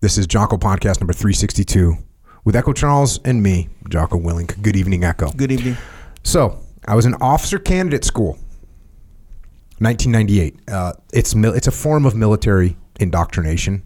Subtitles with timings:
[0.00, 1.96] This is Jocko Podcast number 362
[2.44, 4.60] with Echo Charles and me, Jocko Willink.
[4.62, 5.30] Good evening, Echo.
[5.32, 5.76] Good evening.
[6.22, 8.38] So, I was an officer candidate school,
[9.78, 10.60] 1998.
[10.68, 13.82] Uh, it's mil- it's a form of military indoctrination.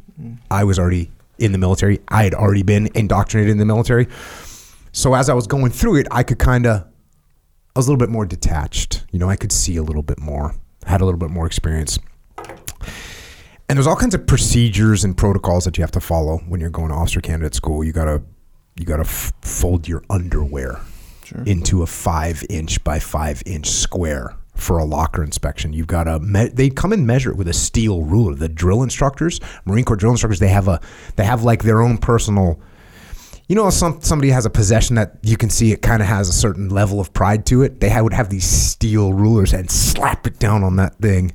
[0.51, 2.01] I was already in the military.
[2.09, 4.07] I had already been indoctrinated in the military.
[4.93, 6.83] So as I was going through it, I could kind of,
[7.75, 9.05] I was a little bit more detached.
[9.11, 10.55] You know, I could see a little bit more,
[10.87, 11.99] had a little bit more experience.
[13.69, 16.71] And there's all kinds of procedures and protocols that you have to follow when you're
[16.71, 17.83] going to officer candidate school.
[17.85, 18.23] You gotta,
[18.77, 20.81] you gotta f- fold your underwear
[21.25, 21.43] Sure.
[21.45, 25.73] into a five inch by five inch square for a locker inspection.
[25.73, 28.35] You've got to me- they come and measure it with a steel ruler.
[28.35, 30.81] The drill instructors, Marine Corps drill instructors, they have a
[31.17, 32.61] they have like their own personal.
[33.49, 36.29] You know, some somebody has a possession that you can see it kind of has
[36.29, 37.81] a certain level of pride to it.
[37.81, 41.33] They would have these steel rulers and slap it down on that thing.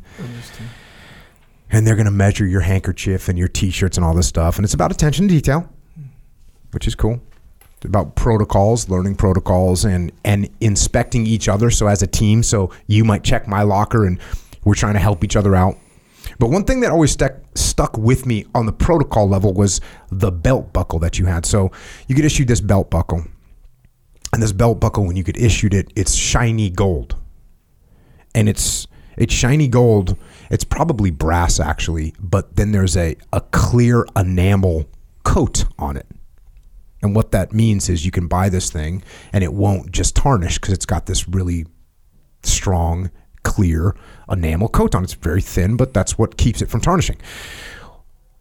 [1.70, 4.56] And they're going to measure your handkerchief and your t-shirts and all this stuff.
[4.58, 5.70] And it's about attention to detail,
[6.72, 7.20] which is cool
[7.76, 11.70] It's about protocols, learning protocols, and and inspecting each other.
[11.70, 14.20] So as a team, so you might check my locker, and
[14.64, 15.78] we're trying to help each other out.
[16.40, 20.32] But one thing that always stuck stuck with me on the protocol level was the
[20.32, 21.46] belt buckle that you had.
[21.46, 21.72] So
[22.08, 23.26] you get issued this belt buckle,
[24.34, 27.16] and this belt buckle, when you get issued it, it's shiny gold,
[28.34, 30.18] and it's it's shiny gold.
[30.50, 34.86] It's probably brass actually, but then there's a a clear enamel
[35.24, 36.08] coat on it.
[37.02, 40.56] And what that means is you can buy this thing and it won't just tarnish
[40.56, 41.66] because it's got this really
[42.44, 43.12] strong,
[43.44, 43.96] clear
[44.30, 45.04] enamel coat on.
[45.04, 45.06] it.
[45.06, 47.18] It's very thin, but that's what keeps it from tarnishing.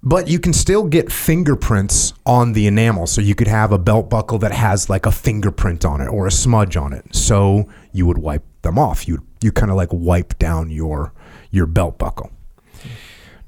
[0.03, 3.07] But you can still get fingerprints on the enamel.
[3.07, 6.27] So you could have a belt buckle that has like a fingerprint on it or
[6.27, 7.15] a smudge on it.
[7.15, 9.09] So you would wipe them off.
[9.09, 11.13] You you kind of like wipe down your
[11.57, 12.31] your belt buckle.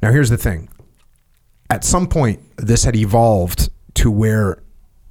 [0.03, 0.69] Now here's the thing.
[1.71, 4.63] At some point this had evolved to where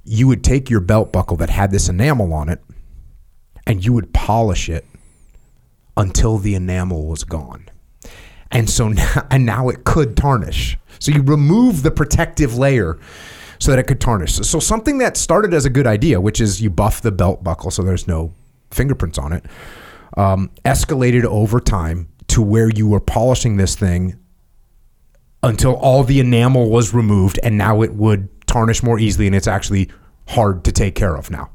[0.04, 2.62] you would take your belt buckle that had this enamel on it
[3.66, 4.86] and you would polish it
[5.96, 7.68] until the enamel was gone.
[8.50, 10.78] And so now, and now it could tarnish.
[10.98, 12.98] So you remove the protective layer
[13.58, 14.34] so that it could tarnish.
[14.34, 17.44] So, so something that started as a good idea, which is you buff the belt
[17.44, 18.32] buckle so there's no
[18.70, 19.44] fingerprints on it,
[20.16, 24.18] um, escalated over time to where you were polishing this thing
[25.42, 29.46] until all the enamel was removed and now it would tarnish more easily and it's
[29.46, 29.90] actually
[30.28, 31.50] hard to take care of now.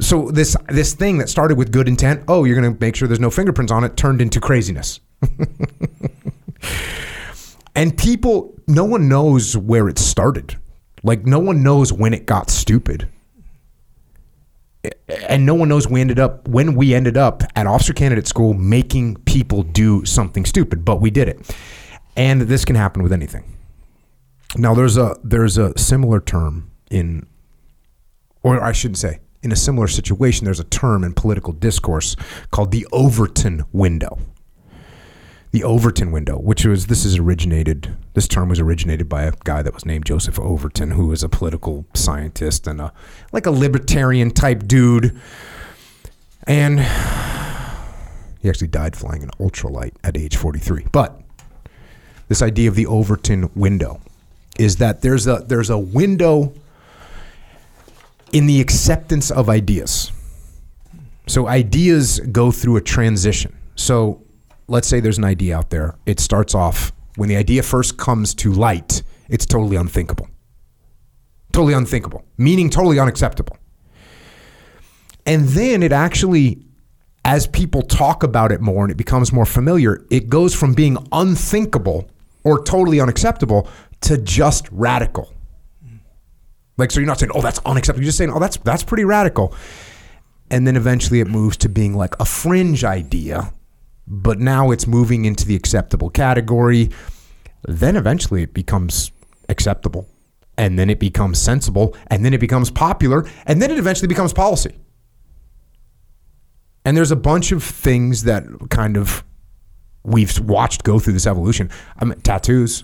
[0.00, 3.08] So this this thing that started with good intent, oh, you're going to make sure
[3.08, 5.00] there's no fingerprints on it, turned into craziness.
[7.74, 10.56] and people no one knows where it started.
[11.02, 13.08] Like no one knows when it got stupid.
[15.28, 18.54] And no one knows we ended up when we ended up at officer candidate school
[18.54, 21.56] making people do something stupid, but we did it.
[22.16, 23.44] And this can happen with anything.
[24.56, 27.26] Now there's a there's a similar term in
[28.42, 32.16] or I shouldn't say in a similar situation there's a term in political discourse
[32.50, 34.18] called the Overton window.
[35.50, 39.62] The Overton window, which was this is originated this term was originated by a guy
[39.62, 42.92] that was named Joseph Overton who was a political scientist and a
[43.32, 45.16] like a libertarian type dude.
[46.46, 46.80] And
[48.40, 50.86] he actually died flying an ultralight at age 43.
[50.90, 51.20] But
[52.28, 54.00] this idea of the Overton window
[54.58, 56.52] is that there's a there's a window
[58.32, 60.10] in the acceptance of ideas.
[61.26, 63.56] So ideas go through a transition.
[63.76, 64.22] So
[64.68, 65.96] let's say there's an idea out there.
[66.06, 70.28] It starts off when the idea first comes to light, it's totally unthinkable.
[71.52, 73.56] Totally unthinkable, meaning totally unacceptable.
[75.26, 76.62] And then it actually
[77.24, 80.96] as people talk about it more and it becomes more familiar, it goes from being
[81.12, 82.08] unthinkable
[82.42, 83.68] or totally unacceptable
[84.00, 85.34] to just radical.
[86.78, 89.04] Like so you're not saying, "Oh, that's unacceptable." You're just saying, "Oh, that's that's pretty
[89.04, 89.52] radical."
[90.50, 93.52] And then eventually it moves to being like a fringe idea,
[94.08, 96.90] but now it's moving into the acceptable category.
[97.66, 99.12] Then eventually it becomes
[99.48, 100.08] acceptable.
[100.56, 104.32] And then it becomes sensible, and then it becomes popular, and then it eventually becomes
[104.32, 104.74] policy.
[106.84, 109.22] And there's a bunch of things that kind of
[110.02, 111.70] we've watched go through this evolution.
[111.96, 112.82] I mean, tattoos,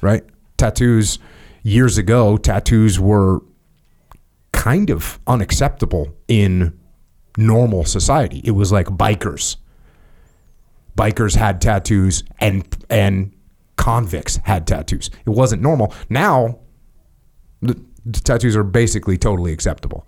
[0.00, 0.24] right?
[0.56, 1.20] Tattoos
[1.62, 3.42] years ago, tattoos were
[4.52, 6.76] kind of unacceptable in
[7.38, 8.40] normal society.
[8.42, 9.56] It was like bikers.
[10.96, 13.32] Bikers had tattoos and and
[13.76, 15.10] convicts had tattoos.
[15.26, 15.92] It wasn't normal.
[16.08, 16.60] Now
[17.60, 20.06] the, the tattoos are basically totally acceptable.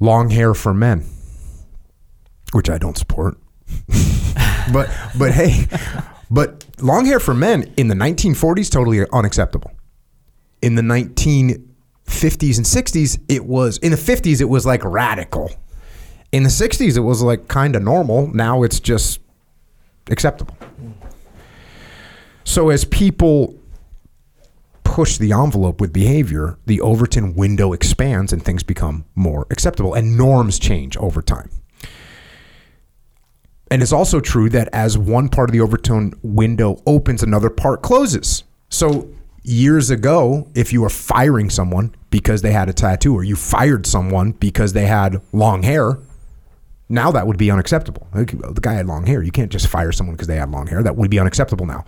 [0.00, 1.04] Long hair for men,
[2.52, 3.38] which I don't support.
[4.72, 5.66] but but hey,
[6.30, 9.70] But long hair for men in the 1940s, totally unacceptable.
[10.60, 15.50] In the 1950s and 60s, it was, in the 50s, it was like radical.
[16.32, 18.28] In the 60s, it was like kind of normal.
[18.28, 19.20] Now it's just
[20.10, 20.56] acceptable.
[22.44, 23.54] So as people
[24.84, 30.16] push the envelope with behavior, the Overton window expands and things become more acceptable and
[30.16, 31.50] norms change over time.
[33.70, 37.82] And it's also true that as one part of the Overton window opens, another part
[37.82, 38.44] closes.
[38.68, 39.08] So
[39.42, 43.86] years ago, if you were firing someone because they had a tattoo or you fired
[43.86, 45.98] someone because they had long hair,
[46.88, 48.06] now that would be unacceptable.
[48.12, 49.22] The guy had long hair.
[49.22, 50.82] You can't just fire someone because they had long hair.
[50.82, 51.84] That would be unacceptable now.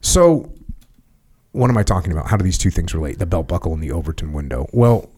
[0.00, 0.52] So,
[1.52, 2.28] what am I talking about?
[2.28, 3.18] How do these two things relate?
[3.18, 4.66] The belt buckle and the Overton window.
[4.72, 5.10] Well,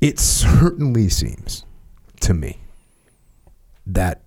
[0.00, 1.64] it certainly seems
[2.20, 2.58] to me
[3.86, 4.22] that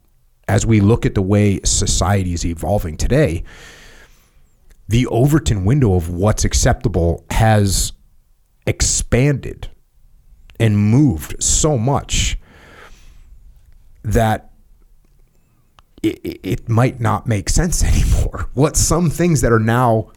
[0.48, 3.44] as we look at the way society is evolving today,
[4.88, 7.94] the Overton window of what's acceptable has
[8.66, 9.70] expanded
[10.60, 12.38] and moved so much
[14.04, 14.52] that
[16.04, 18.50] it, it might not make sense anymore.
[18.54, 20.12] What some things that are now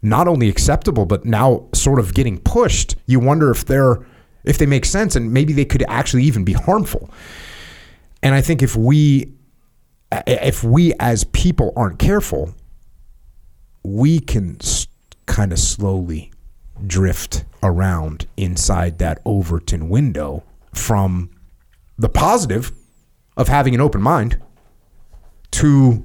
[0.00, 4.06] not only acceptable but now sort of getting pushed, you wonder if they're
[4.44, 7.10] if they make sense and maybe they could actually even be harmful.
[8.22, 9.32] And I think if we
[10.26, 12.54] if we as people aren't careful,
[13.82, 14.58] we can
[15.26, 16.32] kind of slowly
[16.86, 21.30] drift around inside that Overton window from
[21.96, 22.72] the positive
[23.36, 24.40] of having an open mind
[25.50, 26.04] to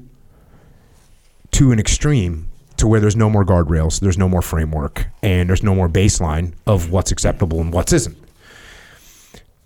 [1.52, 5.64] to an extreme to where there's no more guardrails, there's no more framework, and there's
[5.64, 8.18] no more baseline of what's acceptable and what's isn't.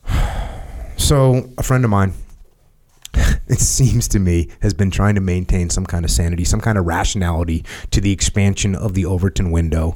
[1.00, 2.14] So, a friend of mine,
[3.14, 6.76] it seems to me, has been trying to maintain some kind of sanity, some kind
[6.76, 9.96] of rationality to the expansion of the Overton window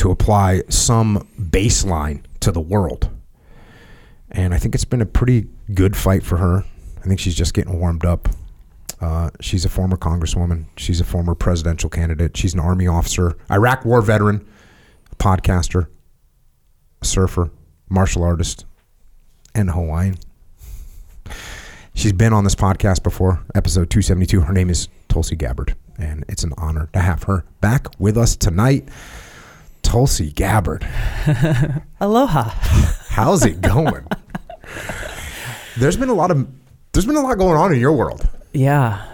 [0.00, 3.10] to apply some baseline to the world.
[4.30, 6.64] And I think it's been a pretty good fight for her.
[6.96, 8.30] I think she's just getting warmed up.
[9.02, 10.64] Uh, she's a former congresswoman.
[10.78, 12.34] She's a former presidential candidate.
[12.34, 14.48] She's an army officer, Iraq war veteran,
[15.18, 15.88] podcaster,
[17.02, 17.50] surfer,
[17.90, 18.64] martial artist,
[19.54, 20.16] and Hawaiian.
[21.94, 24.40] She's been on this podcast before, episode 272.
[24.40, 28.34] Her name is Tulsi Gabbard, and it's an honor to have her back with us
[28.34, 28.88] tonight.
[29.90, 30.86] Tulsi Gabbard.
[32.00, 32.50] Aloha.
[33.08, 34.06] How's it going?
[35.78, 36.48] there's been a lot of
[36.92, 38.28] there's been a lot going on in your world.
[38.52, 39.04] Yeah.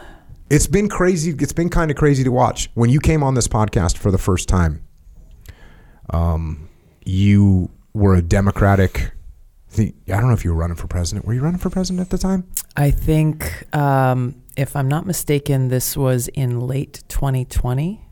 [0.51, 1.35] It's been crazy.
[1.41, 2.69] It's been kind of crazy to watch.
[2.75, 4.83] When you came on this podcast for the first time,
[6.11, 6.69] um,
[7.07, 9.13] you were a Democratic.
[9.79, 11.25] I don't know if you were running for president.
[11.25, 12.47] Were you running for president at the time?
[12.77, 18.03] I think, um, if I'm not mistaken, this was in late 2020.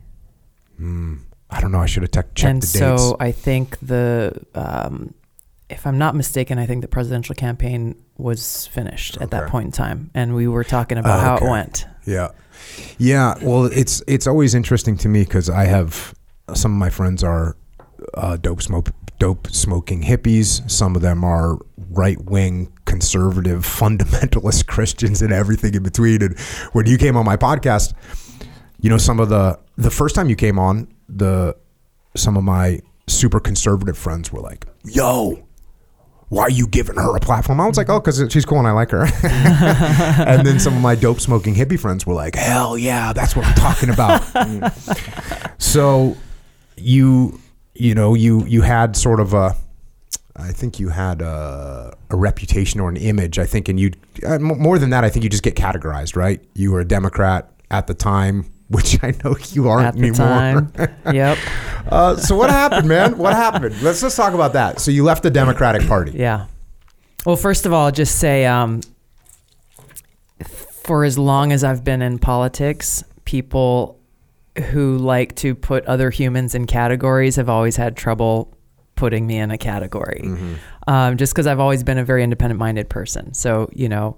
[0.81, 1.24] Mm.
[1.49, 1.79] I don't know.
[1.79, 3.13] I should have te- checked and the so dates.
[3.19, 5.13] I think the, um,
[5.69, 9.71] if I'm not mistaken, I think the presidential campaign was finished at that point in
[9.71, 11.45] time, and we were talking about how Okay.
[11.45, 11.85] it went.
[12.05, 12.29] Yeah,
[12.97, 13.35] yeah.
[13.41, 16.13] Well, it's it's always interesting to me because I have
[16.53, 17.57] some of my friends are
[18.13, 20.69] uh, dope smoke dope smoking hippies.
[20.69, 21.57] Some of them are
[21.89, 26.21] right wing conservative fundamentalist Christians and everything in between.
[26.21, 26.37] And
[26.73, 27.93] when you came on my podcast,
[28.85, 31.55] you know some of the the first time you came on the
[32.15, 35.41] some of my super conservative friends were like, "Yo."
[36.29, 37.61] Why are you giving her a platform?
[37.61, 39.05] I was like, oh, because she's cool and I like her.
[39.23, 43.45] and then some of my dope smoking hippie friends were like, hell yeah, that's what
[43.45, 44.23] I'm talking about.
[45.59, 46.17] so
[46.77, 47.39] you,
[47.75, 49.55] you know, you you had sort of a,
[50.35, 53.37] I think you had a, a reputation or an image.
[53.37, 53.91] I think, and you
[54.25, 56.43] uh, more than that, I think you just get categorized, right?
[56.55, 60.17] You were a Democrat at the time, which I know you aren't anymore.
[60.17, 60.71] time.
[61.13, 61.37] yep.
[61.87, 63.17] Uh, so what happened, man?
[63.17, 63.79] What happened?
[63.81, 64.79] Let's just talk about that.
[64.79, 66.13] So you left the Democratic Party.
[66.15, 66.47] Yeah.
[67.25, 68.81] Well, first of all, I'll just say um,
[70.43, 73.99] for as long as I've been in politics, people
[74.71, 78.55] who like to put other humans in categories have always had trouble
[78.95, 80.29] putting me in a category.
[80.87, 83.33] Um, just because I've always been a very independent minded person.
[83.33, 84.15] So, you know,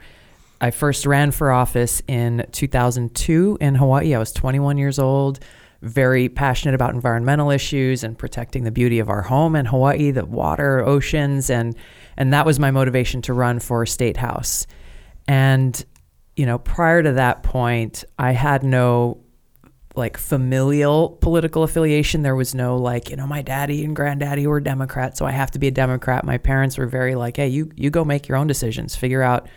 [0.59, 4.15] I first ran for office in 2002 in Hawaii.
[4.15, 5.39] I was 21 years old,
[5.81, 10.25] very passionate about environmental issues and protecting the beauty of our home in Hawaii, the
[10.25, 11.75] water, oceans, and
[12.17, 14.65] and that was my motivation to run for state house.
[15.27, 15.85] And
[16.35, 19.19] you know, prior to that point, I had no
[19.95, 22.21] like familial political affiliation.
[22.21, 25.51] There was no like, you know, my daddy and granddaddy were Democrats, so I have
[25.51, 26.23] to be a Democrat.
[26.23, 29.47] My parents were very like, hey, you you go make your own decisions, figure out,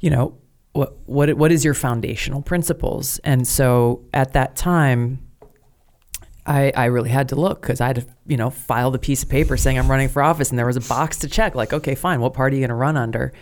[0.00, 0.36] you know,
[0.72, 3.18] what what what is your foundational principles?
[3.24, 5.26] And so at that time,
[6.46, 9.22] I I really had to look because I had to you know filed a piece
[9.22, 11.72] of paper saying I'm running for office, and there was a box to check like
[11.72, 13.32] okay fine, what party are you going to run under?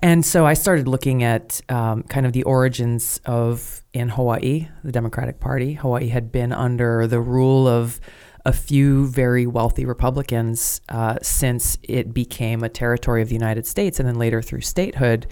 [0.00, 4.92] And so I started looking at um, kind of the origins of in Hawaii, the
[4.92, 5.74] Democratic Party.
[5.74, 8.00] Hawaii had been under the rule of
[8.44, 13.98] a few very wealthy Republicans uh, since it became a territory of the United States
[13.98, 15.26] and then later through statehood.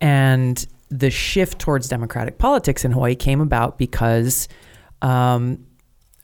[0.00, 4.48] And the shift towards democratic politics in Hawaii came about because
[5.02, 5.64] um,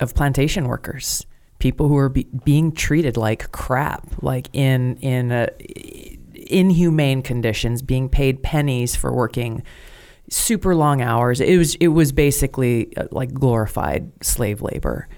[0.00, 1.24] of plantation workers,
[1.58, 5.48] people who were be- being treated like crap, like in in a,
[6.34, 9.62] inhumane conditions, being paid pennies for working
[10.28, 11.40] super long hours.
[11.40, 15.08] It was it was basically uh, like glorified slave labor.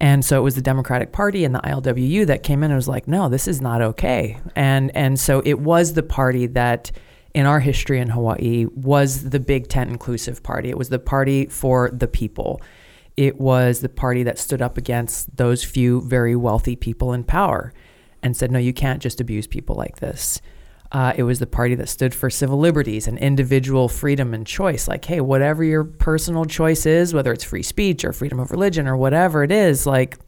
[0.00, 2.86] And so it was the Democratic Party and the ILWU that came in and was
[2.86, 4.38] like, no, this is not okay.
[4.54, 6.90] And and so it was the party that
[7.34, 10.70] in our history in Hawaii was the big tent inclusive party.
[10.70, 12.60] It was the party for the people.
[13.16, 17.72] It was the party that stood up against those few very wealthy people in power
[18.22, 20.40] and said, no, you can't just abuse people like this.
[20.90, 24.88] Uh, it was the party that stood for civil liberties and individual freedom and choice.
[24.88, 28.88] Like, hey, whatever your personal choice is, whether it's free speech or freedom of religion
[28.88, 30.18] or whatever it is, like,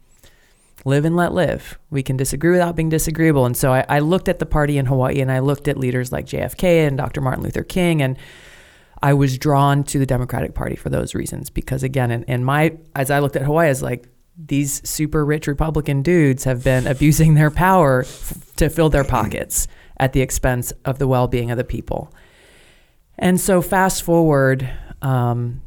[0.85, 1.77] live and let live.
[1.89, 3.45] We can disagree without being disagreeable.
[3.45, 6.11] And so I, I looked at the party in Hawaii and I looked at leaders
[6.11, 7.21] like JFK and Dr.
[7.21, 8.17] Martin Luther King and
[9.03, 12.77] I was drawn to the Democratic Party for those reasons because again, in, in my
[12.95, 14.07] as I looked at Hawaii, I like,
[14.37, 19.67] these super rich Republican dudes have been abusing their power f- to fill their pockets
[19.97, 22.13] at the expense of the well being of the people.
[23.17, 24.67] And so, fast forward,
[25.01, 25.61] um,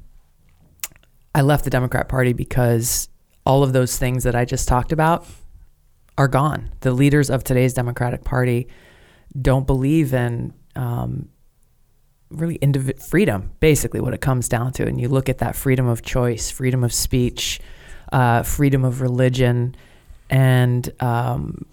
[1.35, 3.09] I left the Democrat Party because
[3.47, 5.27] all of those things that I just talked about
[6.17, 6.71] are gone.
[6.81, 8.69] The leaders of today's Democratic Party
[9.41, 11.29] don't believe in um,
[12.31, 14.87] really indiv- freedom, basically, what it comes down to.
[14.87, 17.61] And you look at that freedom of choice, freedom of speech,
[18.13, 19.75] uh, freedom of religion,
[20.31, 21.67] and um,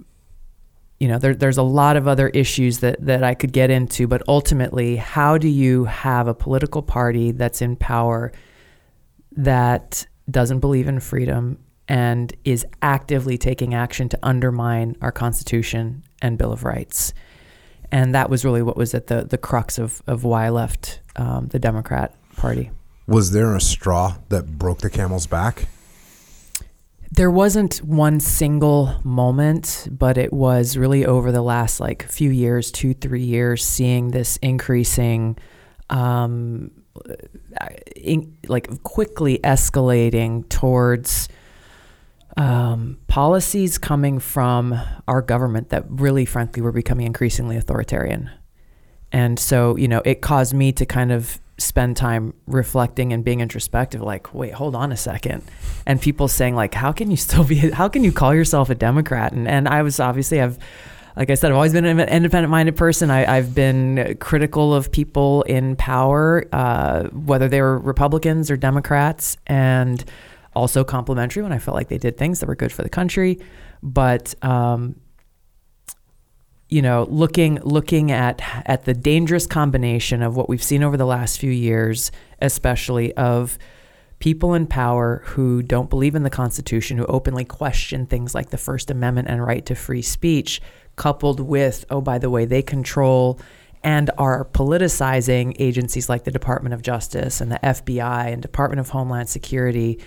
[1.02, 4.08] you know, there, there's a lot of other issues that, that I could get into,
[4.08, 8.32] but ultimately, how do you have a political party that's in power
[9.32, 16.38] that doesn't believe in freedom and is actively taking action to undermine our Constitution and
[16.38, 17.14] Bill of Rights?
[17.92, 21.02] And that was really what was at the, the crux of, of why I left
[21.18, 22.72] um, the Democrat Party.
[23.08, 25.68] Was there a straw that broke the camel's back?
[27.12, 32.72] There wasn't one single moment, but it was really over the last like few years,
[32.72, 35.38] two, three years, seeing this increasing,
[35.90, 36.72] um,
[37.96, 41.30] in, like quickly escalating towards
[42.38, 48.30] um, policies coming from our government that really, frankly, were becoming increasingly authoritarian.
[49.12, 53.40] And so, you know, it caused me to kind of spend time reflecting and being
[53.40, 55.44] introspective like wait hold on a second
[55.86, 58.76] and people saying like how can you still be how can you call yourself a
[58.76, 60.58] democrat and and i was obviously i've
[61.16, 63.12] like I said, I've always been an independent minded person.
[63.12, 69.38] I, have been critical of people in power, uh, whether they were Republicans or Democrats,
[69.48, 70.04] and
[70.56, 73.40] also complimentary when I felt like they did things that were good for the country.
[73.84, 74.96] But um,
[76.70, 81.06] you know, looking looking at at the dangerous combination of what we've seen over the
[81.06, 83.58] last few years, especially of
[84.20, 88.58] people in power who don't believe in the Constitution, who openly question things like the
[88.58, 90.62] First Amendment and right to free speech,
[91.02, 93.40] coupled with, oh, by the way, they control
[93.84, 98.90] and are politicizing agencies like the Department of Justice and the FBI and Department of
[98.90, 100.00] Homeland Security,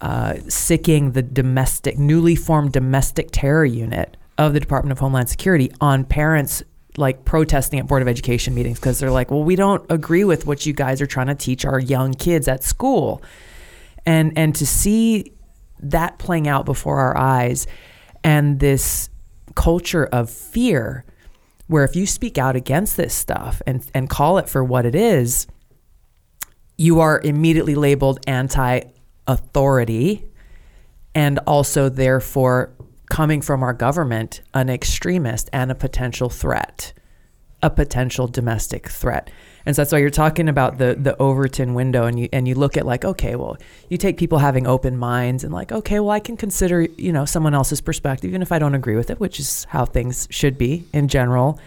[0.00, 5.72] uh, sicking the domestic, newly formed domestic terror unit of the Department of Homeland Security
[5.80, 6.62] on parents
[6.96, 10.46] like protesting at Board of Education meetings because they're like, well, we don't agree with
[10.46, 13.24] what you guys are trying to teach our young kids at school.
[14.06, 15.32] And and to see
[15.80, 17.66] that playing out before our eyes
[18.22, 19.10] and this
[19.58, 21.04] culture of fear
[21.66, 24.94] where if you speak out against this stuff and, and call it for what it
[24.94, 25.48] is,
[26.76, 28.80] you are immediately labeled anti
[29.26, 30.24] authority
[31.12, 32.72] and also therefore
[33.10, 36.92] coming from our government an extremist and a potential threat,
[37.60, 39.28] a potential domestic threat.
[39.68, 42.54] And so that's why you're talking about the the Overton window and you and you
[42.54, 43.58] look at like, okay, well,
[43.90, 47.26] you take people having open minds and like, okay, well, I can consider, you know,
[47.26, 50.56] someone else's perspective, even if I don't agree with it, which is how things should
[50.56, 51.60] be in general.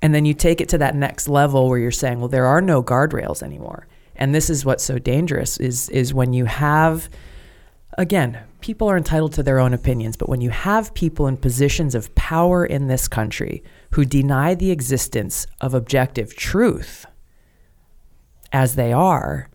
[0.00, 2.60] And then you take it to that next level where you're saying, well, there are
[2.60, 3.88] no guardrails anymore.
[4.14, 7.10] And this is what's so dangerous is is when you have
[7.94, 11.96] again, people are entitled to their own opinions, but when you have people in positions
[11.96, 17.06] of power in this country who deny the existence of objective truth,
[18.52, 19.48] as they are,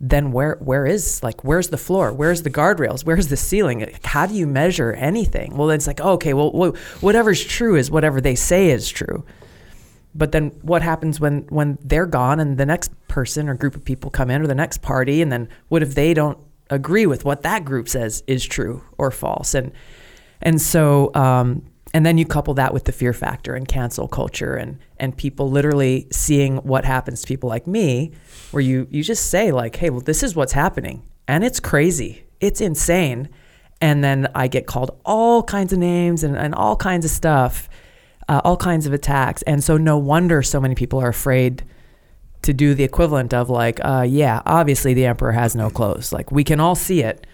[0.00, 2.12] then where where is like where's the floor?
[2.12, 3.04] Where's the guardrails?
[3.04, 3.92] Where's the ceiling?
[4.04, 5.56] How do you measure anything?
[5.56, 9.24] Well, it's like okay, well, wha- whatever's true is whatever they say is true.
[10.14, 13.84] But then what happens when when they're gone and the next person or group of
[13.84, 16.38] people come in or the next party and then what if they don't
[16.70, 19.72] agree with what that group says is true or false and
[20.42, 21.64] and so um,
[21.94, 25.50] and then you couple that with the fear factor and cancel culture and and people
[25.50, 28.12] literally seeing what happens to people like me
[28.50, 32.24] where you you just say like hey well this is what's happening and it's crazy
[32.40, 33.28] it's insane
[33.80, 37.68] and then I get called all kinds of names and, and all kinds of stuff
[38.28, 39.42] uh, all kinds of attacks.
[39.42, 41.64] And so, no wonder so many people are afraid
[42.42, 46.12] to do the equivalent of, like, uh, yeah, obviously the emperor has no clothes.
[46.12, 47.26] Like, we can all see it.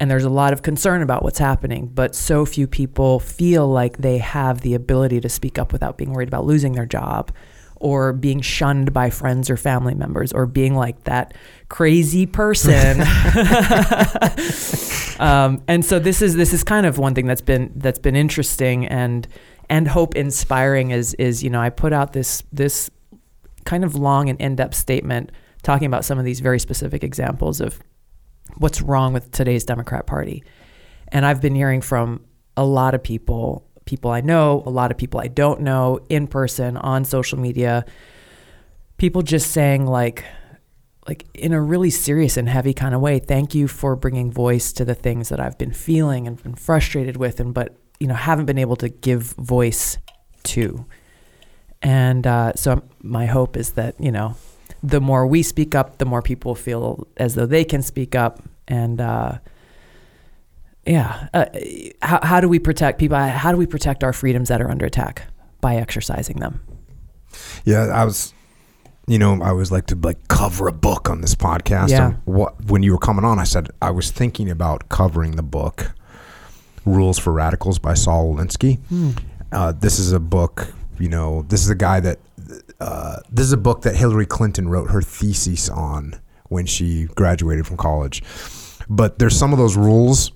[0.00, 3.98] And there's a lot of concern about what's happening, but so few people feel like
[3.98, 7.32] they have the ability to speak up without being worried about losing their job
[7.80, 11.34] or being shunned by friends or family members or being like that
[11.68, 13.00] crazy person.
[15.20, 18.16] um, and so this is this is kind of one thing that's been that's been
[18.16, 19.28] interesting and
[19.68, 22.90] and hope inspiring is is you know I put out this this
[23.64, 25.30] kind of long and in-depth statement
[25.62, 27.78] talking about some of these very specific examples of
[28.56, 30.42] what's wrong with today's Democrat Party.
[31.08, 32.24] And I've been hearing from
[32.56, 36.26] a lot of people, people I know, a lot of people I don't know, in
[36.26, 37.84] person, on social media,
[38.96, 40.24] people just saying like
[41.06, 44.74] like in a really serious and heavy kind of way, thank you for bringing voice
[44.74, 48.14] to the things that I've been feeling and been frustrated with and but you know
[48.14, 49.98] haven't been able to give voice
[50.44, 50.86] to.
[51.80, 54.36] And uh, so my hope is that you know
[54.82, 58.42] the more we speak up, the more people feel as though they can speak up.
[58.66, 59.38] And uh,
[60.86, 61.46] yeah, uh,
[62.02, 63.16] how, how do we protect people?
[63.16, 65.24] How do we protect our freedoms that are under attack
[65.60, 66.60] by exercising them?
[67.64, 68.32] Yeah, I was,
[69.06, 71.90] you know, I always like to like cover a book on this podcast.
[71.90, 72.14] Yeah.
[72.24, 75.92] What when you were coming on, I said I was thinking about covering the book
[76.84, 78.78] "Rules for Radicals" by Saul Alinsky.
[79.50, 82.18] Uh, this is a book, you know, this is a guy that
[82.80, 87.66] uh, this is a book that Hillary Clinton wrote her thesis on when she graduated
[87.66, 88.22] from college.
[88.88, 90.32] But there's some of those rules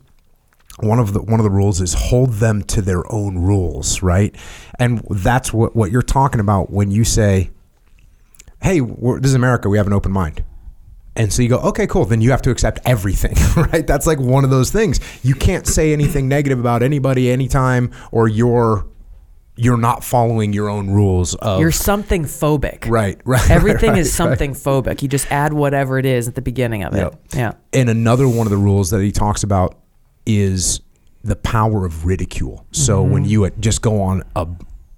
[0.81, 4.35] one of the one of the rules is hold them to their own rules, right?
[4.79, 7.51] And that's what what you're talking about when you say,
[8.63, 9.69] "Hey, this is America.
[9.69, 10.45] We have an open mind."
[11.15, 12.07] And so you go, "Okay, cool.
[12.07, 13.37] Then you have to accept everything."
[13.73, 13.87] right?
[13.87, 14.99] That's like one of those things.
[15.23, 18.87] You can't say anything negative about anybody anytime or you're
[19.57, 22.89] you're not following your own rules of You're something phobic.
[22.89, 23.51] Right, right.
[23.51, 24.15] Everything right, is right.
[24.29, 25.03] something phobic.
[25.03, 26.99] You just add whatever it is at the beginning of it.
[26.99, 27.21] Yep.
[27.35, 27.53] Yeah.
[27.73, 29.79] And another one of the rules that he talks about
[30.25, 30.81] is
[31.23, 32.67] the power of ridicule.
[32.73, 34.47] So when you just go on a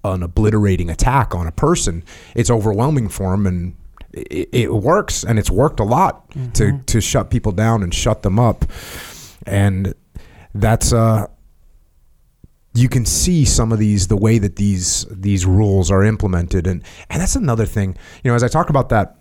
[0.05, 3.75] an obliterating attack on a person, it's overwhelming for them, and
[4.13, 8.23] it, it works, and it's worked a lot to to shut people down and shut
[8.23, 8.65] them up,
[9.47, 9.95] and
[10.55, 11.27] that's uh.
[12.75, 16.83] You can see some of these the way that these these rules are implemented, and
[17.09, 17.97] and that's another thing.
[18.23, 19.17] You know, as I talk about that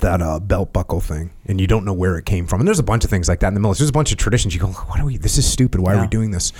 [0.00, 2.60] that uh, belt buckle thing, and you don't know where it came from.
[2.60, 3.84] And there's a bunch of things like that in the military.
[3.84, 4.54] There's a bunch of traditions.
[4.54, 5.16] You go, what are we?
[5.16, 5.80] This is stupid.
[5.80, 6.52] Why are we doing this?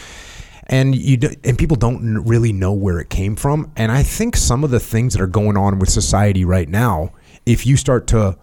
[0.68, 3.72] And you do, and people don't really know where it came from.
[3.76, 7.12] And I think some of the things that are going on with society right now,
[7.44, 8.38] if you start to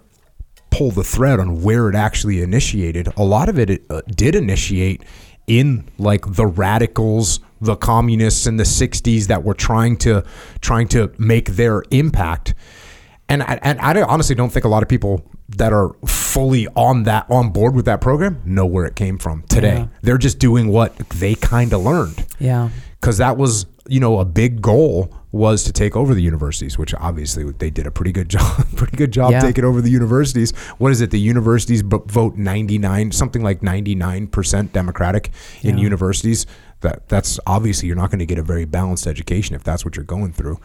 [0.69, 5.03] pull the thread on where it actually initiated, a lot of it uh, did initiate
[5.51, 10.23] in like the radicals, the communists in the 60s that were trying to
[10.61, 12.53] trying to make their impact.
[13.27, 17.03] And I, and I honestly don't think a lot of people that are fully on
[17.03, 19.79] that on board with that program know where it came from today.
[19.79, 19.87] Yeah.
[20.01, 22.69] They're just doing what they kind of learned Yeah.
[23.01, 26.93] Because that was you know a big goal was to take over the universities which
[26.95, 29.39] obviously they did a pretty good job pretty good job Yeah.
[29.41, 34.71] taking over the universities what is it the universities b- vote 99 something like 99%
[34.71, 35.31] democratic
[35.63, 35.83] in Yeah.
[35.83, 36.45] universities
[36.81, 39.95] that that's obviously you're not going to get a very balanced education if that's what
[39.95, 40.59] you're going through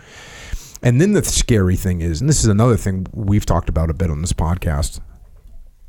[0.83, 3.95] and then the scary thing is and this is another thing we've talked about a
[3.95, 5.01] bit on this podcast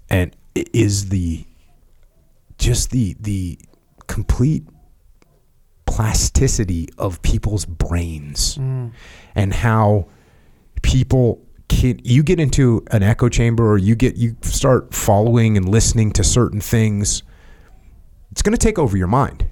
[0.10, 1.46] and it is the
[2.58, 3.60] just the the
[4.08, 4.64] complete
[5.88, 8.91] plasticity of people's brains mm.
[9.34, 10.08] and how
[10.84, 15.67] people can you get into an echo chamber or you get you start following and
[15.67, 17.23] listening to certain things
[18.32, 19.50] it's going to take over your mind.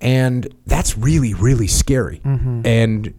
[0.00, 2.20] And that's really really scary.
[2.24, 2.62] Mm-hmm.
[2.64, 3.14] And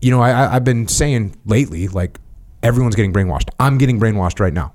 [0.00, 2.18] you know I i've been saying lately like
[2.62, 3.48] everyone's getting brainwashed.
[3.58, 4.72] I'm getting brainwashed right now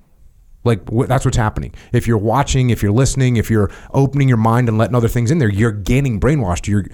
[0.67, 1.73] like wh- that's what's happening.
[1.91, 5.31] If you're watching, if you're listening, if you're opening your mind and letting other things
[5.31, 6.67] in there, you're getting brainwashed.
[6.67, 6.85] You're,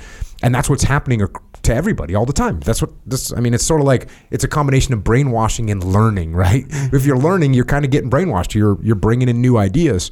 [0.41, 1.19] and that's what's happening
[1.63, 2.59] to everybody all the time.
[2.61, 3.33] That's what this.
[3.33, 6.67] I mean, it's sort of like it's a combination of brainwashing and learning, right?
[6.67, 6.95] Mm-hmm.
[6.95, 8.53] If you're learning, you're kind of getting brainwashed.
[8.53, 10.11] You're you're bringing in new ideas,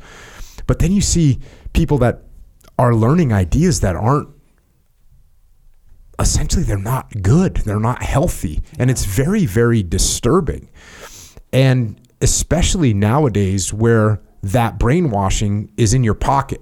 [0.67, 1.39] but then you see
[1.74, 2.24] people that
[2.78, 4.30] are learning ideas that aren't
[6.19, 10.69] essentially they're not good they're not healthy and it's very very disturbing
[11.54, 16.62] and especially nowadays where that brainwashing is in your pocket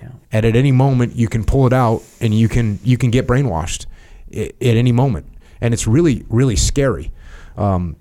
[0.00, 0.08] Yeah.
[0.32, 3.26] and at any moment you can pull it out and you can you can get
[3.26, 3.86] brainwashed
[4.32, 5.26] at any moment
[5.60, 7.12] and it's really really scary
[7.56, 7.96] um,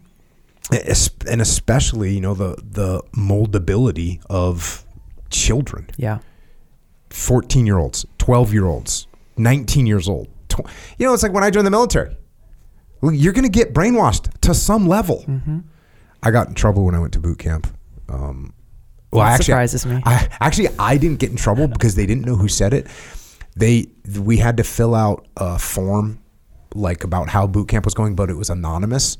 [0.72, 4.84] and especially you know the the moldability of
[5.30, 6.20] children Yeah.
[7.10, 11.44] 14 year olds 12 year olds 19 years old tw- you know it's like when
[11.44, 12.16] i joined the military
[13.04, 15.60] you're going to get brainwashed to some level Mm-hmm.
[16.26, 17.68] I got in trouble when i went to boot camp
[18.10, 18.54] um,
[19.12, 20.02] well That actually, surprises me.
[20.06, 22.88] I, actually i didn't get in trouble because they didn't know who said it
[23.56, 23.88] they
[24.20, 26.20] we had to fill out a form
[26.74, 29.18] like about how boot camp was going but it was anonymous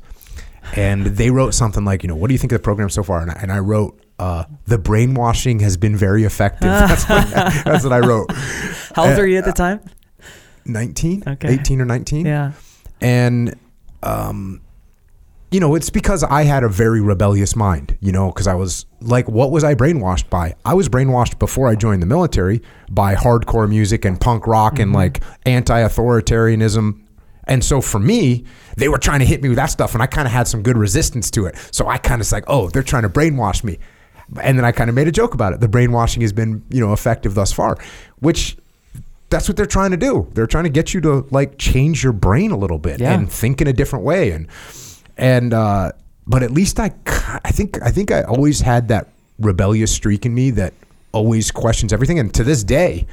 [0.74, 3.02] and they wrote something like you know what do you think of the program so
[3.02, 7.30] far and I, and I wrote uh, the brainwashing has been very effective that's what,
[7.64, 8.30] that's what i wrote
[8.94, 9.80] How old Uh, are you at the time?
[10.64, 11.54] 19 Okay.
[11.54, 12.52] 18 or 19 Yeah.
[13.00, 13.54] and
[14.02, 14.60] um
[15.50, 18.86] you know it's because i had a very rebellious mind you know because i was
[19.00, 23.14] like what was i brainwashed by i was brainwashed before i joined the military by
[23.14, 24.96] hardcore music and punk rock and mm-hmm.
[24.96, 27.00] like anti-authoritarianism
[27.44, 28.44] and so for me
[28.76, 30.62] they were trying to hit me with that stuff and i kind of had some
[30.62, 33.78] good resistance to it so i kind of like oh they're trying to brainwash me
[34.42, 36.80] and then i kind of made a joke about it the brainwashing has been you
[36.80, 37.76] know effective thus far
[38.18, 38.56] which
[39.28, 40.30] that's what they're trying to do.
[40.34, 43.12] They're trying to get you to like change your brain a little bit Yeah.
[43.12, 44.30] and think in a different way.
[44.30, 44.46] And
[45.16, 45.92] and uh,
[46.26, 46.92] but at least I
[47.44, 50.72] I think I think I always had that rebellious streak in me that
[51.12, 52.18] always questions everything.
[52.18, 53.06] And to this day,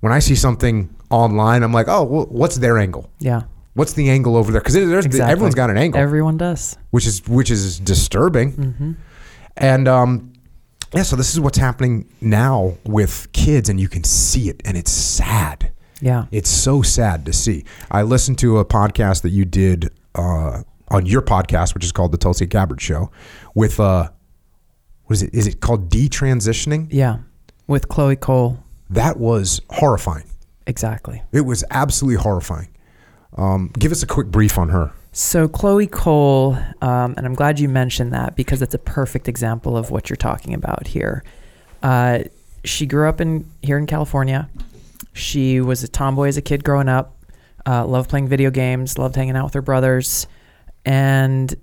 [0.00, 3.10] when I see something online, I'm like, oh, well, what's their angle?
[3.18, 3.42] Yeah.
[3.74, 4.60] What's the angle over there?
[4.60, 5.30] Because there's Exactly.
[5.32, 6.76] everyone's got an angle Everyone does.
[6.90, 8.52] which is which is disturbing.
[8.52, 8.92] Mm-hmm.
[9.56, 10.32] And um,
[10.94, 14.76] yeah, so this is what's happening now with kids, and you can see it, and
[14.76, 15.70] it's sad.
[16.00, 16.26] Yeah.
[16.32, 17.64] It's so sad to see.
[17.90, 22.12] I listened to a podcast that you did uh, on your podcast, which is called
[22.12, 23.10] the Tulsi Gabbard Show,
[23.54, 24.10] with uh,
[25.04, 25.34] what is it?
[25.34, 26.88] Is it called detransitioning?
[26.90, 27.18] Yeah.
[27.66, 28.62] With Chloe Cole.
[28.88, 30.26] That was horrifying.
[30.66, 31.22] Exactly.
[31.32, 32.68] It was absolutely horrifying.
[33.36, 34.92] Um, give us a quick brief on her.
[35.12, 39.76] So Chloe Cole, um, and I'm glad you mentioned that because it's a perfect example
[39.76, 41.24] of what you're talking about here.
[41.82, 42.20] Uh,
[42.64, 44.48] she grew up in here in California.
[45.12, 47.16] She was a tomboy as a kid growing up.
[47.66, 48.98] Uh, loved playing video games.
[48.98, 50.26] Loved hanging out with her brothers.
[50.84, 51.54] And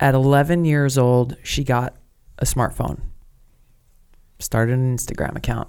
[0.00, 1.96] at 11 years old, she got
[2.38, 3.00] a smartphone.
[4.38, 5.68] Started an Instagram account.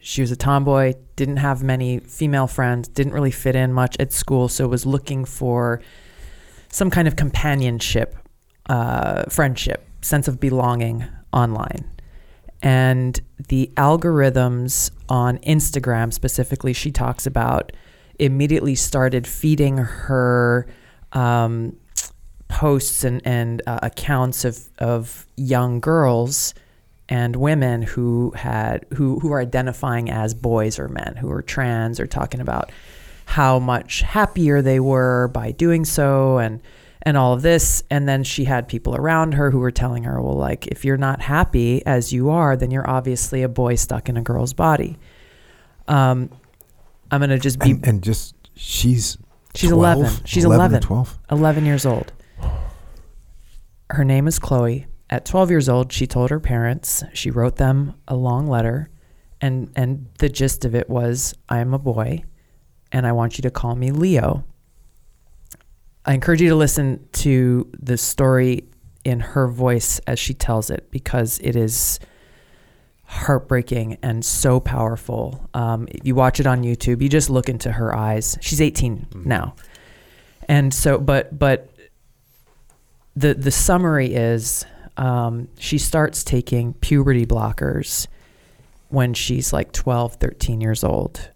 [0.00, 4.12] She was a tomboy, didn't have many female friends, didn't really fit in much at
[4.12, 5.80] school, so was looking for
[6.68, 8.14] some kind of companionship,
[8.68, 11.90] uh, friendship, sense of belonging online.
[12.62, 17.72] And the algorithms on Instagram, specifically, she talks about,
[18.18, 20.66] immediately started feeding her
[21.14, 21.76] um,
[22.48, 26.54] posts and, and uh, accounts of, of young girls
[27.08, 32.00] and women who had who who are identifying as boys or men who are trans
[32.00, 32.72] or talking about
[33.26, 36.62] how much happier they were by doing so and
[37.02, 37.82] and all of this.
[37.90, 40.96] And then she had people around her who were telling her well like if you're
[40.96, 44.98] not happy as you are then you're obviously a boy stuck in a girl's body.
[45.88, 46.30] Um
[47.10, 49.18] i'm gonna just be And, and just she's
[49.54, 49.96] She's 12?
[49.98, 50.24] 11.
[50.24, 50.80] She's 11 or 11.
[50.82, 51.18] 12.
[51.30, 52.12] 11 years old.
[53.90, 54.86] Her name is Chloe.
[55.10, 58.90] At 12 years old, she told her parents, she wrote them a long letter,
[59.40, 62.24] and, and the gist of it was I am a boy,
[62.90, 64.44] and I want you to call me Leo.
[66.04, 68.68] I encourage you to listen to the story
[69.04, 72.00] in her voice as she tells it because it is
[73.06, 75.48] heartbreaking and so powerful.
[75.54, 78.38] Um, if you watch it on YouTube, you just look into her eyes.
[78.40, 79.54] She's 18 now,
[80.48, 81.70] and so, but but
[83.16, 84.64] the the summary is
[84.96, 88.06] um, she starts taking puberty blockers
[88.88, 91.30] when she's like 12, 13 years old.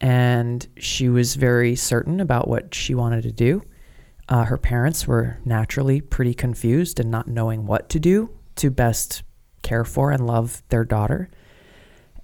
[0.00, 3.62] And she was very certain about what she wanted to do.
[4.28, 9.22] Uh, her parents were naturally pretty confused and not knowing what to do to best
[9.64, 11.28] care for and love their daughter.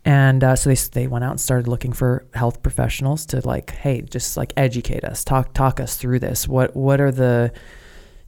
[0.05, 3.71] And uh, so they, they went out and started looking for health professionals to like,
[3.71, 6.47] hey, just like educate us, talk talk us through this.
[6.47, 7.53] What what are the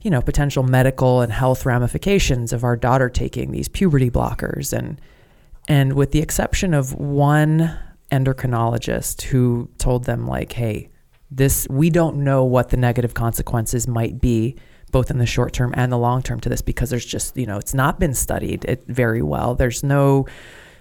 [0.01, 4.99] you know potential medical and health ramifications of our daughter taking these puberty blockers and
[5.67, 7.77] and with the exception of one
[8.11, 10.89] endocrinologist who told them like, hey,
[11.31, 14.57] This we don't know what the negative consequences might be
[14.93, 17.45] both in the short term and the long term to this because there's just, you
[17.45, 19.55] know, it's not been studied it very well.
[19.55, 20.25] There's no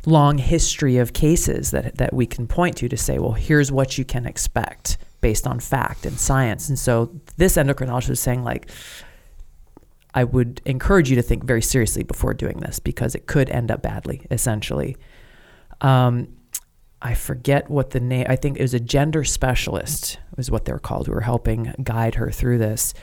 [0.06, 3.98] long history of cases that that we can point to to say, well, here's what
[3.98, 6.68] you can expect based on fact and science.
[6.68, 8.70] And so this endocrinologist is saying like
[10.14, 13.70] I would encourage you to think very seriously before doing this because it could end
[13.70, 14.96] up badly, essentially.
[15.80, 16.28] Um,
[17.00, 20.78] I forget what the name, I think it was a gender specialist, was what they're
[20.78, 22.94] called, who were helping guide her through this.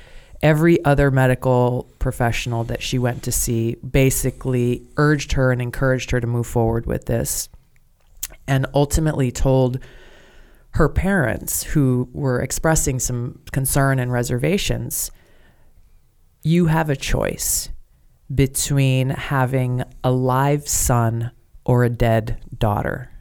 [0.42, 6.22] Every other medical professional that she went to see basically urged her and encouraged her
[6.22, 7.50] to move forward with this,
[8.48, 9.80] and ultimately told
[10.72, 15.12] her parents, who were expressing some concern and reservations,
[16.44, 17.70] you have a choice
[18.34, 21.32] between having a live son
[21.66, 23.12] or a dead daughter.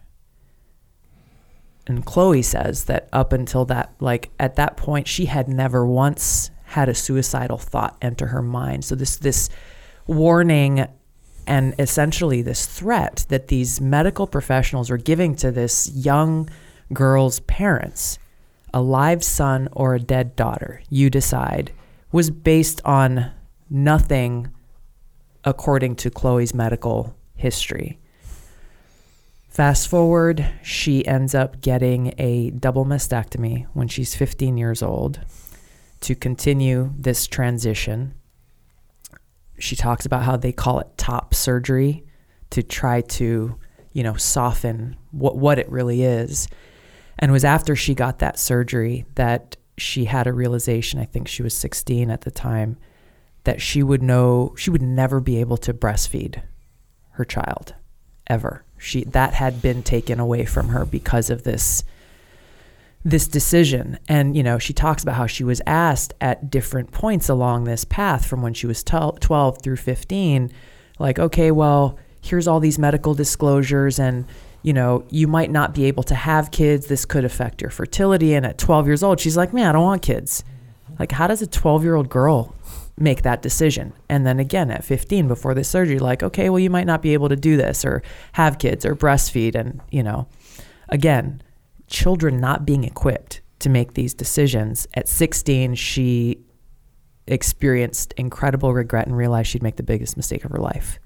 [1.87, 6.51] And Chloe says that up until that, like at that point, she had never once
[6.69, 8.85] had a suicidal thought enter her mind.
[8.85, 9.49] So this this
[10.07, 10.87] warning
[11.47, 16.49] and essentially this threat that these medical professionals were giving to this young
[16.93, 18.19] girl's parents,
[18.75, 21.73] a live son or a dead daughter, you decide,
[22.13, 23.31] was based on
[23.71, 24.51] nothing
[25.45, 27.99] according to Chloe's medical history.
[29.49, 35.21] Fast forward, she ends up getting a double mastectomy when she's 15 years old
[36.01, 38.15] to continue this transition.
[39.59, 42.05] She talks about how they call it top surgery
[42.51, 43.59] to try to,
[43.93, 46.49] you know, soften what, what it really is.
[47.19, 51.43] And was after she got that surgery that she had a realization, I think she
[51.43, 52.77] was 16 at the time,
[53.45, 56.43] that she would know she would never be able to breastfeed
[57.13, 57.75] her child
[58.27, 58.65] ever.
[58.77, 61.83] She that had been taken away from her because of this
[63.05, 63.99] this decision.
[64.09, 67.85] And you know, she talks about how she was asked at different points along this
[67.85, 70.51] path from when she was 12 through 15
[70.99, 74.27] like, "Okay, well, here's all these medical disclosures and
[74.63, 76.87] you know, you might not be able to have kids.
[76.87, 78.35] This could affect your fertility.
[78.35, 80.45] And at 12 years old, she's like, man, I don't want kids.
[80.99, 82.55] Like, how does a 12 year old girl
[82.97, 83.93] make that decision?
[84.09, 87.15] And then again, at 15, before the surgery, like, okay, well, you might not be
[87.15, 89.55] able to do this or have kids or breastfeed.
[89.55, 90.27] And, you know,
[90.89, 91.41] again,
[91.89, 94.87] children not being equipped to make these decisions.
[94.95, 96.41] At 16, she
[97.27, 100.99] experienced incredible regret and realized she'd make the biggest mistake of her life.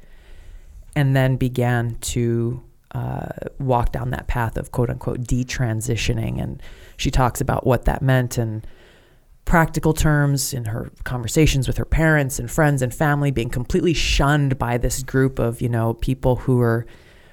[0.95, 2.63] And then began to
[2.95, 6.43] uh, walk down that path of quote unquote detransitioning.
[6.43, 6.63] And
[6.97, 8.63] she talks about what that meant in
[9.45, 14.59] practical terms in her conversations with her parents and friends and family, being completely shunned
[14.59, 16.87] by this group of, you know, people who are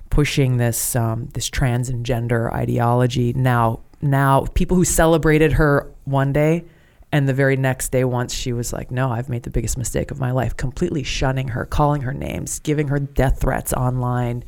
[0.10, 3.34] pushing this um, this trans and gender ideology.
[3.34, 6.66] Now, now people who celebrated her one day
[7.12, 10.12] and the very next day, once she was like, No, I've made the biggest mistake
[10.12, 14.44] of my life, completely shunning her, calling her names, giving her death threats online,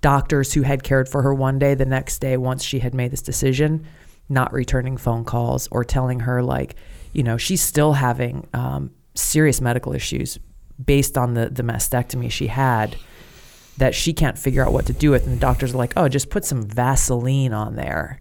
[0.00, 3.10] doctors who had cared for her one day, the next day, once she had made
[3.10, 3.86] this decision,
[4.28, 6.74] not returning phone calls or telling her, like,
[7.12, 10.38] you know, she's still having um, serious medical issues
[10.84, 12.96] based on the, the mastectomy she had
[13.78, 15.26] that she can't figure out what to do with.
[15.26, 18.20] And the doctors are like, oh, just put some Vaseline on there.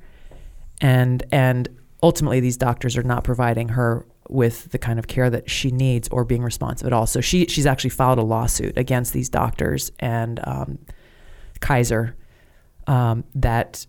[0.82, 1.70] And, and
[2.04, 6.08] ultimately, these doctors are not providing her with the kind of care that she needs
[6.10, 7.06] or being responsive at all.
[7.08, 10.80] So she, she's actually filed a lawsuit against these doctors and um,
[11.60, 12.15] Kaiser
[12.88, 13.86] um, that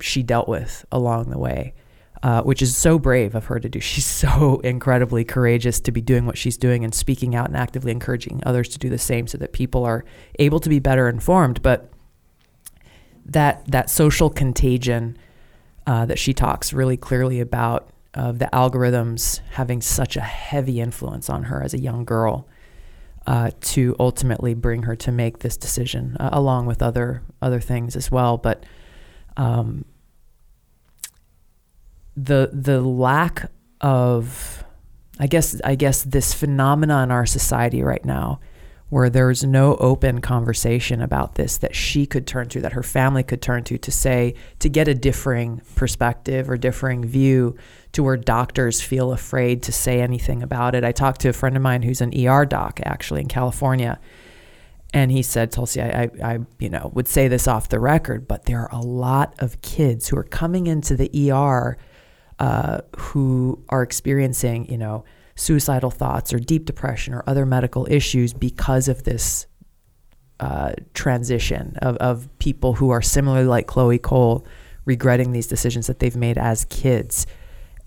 [0.00, 1.74] she dealt with along the way,
[2.22, 3.80] uh, which is so brave of her to do.
[3.92, 7.92] She's so incredibly courageous to be doing what she's doing and speaking out and actively
[7.92, 10.04] encouraging others to do the same so that people are
[10.38, 11.62] able to be better informed.
[11.62, 11.92] But
[13.24, 15.16] that that social contagion
[15.86, 21.30] uh, that she talks really clearly about of the algorithms having such a heavy influence
[21.30, 22.46] on her as a young girl
[23.26, 27.96] uh, to ultimately bring her to make this decision, uh, along with other other things
[27.96, 28.36] as well.
[28.36, 28.64] But
[29.36, 29.84] um,
[32.16, 34.64] the the lack of,
[35.18, 38.40] I guess, I guess this phenomena in our society right now,
[38.90, 43.22] where there's no open conversation about this that she could turn to, that her family
[43.22, 47.56] could turn to, to say to get a differing perspective or differing view
[47.92, 50.84] to where doctors feel afraid to say anything about it.
[50.84, 53.98] I talked to a friend of mine who's an ER doc actually in California.
[54.94, 58.28] And he said, Tulsi, I, I, I, you know, would say this off the record,
[58.28, 61.78] but there are a lot of kids who are coming into the ER
[62.42, 65.04] uh, who are experiencing, you know,
[65.36, 69.46] suicidal thoughts or deep depression or other medical issues because of this
[70.40, 74.44] uh, transition of, of people who are similarly like Chloe Cole
[74.84, 77.28] regretting these decisions that they've made as kids.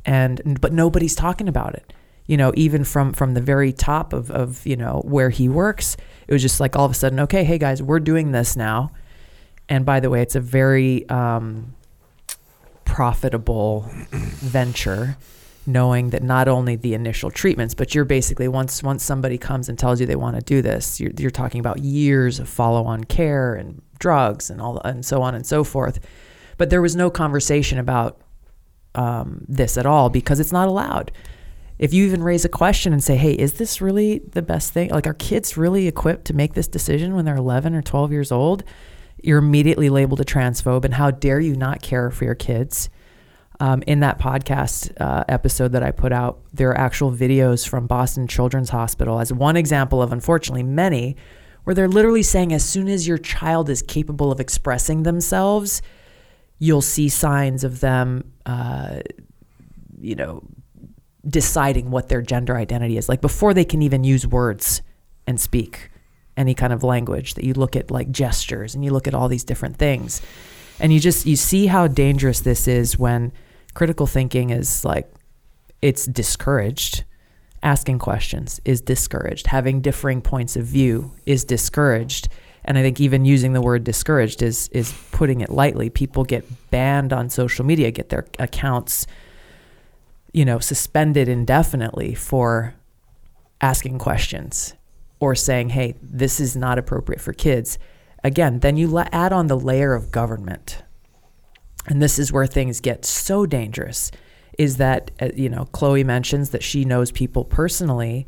[0.05, 1.91] And but nobody's talking about it.
[2.25, 5.97] You know even from from the very top of of you know where he works
[6.27, 8.91] it was just like all of a sudden okay hey guys we're doing this now.
[9.67, 11.75] And by the way it's a very um,
[12.85, 15.17] profitable venture
[15.67, 19.79] knowing that not only the initial treatments but you're basically once once somebody comes and
[19.79, 23.55] tells you they want to do this you're, you're talking about years of follow-on care
[23.55, 25.99] and drugs and all and so on and so forth.
[26.57, 28.21] But there was no conversation about
[28.93, 31.11] um, this at all because it's not allowed.
[31.77, 34.89] If you even raise a question and say hey is this really the best thing?
[34.89, 38.31] Like are kids really equipped to make this decision when they're 11 or 12 years
[38.31, 38.63] old
[39.21, 42.89] you're immediately labeled a transphobe and how dare you not care for your kids
[43.59, 47.87] um, in that podcast uh, episode that I put out, there are actual videos from
[47.87, 51.15] Boston Children's Hospital as one example of, unfortunately, many,
[51.63, 55.81] where they're literally saying as soon as your child is capable of expressing themselves,
[56.59, 58.99] you'll see signs of them, uh,
[59.99, 60.43] you know,
[61.27, 63.09] deciding what their gender identity is.
[63.09, 64.81] Like before they can even use words
[65.25, 65.89] and speak
[66.37, 69.27] any kind of language, that you look at like gestures and you look at all
[69.27, 70.21] these different things.
[70.79, 73.31] And you just, you see how dangerous this is when
[73.73, 75.09] critical thinking is like
[75.81, 77.03] it's discouraged.
[77.63, 79.47] Asking questions is discouraged.
[79.47, 82.27] Having differing points of view is discouraged.
[82.63, 85.89] And i think even using the word discouraged is is putting it lightly.
[85.89, 89.07] People get banned on social media get their accounts
[90.35, 92.75] you know suspended indefinitely for
[93.61, 94.73] asking questions
[95.19, 97.77] or saying hey this is not appropriate for kids
[98.23, 100.81] again then you add on the layer of government.
[101.87, 104.11] And this is where things get so dangerous
[104.57, 108.25] is that uh, you know Chloe mentions that she knows people personally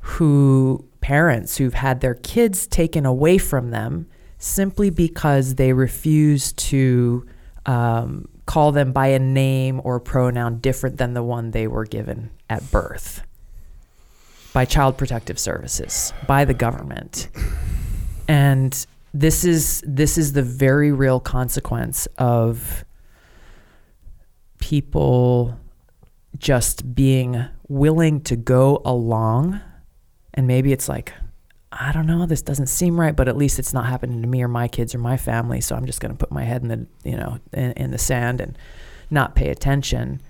[0.00, 4.06] who parents who've had their kids taken away from them
[4.38, 7.26] simply because they refuse to
[7.66, 12.30] um, call them by a name or pronoun different than the one they were given
[12.48, 13.22] at birth
[14.52, 17.28] by child protective services by the government.
[18.28, 22.84] And this is this is the very real consequence of
[24.58, 25.58] people
[26.38, 29.60] just being willing to go along.
[30.34, 31.12] And maybe it's like
[31.70, 34.42] I don't know this doesn't seem right but at least it's not happening to me
[34.42, 36.68] or my kids or my family so I'm just going to put my head in
[36.68, 38.56] the you know in, in the sand and
[39.10, 40.20] not pay attention.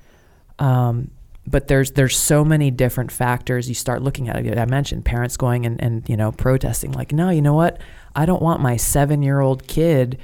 [0.58, 1.10] Um,
[1.46, 4.36] but there's there's so many different factors you start looking at.
[4.58, 7.80] I mentioned parents going and, and you know protesting like no you know what?
[8.14, 10.18] I don't want my seven year old kid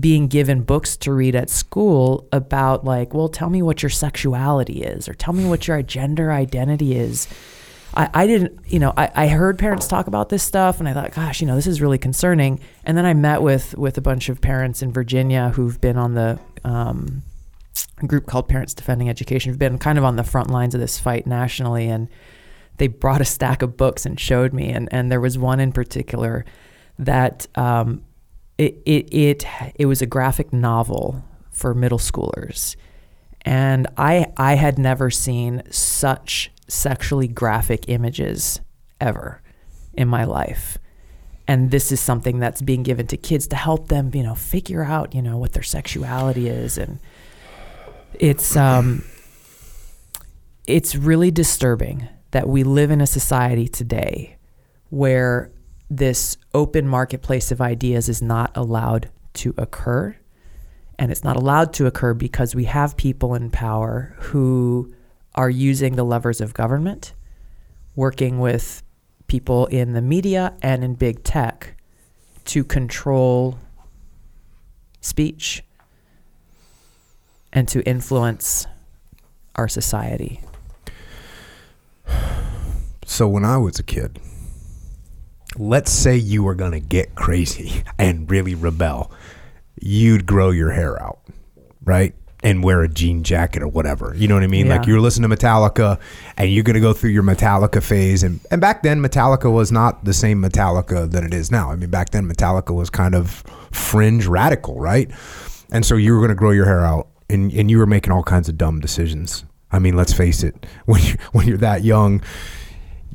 [0.00, 4.82] being given books to read at school about like well tell me what your sexuality
[4.82, 7.28] is or tell me what your gender identity is.
[7.94, 10.92] I, I didn't you know I, I heard parents talk about this stuff and I
[10.92, 12.60] thought gosh you know this is really concerning.
[12.84, 16.12] And then I met with with a bunch of parents in Virginia who've been on
[16.12, 17.22] the um,
[18.02, 20.80] a group called Parents Defending Education have been kind of on the front lines of
[20.80, 22.08] this fight nationally, and
[22.78, 25.72] they brought a stack of books and showed me, and and there was one in
[25.72, 26.44] particular
[26.98, 28.02] that um,
[28.58, 29.44] it it it
[29.76, 32.76] it was a graphic novel for middle schoolers,
[33.42, 38.60] and I I had never seen such sexually graphic images
[39.00, 39.42] ever
[39.94, 40.78] in my life.
[41.48, 44.84] And this is something that's being given to kids to help them you know figure
[44.84, 46.98] out you know what their sexuality is and
[48.14, 49.04] it's um,
[50.66, 54.36] it's really disturbing that we live in a society today
[54.90, 55.50] where
[55.90, 60.16] this open marketplace of ideas is not allowed to occur.
[60.98, 64.92] And it's not allowed to occur because we have people in power who
[65.34, 67.14] are using the levers of government,
[67.96, 68.82] working with
[69.26, 71.76] people in the media and in big tech
[72.44, 73.58] to control
[75.00, 75.62] speech
[77.52, 78.66] and to influence
[79.54, 80.40] our society.
[83.04, 84.18] So when I was a kid,
[85.56, 89.12] let's say you were going to get crazy and really rebel,
[89.80, 91.20] you'd grow your hair out,
[91.84, 92.14] right?
[92.44, 94.14] And wear a jean jacket or whatever.
[94.16, 94.66] You know what I mean?
[94.66, 94.78] Yeah.
[94.78, 96.00] Like you're listening to Metallica
[96.36, 98.24] and you're going to go through your Metallica phase.
[98.24, 101.70] And, and back then, Metallica was not the same Metallica that it is now.
[101.70, 105.08] I mean, back then, Metallica was kind of fringe radical, right?
[105.70, 108.12] And so you were going to grow your hair out and, and you were making
[108.12, 109.44] all kinds of dumb decisions.
[109.70, 112.22] I mean, let's face it, when you when you're that young,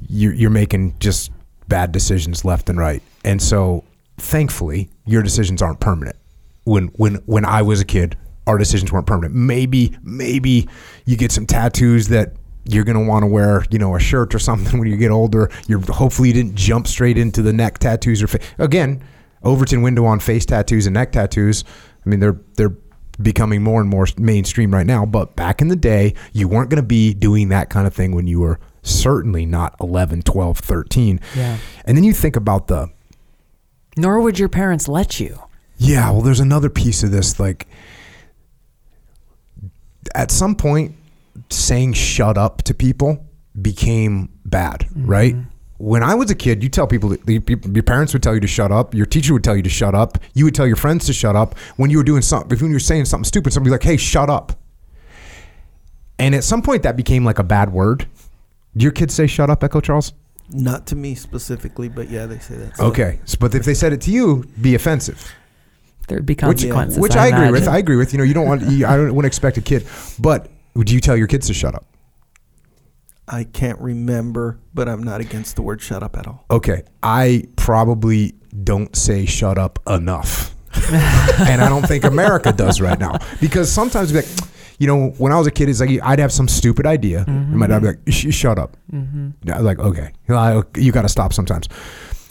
[0.07, 1.31] you're, you're making just
[1.67, 3.01] bad decisions left and right.
[3.23, 3.83] And so,
[4.17, 6.17] thankfully, your decisions aren't permanent.
[6.63, 9.35] When when when I was a kid, our decisions weren't permanent.
[9.35, 10.67] Maybe maybe
[11.05, 12.33] you get some tattoos that
[12.65, 15.49] you're gonna want to wear, you know, a shirt or something when you get older.
[15.67, 19.03] You're hopefully you didn't jump straight into the neck tattoos or fa- again,
[19.43, 21.63] Overton window on face tattoos and neck tattoos.
[22.05, 22.75] I mean, they're they're
[23.21, 25.05] becoming more and more mainstream right now.
[25.05, 28.13] But back in the day, you weren't going to be doing that kind of thing
[28.13, 31.19] when you were certainly not 11, 12, 13.
[31.35, 31.57] Yeah.
[31.85, 32.89] And then you think about the,
[33.97, 35.39] Nor would your parents let you.
[35.77, 37.39] yeah, well, there's another piece of this.
[37.39, 37.67] Like,
[40.13, 40.95] at some point,
[41.49, 43.25] saying shut up to people
[43.59, 45.05] became bad, mm-hmm.
[45.05, 45.35] right?
[45.79, 48.47] When I was a kid, you tell people, that your parents would tell you to
[48.47, 51.05] shut up, your teacher would tell you to shut up, you would tell your friends
[51.05, 51.57] to shut up.
[51.75, 54.29] When you were doing something, if you were saying something stupid, somebody like, hey, shut
[54.29, 54.53] up.
[56.17, 58.07] And at some point, that became like a bad word.
[58.75, 60.13] Do your kids say shut up, Echo Charles?
[60.49, 62.77] Not to me specifically, but yeah, they say that.
[62.77, 63.19] So- Okay.
[63.25, 65.31] So, but if they said it to you, be offensive.
[66.07, 66.99] There'd be which, consequences.
[66.99, 67.67] which I, agree with.
[67.67, 68.13] I agree with.
[68.13, 68.61] You know, you don't want.
[68.63, 69.85] You, I don't want to expect a kid,
[70.17, 71.85] but would you tell your kids to shut up?
[73.27, 76.45] I can't remember, but I'm not against the word shut up at all.
[76.49, 80.55] Okay, I probably don't say shut up enough,
[80.91, 84.25] and I don't think America does right now because sometimes, like,
[84.79, 87.55] you know, when I was a kid, it's like I'd have some stupid idea, and
[87.57, 89.29] my dad would be like, "Sh- "Shut up." Mm-hmm.
[89.43, 91.67] Yeah, I was like, okay, you, you got to stop sometimes.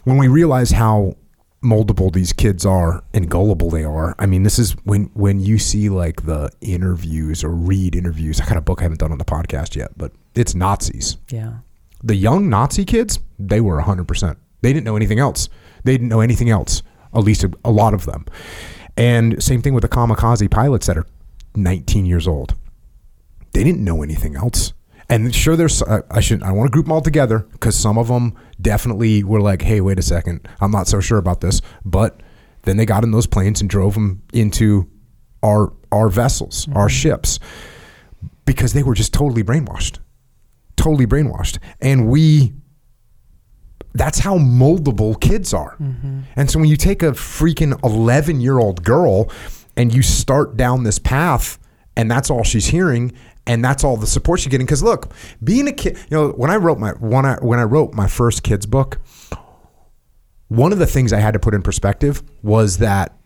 [0.04, 1.16] When we realize how
[1.64, 5.58] moldable these kids are and gullible they are, I mean, this is when when you
[5.58, 8.40] see like the interviews or read interviews.
[8.40, 11.54] I got a book I haven't done on the podcast yet, but it's Nazis Yeah.
[12.02, 14.36] the young Nazi kids, they were 100%.
[14.62, 15.48] They didn't know anything else.
[15.84, 16.82] They didn't know anything else,
[17.14, 18.26] at least a, a lot of them.
[18.96, 21.06] And same thing with the kamikaze pilots that are
[21.54, 22.54] 19 years old.
[23.52, 24.72] They didn't know anything else.
[25.08, 27.96] And sure, there's, I, I shouldn't, I want to group them all together because some
[27.96, 31.62] of them definitely were like, hey, wait a second, I'm not so sure about this.
[31.84, 32.20] But
[32.62, 34.90] then they got in those planes and drove them into
[35.42, 36.88] our, our vessels, our mm-hmm.
[36.88, 37.38] ships,
[38.44, 39.98] because they were just totally brainwashed
[40.76, 41.58] totally brainwashed.
[41.80, 42.54] And we,
[43.94, 45.76] that's how moldable kids are.
[45.76, 46.20] Mm-hmm.
[46.36, 49.30] And so when you take a freaking 11 year old girl
[49.76, 51.58] and you start down this path,
[51.96, 53.12] and that's all she's hearing,
[53.46, 54.66] and that's all the support she's getting.
[54.66, 57.64] Because look, being a kid, you know, when I wrote my when I when I
[57.64, 58.98] wrote my first kids book,
[60.48, 63.16] one of the things I had to put in perspective was that,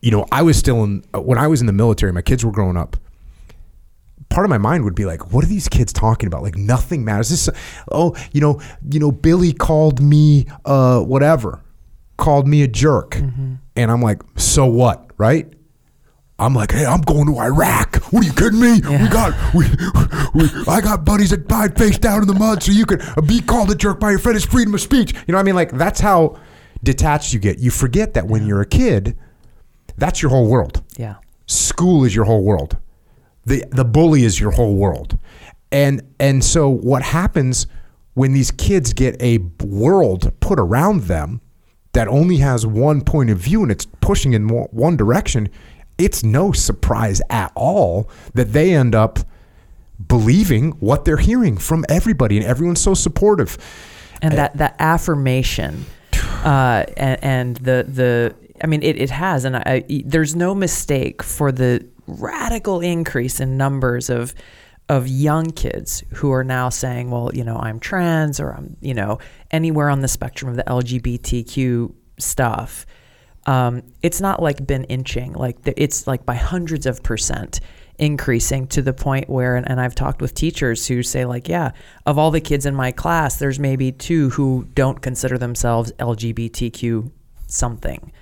[0.00, 2.52] you know, I was still in when I was in the military, my kids were
[2.52, 2.96] growing up
[4.28, 6.42] part of my mind would be like, what are these kids talking about?
[6.42, 7.30] Like nothing matters.
[7.30, 7.48] This,
[7.90, 11.62] oh, you know, you know, Billy called me, uh, whatever,
[12.16, 13.16] called me a jerk,
[13.76, 15.52] and I'm like, so what, right?
[16.40, 17.96] I'm like, hey, I'm going to Iraq.
[18.12, 18.74] What are you kidding me?
[18.74, 19.64] We got, we,
[20.34, 23.40] we, I got buddies that died face down in the mud, so you could be
[23.40, 25.12] called a jerk by your friend is freedom of speech.
[25.12, 25.56] You know what I mean?
[25.56, 26.38] Like that's how
[26.84, 27.58] detached you get.
[27.58, 29.18] You forget that when you're a kid,
[29.96, 31.16] that's your whole world Yeah.
[31.46, 32.76] school is your whole world
[33.44, 35.18] the the bully is your whole world
[35.72, 37.66] and and so what happens
[38.14, 41.40] when these kids get a world put around them
[41.94, 45.48] that only has one point of view and it's pushing in one direction
[45.98, 49.18] it's no surprise at all that they end up
[50.06, 53.58] believing what they're hearing from everybody and everyone's so supportive.
[54.22, 55.86] And that that affirmation
[56.44, 60.54] uh, and, and the the I mean it, it has and I, I there's no
[60.54, 64.34] mistake for the radical increase in numbers of
[64.88, 68.94] of young kids who are now saying well you know I'm trans or I'm you
[68.94, 69.18] know
[69.50, 72.86] anywhere on the spectrum of the LGBTQ stuff
[73.48, 77.60] um, it's not like been inching like the, it's like by hundreds of percent
[77.98, 81.72] increasing to the point where and, and i've talked with teachers who say like yeah
[82.06, 87.10] of all the kids in my class there's maybe two who don't consider themselves lgbtq
[87.48, 88.12] something.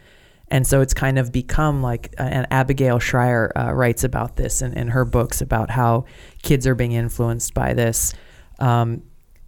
[0.49, 4.72] And so it's kind of become like and abigail shrier uh, writes about this in,
[4.74, 6.05] in her books about how
[6.43, 8.14] kids are being influenced by this.
[8.61, 9.03] Um,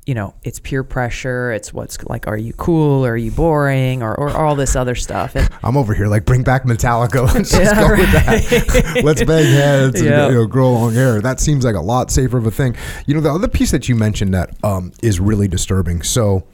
[0.09, 1.53] you know, it's peer pressure.
[1.53, 3.05] It's what's like, are you cool?
[3.05, 4.03] Are you boring?
[4.03, 5.37] Or, or all this other stuff.
[5.37, 7.27] And I'm over here like bring back Metallica.
[7.35, 9.01] Let's just Yeah, go with that.
[9.05, 11.21] Let's bang heads and you know, grow long hair.
[11.21, 12.75] That seems like a lot safer of a thing.
[13.07, 16.01] You know, the other piece that you mentioned that um, is really disturbing.
[16.01, 16.47] So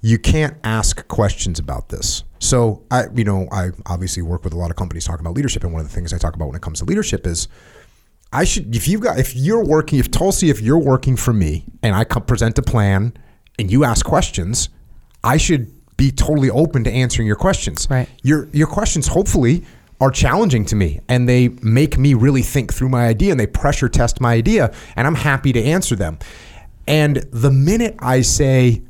[0.00, 2.24] you can't ask questions about this.
[2.38, 5.62] So I, you know, I obviously work with a lot of companies talking about leadership,
[5.62, 7.48] and one of the things I talk about when it comes to leadership is
[8.32, 11.64] I should if you've got if you're working if Tulsi if you're working for me
[11.82, 13.14] and I come present a plan
[13.58, 14.70] and you ask questions,
[15.22, 17.86] I should be totally open to answering your questions.
[17.90, 18.08] Right.
[18.22, 19.64] Your your questions hopefully
[20.00, 23.46] are challenging to me and they make me really think through my idea and they
[23.46, 26.18] pressure test my idea and I'm happy to answer them.
[26.88, 28.82] And the minute I say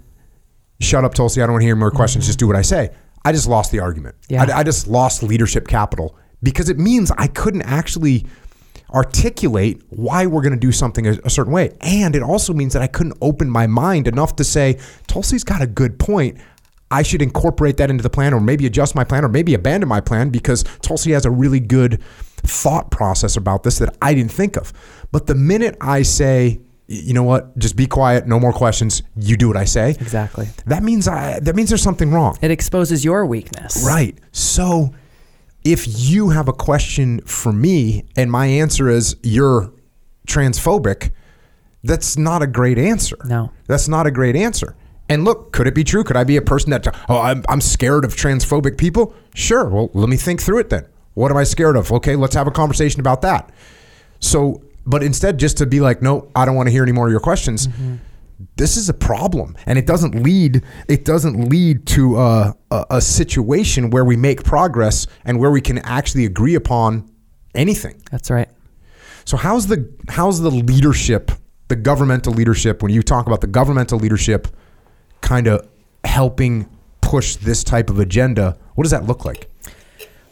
[0.81, 2.29] shut up Tulsi, I don't want to hear more questions, mm-hmm.
[2.29, 2.91] just do what I say.
[3.25, 4.17] I just lost the argument.
[4.29, 4.45] Yeah.
[4.45, 8.27] I, I just lost leadership capital because it means I couldn't actually
[8.93, 11.77] articulate why we're going to do something a, a certain way.
[11.81, 15.63] And it also means that I couldn't open my mind enough to say, Tulsi's got
[15.63, 16.39] a good point.
[16.91, 19.89] I should incorporate that into the plan or maybe adjust my plan or maybe abandon
[19.89, 22.03] my plan because Tulsi has a really good
[22.37, 24.73] thought process about this that I didn't think of.
[25.11, 29.39] But the minute I say, you know what, just be quiet, no more questions, you
[29.39, 29.91] do what I say.
[29.91, 30.49] Exactly.
[30.67, 32.37] That means I that means there's something wrong.
[32.43, 33.85] It exposes your weakness.
[33.87, 34.19] Right.
[34.33, 34.93] So
[35.65, 39.73] if you have a question for me and my answer is you're
[40.27, 41.13] transphobic,
[41.85, 43.17] that's not a great answer.
[43.25, 43.51] No.
[43.67, 44.77] That's not a great answer.
[45.09, 46.05] And look, could it be true?
[46.05, 49.15] Could I be a person that, oh, I'm, I'm scared of transphobic people?
[49.35, 49.69] Sure.
[49.69, 50.87] Well, let me think through it then.
[51.15, 51.93] What am I scared of?
[51.93, 53.51] Okay, let's have a conversation about that.
[54.21, 57.07] So, but instead, just to be like, no, I don't want to hear any more
[57.07, 57.67] of your questions.
[57.67, 57.97] Mm-hmm.
[58.57, 60.63] This is a problem, and it doesn't lead.
[60.89, 65.61] It doesn't lead to a, a, a situation where we make progress and where we
[65.61, 67.11] can actually agree upon
[67.55, 68.03] anything.
[68.11, 68.49] That's right.
[69.25, 71.31] So how's the how's the leadership,
[71.69, 74.49] the governmental leadership, when you talk about the governmental leadership,
[75.21, 75.69] kind of
[76.05, 76.69] helping
[77.01, 78.57] push this type of agenda?
[78.75, 79.49] What does that look like?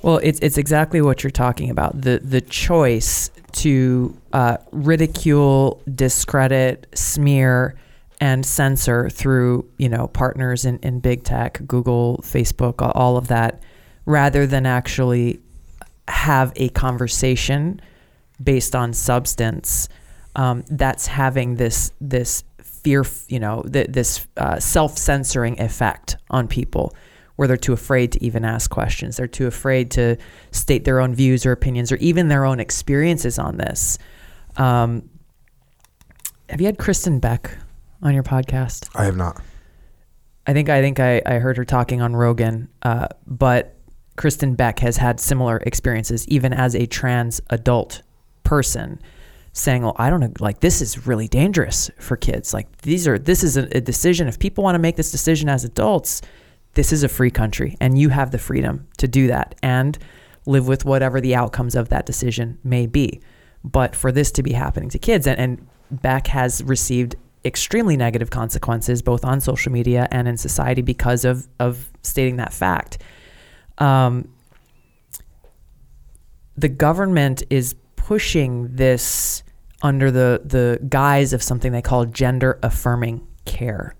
[0.02, 2.00] Well, it's it's exactly what you're talking about.
[2.00, 7.76] The the choice to uh, ridicule, discredit, smear,
[8.20, 13.62] and censor through you know partners in, in big tech, Google, Facebook, all of that,
[14.06, 15.40] rather than actually
[16.08, 17.80] have a conversation
[18.42, 19.88] based on substance.
[20.36, 26.46] Um, that's having this this fear, you know, th- this uh, self censoring effect on
[26.46, 26.94] people
[27.36, 29.16] where they're too afraid to even ask questions.
[29.16, 30.18] They're too afraid to
[30.50, 33.98] state their own views or opinions or even their own experiences on this.
[34.56, 35.08] Um,
[36.50, 37.56] have you had Kristin Beck
[38.02, 38.88] on your podcast?
[38.94, 39.40] I have not.
[40.46, 43.76] I think I think I, I heard her talking on Rogan, uh, but
[44.16, 48.02] Kristin Beck has had similar experiences, even as a trans adult
[48.42, 49.00] person,
[49.52, 52.52] saying, "Well, I don't know, like this is really dangerous for kids.
[52.52, 54.28] Like these are this is a, a decision.
[54.28, 56.22] If people want to make this decision as adults,
[56.74, 59.98] this is a free country, and you have the freedom to do that and
[60.46, 63.20] live with whatever the outcomes of that decision may be.
[63.62, 68.30] But for this to be happening to kids, and, and Beck has received extremely negative
[68.30, 72.98] consequences both on social media and in society because of of stating that fact.
[73.78, 74.32] Um,
[76.56, 79.42] the government is pushing this
[79.82, 83.94] under the the guise of something they call gender affirming care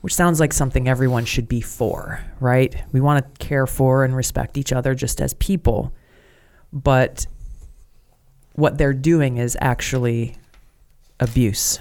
[0.00, 2.84] which sounds like something everyone should be for, right?
[2.92, 5.92] We want to care for and respect each other just as people.
[6.72, 7.26] But
[8.52, 10.36] what they're doing is actually
[11.18, 11.80] abuse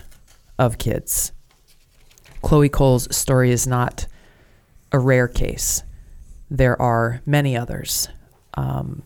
[0.57, 1.31] of kids.
[2.41, 4.07] Chloe Cole's story is not
[4.91, 5.83] a rare case.
[6.49, 8.07] There are many others,
[8.53, 9.03] um,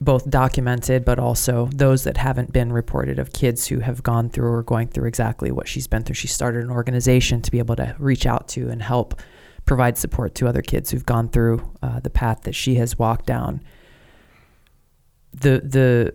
[0.00, 4.52] both documented, but also those that haven't been reported of kids who have gone through
[4.52, 6.14] or going through exactly what she's been through.
[6.14, 9.20] She started an organization to be able to reach out to and help
[9.64, 13.26] provide support to other kids who've gone through uh, the path that she has walked
[13.26, 13.60] down.
[15.32, 16.14] The the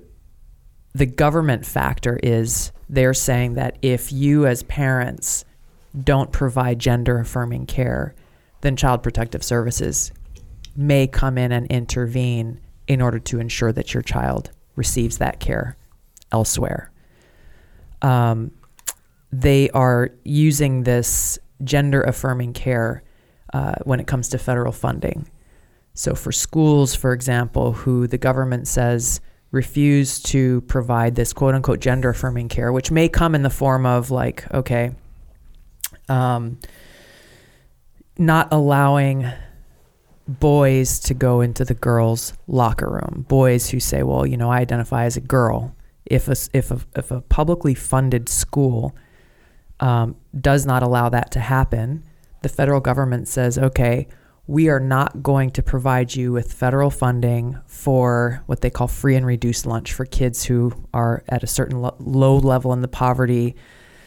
[0.93, 5.45] the government factor is they're saying that if you as parents
[6.03, 8.15] don't provide gender affirming care,
[8.61, 10.11] then Child Protective Services
[10.75, 15.77] may come in and intervene in order to ensure that your child receives that care
[16.31, 16.91] elsewhere.
[18.01, 18.51] Um,
[19.31, 23.03] they are using this gender affirming care
[23.53, 25.29] uh, when it comes to federal funding.
[25.93, 29.21] So, for schools, for example, who the government says
[29.53, 33.85] refuse to provide this quote unquote gender affirming care, which may come in the form
[33.85, 34.91] of like, okay,
[36.09, 36.59] um,
[38.17, 39.31] not allowing
[40.27, 43.25] boys to go into the girls' locker room.
[43.29, 45.75] Boys who say, "Well, you know, I identify as a girl."
[46.05, 48.95] If a if a, if a publicly funded school
[49.79, 52.03] um, does not allow that to happen,
[52.41, 54.07] the federal government says, "Okay,
[54.45, 59.15] we are not going to provide you with federal funding for what they call free
[59.15, 62.87] and reduced lunch for kids who are at a certain lo- low level in the
[62.87, 63.55] poverty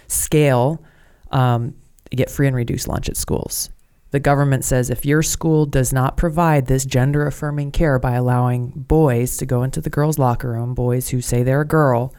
[0.08, 0.82] scale."
[1.30, 1.74] Um,
[2.14, 3.68] get free and reduced lunch at schools
[4.16, 8.68] the government says if your school does not provide this gender affirming care by allowing
[8.68, 12.14] boys to go into the girls' locker room, boys who say they're a girl,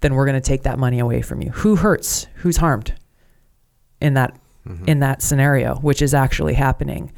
[0.00, 1.50] then we're going to take that money away from you.
[1.50, 2.26] Who hurts?
[2.36, 2.94] Who's harmed
[4.00, 4.36] in that
[4.86, 7.12] in that scenario, which is actually happening?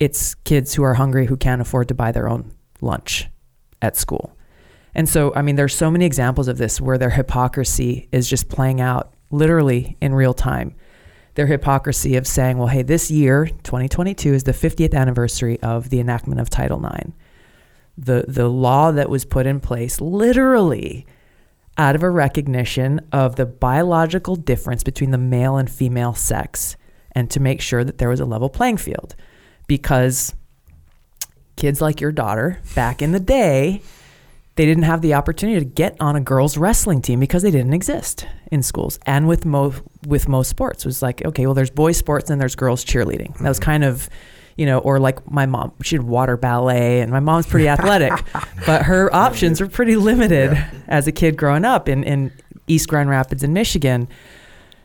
[0.00, 3.28] It's kids who are hungry who can't afford to buy their own lunch
[3.80, 4.36] at school.
[4.94, 8.48] And so, I mean, there's so many examples of this where their hypocrisy is just
[8.48, 10.74] playing out literally in real time
[11.34, 16.00] their hypocrisy of saying, well, hey, this year, 2022, is the 50th anniversary of the
[16.00, 17.12] enactment of Title IX.
[17.96, 21.06] The, the law that was put in place literally
[21.78, 26.76] out of a recognition of the biological difference between the male and female sex
[27.12, 29.14] and to make sure that there was a level playing field.
[29.70, 30.34] Because
[31.54, 33.82] kids like your daughter back in the day,
[34.56, 37.72] they didn't have the opportunity to get on a girls wrestling team because they didn't
[37.72, 38.98] exist in schools.
[39.06, 42.40] And with most with most sports, it was like, okay, well, there's boys sports and
[42.40, 43.38] there's girls cheerleading.
[43.38, 43.70] That was mm-hmm.
[43.70, 44.10] kind of
[44.56, 48.12] you know, or like my mom, she did water ballet, and my mom's pretty athletic,
[48.66, 50.70] but her options were pretty limited Yeah.
[50.88, 52.32] as a kid growing up in, in
[52.66, 54.08] East Grand Rapids in Michigan.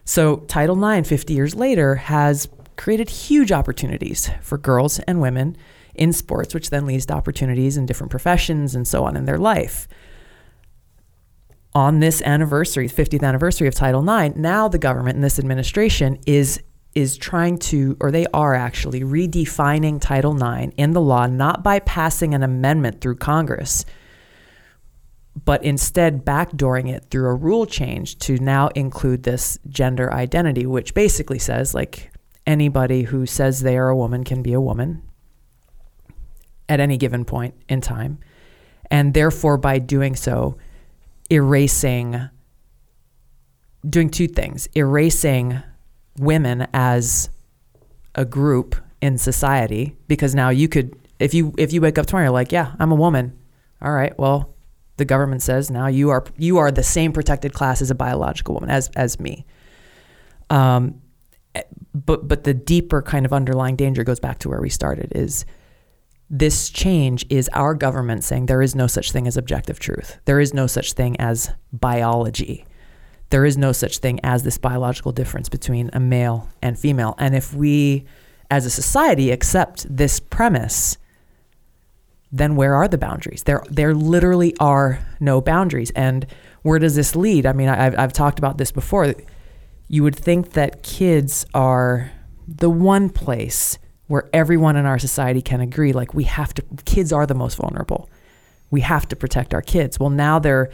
[0.05, 2.47] So Title IX, 50 years later, has
[2.77, 5.57] created huge opportunities for girls and women
[5.93, 9.37] in sports, which then leads to opportunities in different professions and so on in their
[9.37, 9.87] life.
[11.73, 16.61] On this anniversary, 50th anniversary of Title IX, now the government and this administration is
[16.93, 21.79] is trying to, or they are actually redefining Title IX in the law, not by
[21.79, 23.83] passing an amendment through Congress,
[25.43, 30.93] but instead backdooring it through a rule change to now include this gender identity, which
[30.93, 32.13] basically says like
[32.45, 35.01] anybody who says they are a woman can be a woman
[36.67, 38.19] at any given point in time.
[38.91, 40.57] And therefore, by doing so,
[41.31, 42.29] erasing,
[43.89, 45.61] doing two things erasing
[46.17, 47.29] women as
[48.15, 52.25] a group in society because now you could if you if you wake up tomorrow
[52.25, 53.37] you're like yeah i'm a woman
[53.81, 54.55] all right well
[54.97, 58.55] the government says now you are you are the same protected class as a biological
[58.55, 59.45] woman as as me
[60.49, 61.01] um
[61.95, 65.45] but but the deeper kind of underlying danger goes back to where we started is
[66.29, 70.39] this change is our government saying there is no such thing as objective truth there
[70.39, 72.65] is no such thing as biology
[73.29, 77.15] there is no such thing as this biological difference between a male and female.
[77.17, 78.05] And if we,
[78.51, 80.97] as a society, accept this premise,
[82.31, 83.43] then where are the boundaries?
[83.43, 85.91] There, there literally are no boundaries.
[85.91, 86.25] And
[86.61, 87.45] where does this lead?
[87.45, 89.15] I mean, I've, I've talked about this before.
[89.87, 92.11] You would think that kids are
[92.47, 93.77] the one place
[94.07, 97.55] where everyone in our society can agree, like we have to, kids are the most
[97.55, 98.09] vulnerable.
[98.71, 99.99] We have to protect our kids.
[99.99, 100.69] Well, now they're,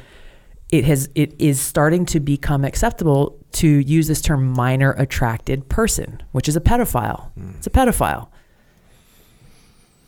[0.72, 6.24] it has it is starting to become acceptable to use this term minor attracted person,
[6.32, 7.32] which is a pedophile.
[7.34, 7.52] Hmm.
[7.58, 8.30] It's a pedophile.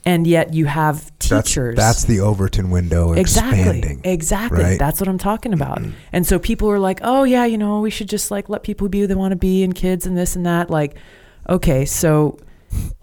[0.05, 1.77] And yet you have teachers.
[1.77, 3.59] that's the Overton window exactly.
[3.59, 4.01] expanding.
[4.03, 4.61] Exactly.
[4.63, 4.79] right?
[4.79, 5.81] That's what I'm talking about.
[6.11, 8.89] and so people are like, "Oh yeah, you know, we should just like let people
[8.89, 10.97] be who they want to be and kids and this and that." Like,
[11.49, 12.37] okay, so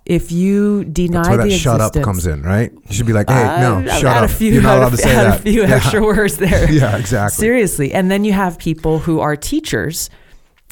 [0.05, 2.73] if you deny That's where that the shut up comes in, right?
[2.89, 4.31] You should be like, hey, Uh, no, I've shut up.
[4.31, 5.39] Few, You're not allowed to say that.
[5.39, 5.75] A few yeah.
[5.77, 6.71] extra words there.
[6.71, 7.41] yeah, exactly.
[7.41, 7.93] Seriously.
[7.93, 10.11] And then you have people who are teachers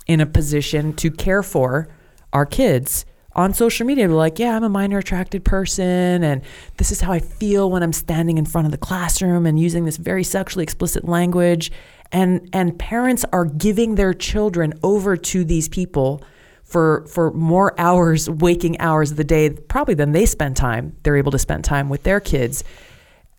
[0.09, 1.89] in a position to care for
[2.33, 3.05] our kids
[3.39, 4.09] on social media.
[4.09, 6.25] They're like, yeah, I'm a minor attracted person.
[6.25, 6.43] And
[6.77, 9.85] this is how I feel when I'm standing in front of the classroom and using
[9.85, 11.71] this very sexually explicit language.
[12.11, 16.21] And, and parents are giving their children over to these people
[16.65, 20.97] for, for more hours, waking hours of the day, probably than they spend time.
[21.05, 22.65] They're able to spend time with their kids.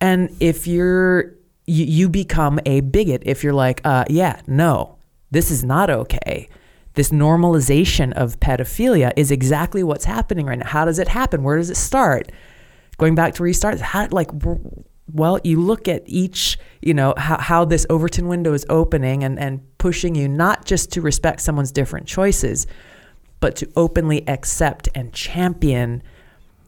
[0.00, 1.34] And if you're
[1.66, 4.96] you, you become a bigot if you're like, uh, yeah, no,
[5.30, 6.48] this is not okay.
[6.94, 10.66] This normalization of pedophilia is exactly what's happening right now.
[10.66, 11.42] How does it happen?
[11.42, 12.30] Where does it start?
[12.98, 14.30] Going back to started, how like
[15.12, 19.38] well, you look at each, you know, how, how this Overton window is opening and,
[19.38, 22.66] and pushing you not just to respect someone's different choices,
[23.40, 26.02] but to openly accept and champion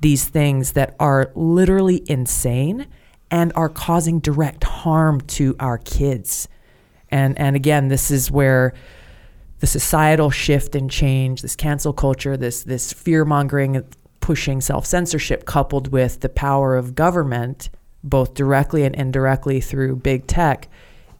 [0.00, 2.86] these things that are literally insane
[3.30, 6.48] and are causing direct harm to our kids.
[7.10, 8.74] And and again, this is where
[9.62, 13.80] the societal shift and change, this cancel culture, this this fear mongering,
[14.18, 17.70] pushing self censorship, coupled with the power of government,
[18.02, 20.68] both directly and indirectly through big tech,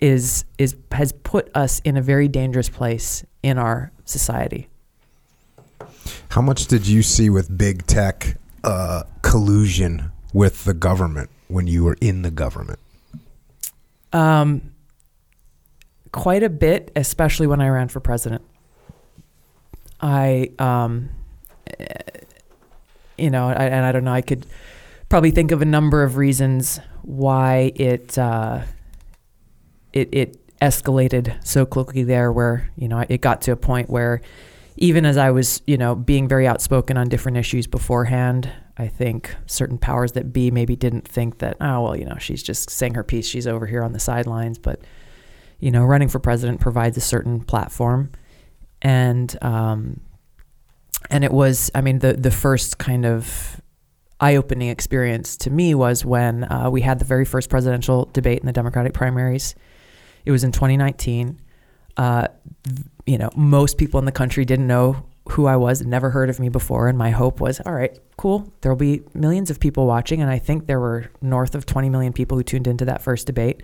[0.01, 4.66] is is has put us in a very dangerous place in our society.
[6.30, 11.84] How much did you see with big tech uh, collusion with the government when you
[11.84, 12.80] were in the government?
[14.12, 14.72] Um,
[16.12, 18.42] quite a bit, especially when I ran for president.
[20.00, 21.10] I, um,
[23.16, 24.46] you know, I, and I don't know, I could
[25.08, 28.62] probably think of a number of reasons why it, uh,
[29.92, 34.20] it, it escalated so quickly there where, you know, it got to a point where
[34.76, 39.34] even as I was, you know, being very outspoken on different issues beforehand, I think
[39.46, 42.94] certain powers that be maybe didn't think that, oh, well, you know, she's just saying
[42.94, 43.26] her piece.
[43.26, 44.58] She's over here on the sidelines.
[44.58, 44.80] But,
[45.62, 48.10] you know, running for president provides a certain platform.
[48.82, 50.00] And, um,
[51.08, 53.60] and it was, I mean, the, the first kind of
[54.18, 58.40] eye opening experience to me was when uh, we had the very first presidential debate
[58.40, 59.54] in the Democratic primaries.
[60.24, 61.40] It was in 2019.
[61.96, 62.26] Uh,
[63.06, 66.40] you know, most people in the country didn't know who I was, never heard of
[66.40, 68.52] me before, and my hope was, all right, cool.
[68.62, 72.12] There'll be millions of people watching, and I think there were north of 20 million
[72.12, 73.62] people who tuned into that first debate.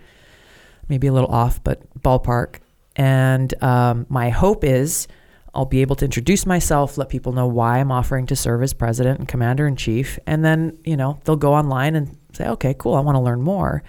[0.88, 2.56] Maybe a little off, but ballpark.
[2.96, 5.06] And um, my hope is
[5.54, 8.72] I'll be able to introduce myself, let people know why I'm offering to serve as
[8.74, 12.74] president and commander in chief, and then you know they'll go online and say, okay,
[12.78, 13.82] cool, I want to learn more.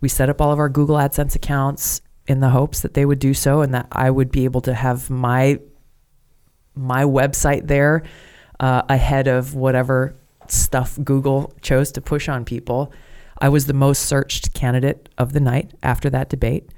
[0.00, 3.18] We set up all of our Google AdSense accounts in the hopes that they would
[3.18, 5.60] do so and that I would be able to have my
[6.74, 8.02] my website there
[8.58, 10.16] uh, ahead of whatever
[10.48, 12.92] stuff Google chose to push on people.
[13.38, 16.70] I was the most searched candidate of the night after that debate,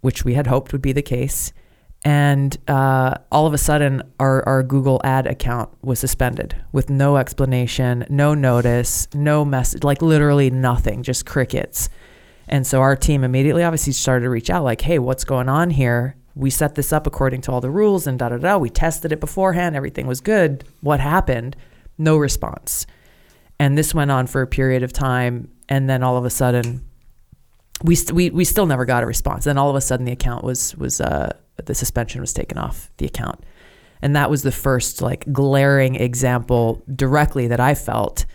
[0.00, 1.52] which we had hoped would be the case.
[2.04, 7.16] And uh, all of a sudden, our, our Google ad account was suspended with no
[7.16, 11.88] explanation, no notice, no message, like literally nothing, just crickets.
[12.48, 15.70] And so our team immediately obviously started to reach out, like, hey, what's going on
[15.70, 16.14] here?
[16.36, 18.58] We set this up according to all the rules and da da da.
[18.58, 20.62] We tested it beforehand, everything was good.
[20.82, 21.56] What happened?
[21.98, 22.86] No response.
[23.58, 25.50] And this went on for a period of time.
[25.68, 26.84] And then all of a sudden,
[27.82, 29.44] we, st- we, we still never got a response.
[29.44, 32.90] Then all of a sudden, the account was, was uh, the suspension was taken off
[32.98, 33.40] the account.
[34.02, 38.26] And that was the first like glaring example directly that I felt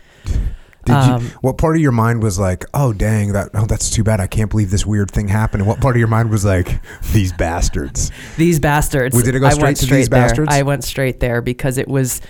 [0.84, 3.88] Did Um, you, what part of your mind was like, oh dang, that oh that's
[3.88, 4.20] too bad.
[4.20, 5.62] I can't believe this weird thing happened.
[5.62, 6.80] And what part of your mind was like,
[7.12, 8.10] these bastards?
[8.36, 9.14] these bastards.
[9.14, 10.26] Well, did it go straight to straight these there.
[10.26, 10.52] bastards?
[10.52, 12.20] I went straight there because it was,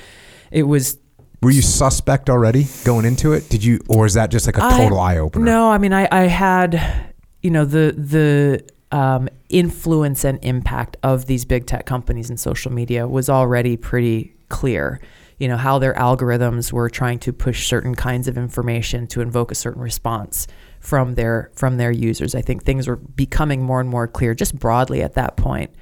[0.51, 0.99] it was
[1.43, 3.49] Were you suspect already going into it?
[3.49, 5.45] Did you, or is that just like a total eye opener?
[5.45, 7.13] No, I mean, I, I had,
[7.43, 8.65] you know, the the
[8.97, 14.37] um, influence and impact of these big tech companies and social media was already pretty
[14.51, 15.01] clear.
[15.39, 19.51] You know how their algorithms were trying to push certain kinds of information to invoke
[19.51, 20.47] a certain response
[20.79, 22.37] from their from their users.
[22.37, 25.75] I think things were becoming more and more clear, just broadly at that point.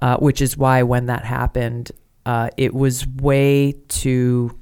[0.00, 1.90] Uh, which is why when that happened,
[2.24, 4.58] uh, it was way too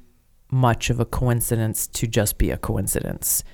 [0.51, 3.45] much of a coincidence to just be a coincidence.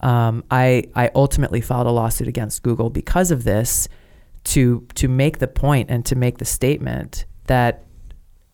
[0.00, 3.88] Um, I I ultimately filed a lawsuit against Google because of this,
[4.44, 7.84] to to make the point and to make the statement that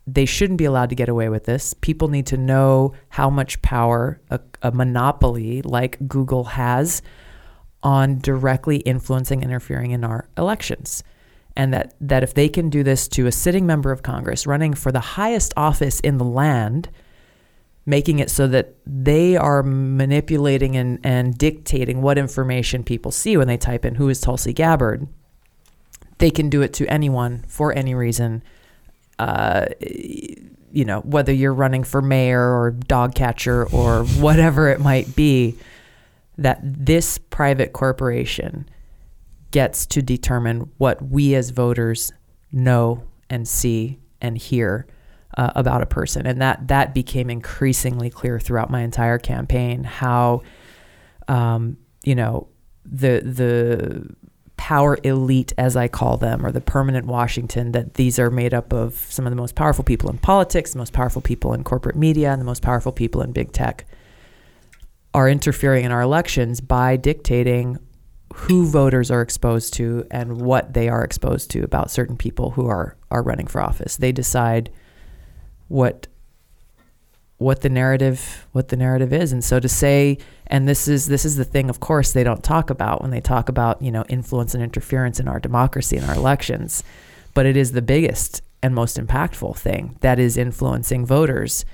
[0.06, 1.74] they shouldn't be allowed to get away with this.
[1.74, 7.02] People need to know how much power a, a monopoly like Google has
[7.82, 11.02] on directly influencing interfering in our elections.
[11.56, 14.74] And that, that if they can do this to a sitting member of Congress running
[14.74, 16.88] for the highest office in the land,
[17.90, 23.48] making it so that they are manipulating and, and dictating what information people see when
[23.48, 25.08] they type in who is Tulsi Gabbard,
[26.18, 28.44] they can do it to anyone for any reason.
[29.18, 29.66] Uh,
[30.72, 35.56] you know, whether you're running for mayor or dog catcher or whatever it might be,
[36.38, 38.68] that this private corporation
[39.50, 42.12] gets to determine what we as voters
[42.52, 44.86] know and see and hear
[45.36, 49.84] uh, about a person, and that that became increasingly clear throughout my entire campaign.
[49.84, 50.42] How,
[51.28, 52.48] um, you know,
[52.84, 54.14] the the
[54.56, 58.72] power elite, as I call them, or the permanent Washington, that these are made up
[58.72, 61.96] of some of the most powerful people in politics, the most powerful people in corporate
[61.96, 63.86] media, and the most powerful people in big tech,
[65.14, 67.78] are interfering in our elections by dictating
[68.34, 72.66] who voters are exposed to and what they are exposed to about certain people who
[72.66, 73.96] are are running for office.
[73.96, 74.70] They decide
[75.70, 76.06] what
[77.38, 79.32] what the narrative what the narrative is.
[79.32, 82.44] And so to say and this is this is the thing of course they don't
[82.44, 86.04] talk about when they talk about you know influence and interference in our democracy and
[86.06, 86.84] our elections
[87.32, 91.64] but it is the biggest and most impactful thing that is influencing voters.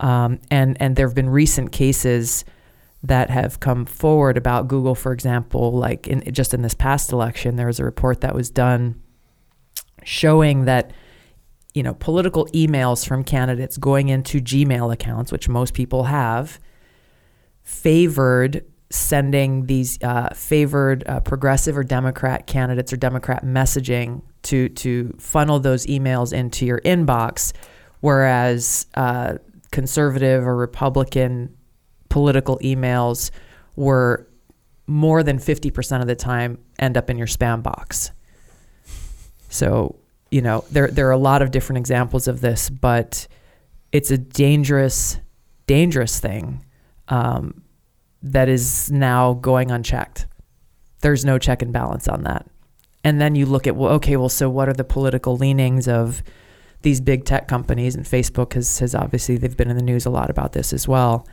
[0.00, 2.44] Um, and and there have been recent cases
[3.02, 7.56] that have come forward about Google, for example, like in just in this past election,
[7.56, 9.00] there was a report that was done
[10.04, 10.92] showing that
[11.74, 16.58] you know political emails from candidates going into Gmail accounts, which most people have,
[17.62, 25.14] favored sending these uh, favored uh, progressive or Democrat candidates or Democrat messaging to to
[25.18, 27.52] funnel those emails into your inbox,
[28.00, 29.34] whereas uh,
[29.70, 31.54] conservative or Republican
[32.08, 33.30] political emails
[33.76, 34.26] were
[34.86, 38.10] more than 50% of the time end up in your spam box.
[39.50, 39.96] So,
[40.30, 43.26] you know, there there are a lot of different examples of this, but
[43.92, 45.18] it's a dangerous,
[45.66, 46.64] dangerous thing
[47.08, 47.62] um,
[48.22, 50.26] that is now going unchecked.
[51.00, 52.46] There's no check and balance on that.
[53.04, 56.22] And then you look at, well, okay, well, so what are the political leanings of
[56.82, 57.94] these big tech companies?
[57.94, 60.88] And Facebook has, has obviously, they've been in the news a lot about this as
[60.88, 61.26] well.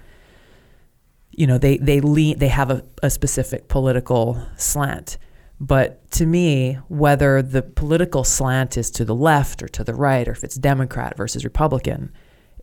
[1.32, 5.18] You know, they, they lean, they have a, a specific political slant.
[5.60, 10.28] But to me, whether the political slant is to the left or to the right,
[10.28, 12.12] or if it's Democrat versus Republican,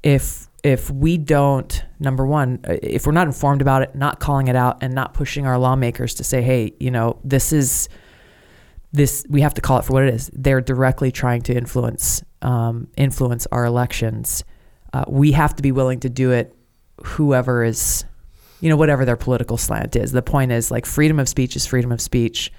[0.02, 4.46] if if we don't, number one, uh, if we're not informed about it, not calling
[4.46, 7.88] it out, and not pushing our lawmakers to say, hey, you know, this is
[8.92, 10.30] this we have to call it for what it is.
[10.34, 14.44] They're directly trying to influence um, influence our elections.
[14.92, 16.54] Uh, we have to be willing to do it.
[17.04, 18.04] Whoever is,
[18.60, 20.12] you know, whatever their political slant is.
[20.12, 22.52] The point is, like, freedom of speech is freedom of speech.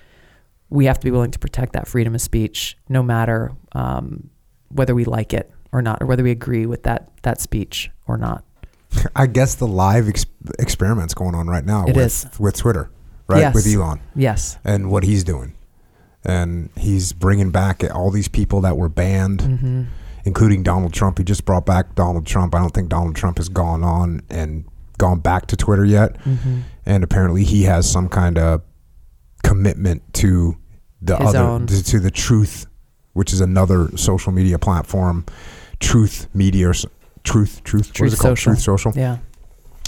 [0.73, 4.29] We have to be willing to protect that freedom of speech, no matter um,
[4.69, 8.17] whether we like it or not, or whether we agree with that that speech or
[8.17, 8.43] not.
[9.15, 10.25] I guess the live ex-
[10.59, 12.39] experiments going on right now It with is.
[12.39, 12.89] with Twitter,
[13.27, 13.39] right?
[13.39, 13.53] Yes.
[13.55, 14.57] With Elon Yes.
[14.63, 15.53] and what he's doing,
[16.25, 19.83] and he's bringing back all these people that were banned, Mm-hmm.
[20.25, 21.17] including Donald Trump.
[21.19, 22.55] He just brought back Donald Trump.
[22.55, 24.65] I don't think Donald Trump has gone on and
[24.97, 26.59] gone back to Twitter yet, Mm-hmm.
[26.85, 28.61] and apparently he has some kind of
[29.43, 30.57] commitment to
[31.05, 31.67] the His other own.
[31.67, 32.65] to, to the truth,
[33.13, 35.25] which is another social media platform,
[35.79, 36.85] Truth Media, or s-
[37.23, 37.87] Truth Truth.
[37.99, 38.37] what is Truth it called?
[38.37, 38.51] Social.
[38.53, 38.93] Truth Social.
[38.95, 39.17] Yeah.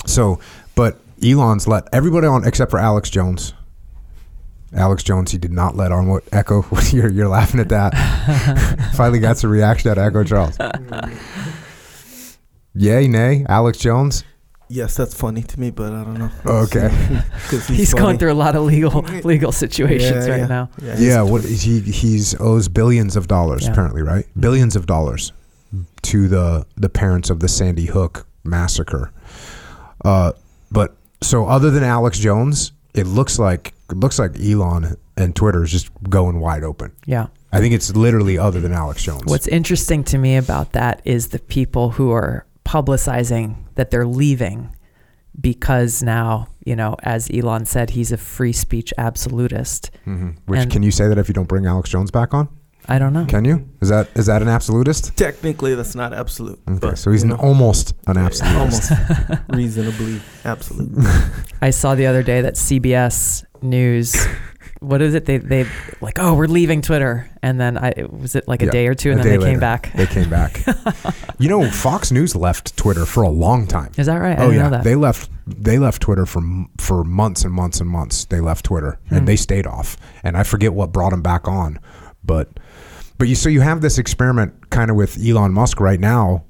[0.06, 0.40] So,
[0.76, 3.54] but Elon's let everybody on except for Alex Jones.
[4.76, 6.66] Alex Jones, he did not let on what Echo.
[6.92, 7.92] You're, you're laughing at that.
[8.96, 10.58] Finally got some reaction out of Echo Charles.
[10.68, 11.18] Mm.
[12.78, 14.26] Yay, nay, Alex Jones.
[14.68, 16.32] Yes, that's funny to me, but I don't know.
[16.46, 16.90] Okay,
[17.50, 18.02] He's, funny.
[18.02, 20.48] going through a lot of legal legal situations Yeah, right yeah.
[20.48, 20.70] now.
[20.82, 23.72] Yeah, Yeah, he's- what he he's owes billions of dollars Yeah.
[23.72, 24.26] apparently, right?
[24.40, 25.32] Billions of dollars
[26.04, 29.12] to the the parents of the Sandy Hook massacre.
[30.04, 30.32] Uh,
[30.72, 35.64] but so other than Alex Jones, it looks like it looks like Elon and Twitter
[35.64, 36.92] is just going wide open.
[37.06, 37.28] Yeah.
[37.52, 39.24] I think it's literally other than Alex Jones.
[39.26, 44.76] What's interesting to me about that is the people who are publicizing that they're leaving
[45.40, 49.92] because now, you know, as Elon said, he's a free speech absolutist.
[50.08, 50.38] Mhm.
[50.46, 52.48] Which and- can you say that if you don't bring Alex Jones back on?
[52.88, 53.26] I don't know.
[53.26, 53.68] Can you?
[53.82, 55.18] Is that is that an absolutist?
[55.18, 56.60] Technically, that's not absolute.
[56.70, 58.92] Okay, but, so he's an know, almost an yeah, absolutist.
[58.92, 60.92] almost reasonably absolute.
[61.64, 64.16] I saw the other day that CBS News,
[64.82, 65.26] what is it?
[65.26, 65.66] They they
[66.02, 68.96] like, oh, we're leaving Twitter, and then I was it like a Yeah, day or
[68.96, 69.52] two, and then they later.
[69.52, 69.92] came back.
[69.94, 70.62] They came back.
[71.40, 73.92] you know, Fox News left Twitter for a long time.
[73.98, 74.38] Is that right?
[74.38, 74.84] I oh yeah, know that.
[74.84, 75.30] they left.
[75.48, 76.42] They left Twitter for
[76.78, 78.26] for months and months and months.
[78.26, 79.16] They left Twitter Hmm.
[79.16, 79.98] and they stayed off.
[80.24, 81.80] And I forget what brought them back on,
[82.24, 82.50] but
[83.18, 86.44] but you so you have this experiment kind of with Elon Musk right now,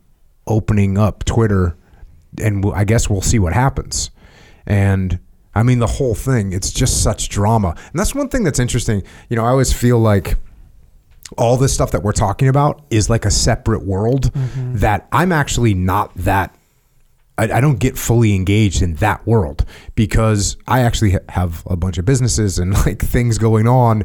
[0.48, 1.76] opening up Twitter,
[2.42, 4.10] and I guess we'll see what happens.
[4.66, 5.20] And
[5.56, 6.52] I mean the whole thing.
[6.54, 9.04] It's just such drama, and that's one thing that's interesting.
[9.30, 10.38] You know, I always feel like
[11.38, 14.78] all this stuff that we're talking about is like a separate world Mm-hmm.
[14.78, 16.56] that I'm actually not that
[17.38, 21.76] I, I don't get fully engaged in that world because I actually ha- have a
[21.76, 24.04] bunch of businesses and like things going on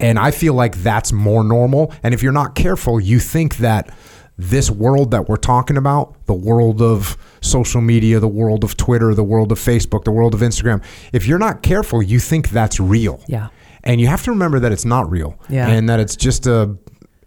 [0.00, 3.94] and I feel like that's more normal and if you're not careful you think that
[4.38, 9.14] this world that we're talking about the world of social media the world of Twitter
[9.14, 12.80] the world of Facebook the world of Instagram if you're not careful you think that's
[12.80, 13.22] real.
[13.28, 13.48] Yeah.
[13.84, 15.38] and you have to remember that it's not real.
[15.48, 15.68] Yeah.
[15.68, 16.76] and that it's just a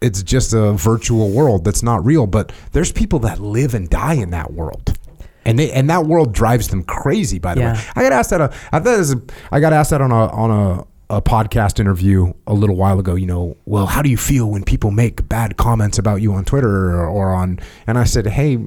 [0.01, 4.15] it's just a virtual world that's not real but there's people that live and die
[4.15, 4.97] in that world.
[5.45, 7.79] And they and that world drives them crazy by the way.
[7.95, 10.11] I got asked that uh, I, thought it was a, I got asked that on
[10.11, 14.09] a on a, a podcast interview a little while ago you know well how do
[14.09, 17.97] you feel when people make bad comments about you on twitter or, or on and
[17.97, 18.57] i said hey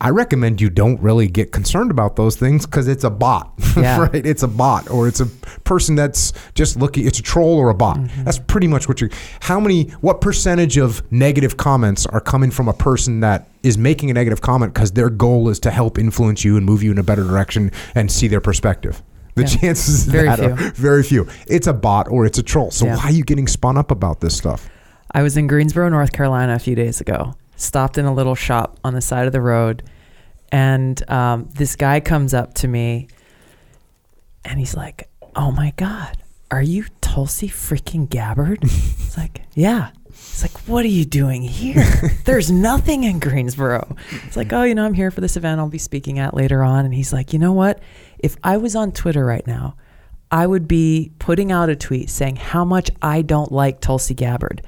[0.00, 4.00] I recommend you don't really get concerned about those things because it's a bot, Yeah.
[4.00, 4.26] right?
[4.26, 5.26] It's a bot, or it's a
[5.62, 7.06] person that's just looking.
[7.06, 7.98] It's a troll or a bot.
[7.98, 8.24] Mm-hmm.
[8.24, 9.10] That's pretty much what you.
[9.40, 9.84] How many?
[10.00, 14.40] What percentage of negative comments are coming from a person that is making a negative
[14.40, 17.22] comment because their goal is to help influence you and move you in a better
[17.22, 19.02] direction and see their perspective?
[19.36, 19.48] The Yeah.
[19.48, 20.70] chances Very that are few.
[20.72, 21.26] very few.
[21.46, 22.70] It's a bot or it's a troll.
[22.70, 22.96] So Yeah.
[22.96, 24.68] why are you getting spun up about this stuff?
[25.12, 27.34] I was in Greensboro, North Carolina a few days ago.
[27.56, 29.82] Stopped in a little shop on the side of the road,
[30.50, 33.08] and um, this guy comes up to me,
[34.44, 36.18] and he's like, "Oh my God,
[36.50, 41.84] are you Tulsi freaking Gabbard?" it's like, "Yeah." It's like, "What are you doing here?
[42.24, 45.68] There's nothing in Greensboro." It's like, "Oh, you know, I'm here for this event I'll
[45.68, 47.80] be speaking at later on." And he's like, "You know what?
[48.18, 49.76] If I was on Twitter right now."
[50.28, 54.60] I would be putting out a tweet saying how much I don't like Tulsi Gabbard.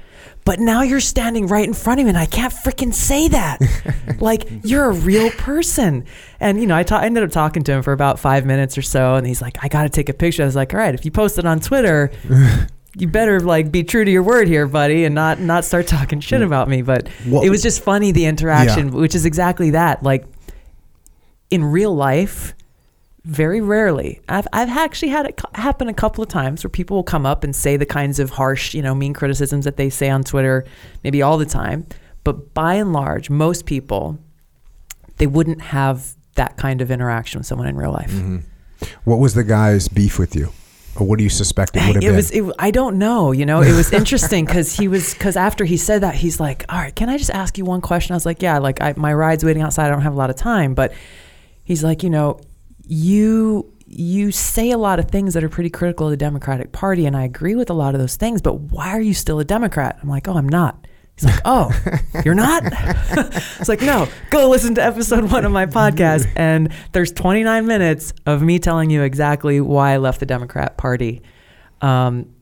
[0.45, 3.59] But now you're standing right in front of me and I can't freaking say that.
[4.21, 6.05] like, you're a real person.
[6.39, 8.77] And, you know, I ta- I ended up talking to him for about five minutes
[8.77, 9.15] or so.
[9.15, 10.43] And he's like, I got to take a picture.
[10.43, 12.09] I was like, all right, if you post it on Twitter,
[12.95, 16.21] you better like be true to your word here, buddy, and not not start talking
[16.21, 16.83] shit about me.
[16.83, 20.03] But What- it was just funny the interaction, which is exactly that.
[20.03, 20.23] Like
[21.49, 22.53] in real life,
[23.25, 24.21] Very rarely.
[24.29, 27.43] I've I've actually had it happen a couple of times where people will come up
[27.43, 30.65] and say the kinds of harsh, you know, mean criticisms that they say on Twitter,
[31.03, 31.85] maybe all the time.
[32.23, 34.17] But by and large, most people
[35.17, 38.11] they wouldn't have that kind of interaction with someone in real life.
[38.11, 38.37] Mm-hmm.
[39.03, 40.53] What was the guy's beef with you?
[40.95, 42.15] Or what do you suspect it would have it been?
[42.15, 45.63] was it, i don't know you know it was interesting because he was because after
[45.63, 48.17] he said that he's like all right can i just ask you one question i
[48.17, 50.35] was like yeah like I, my ride's waiting outside i don't have a lot of
[50.35, 50.91] time but
[51.63, 52.41] he's like you know
[52.89, 57.05] you you say a lot of things that are pretty critical of the democratic party
[57.05, 59.45] and i agree with a lot of those things but why are you still a
[59.45, 60.85] democrat i'm like oh i'm not
[61.15, 61.69] He's like, "Oh,
[62.25, 62.63] you're not?"
[63.59, 68.13] it's like, "No, go listen to episode one of my podcast, and there's 29 minutes
[68.25, 71.21] of me telling you exactly why I left the Democrat Party."
[71.81, 72.33] Um,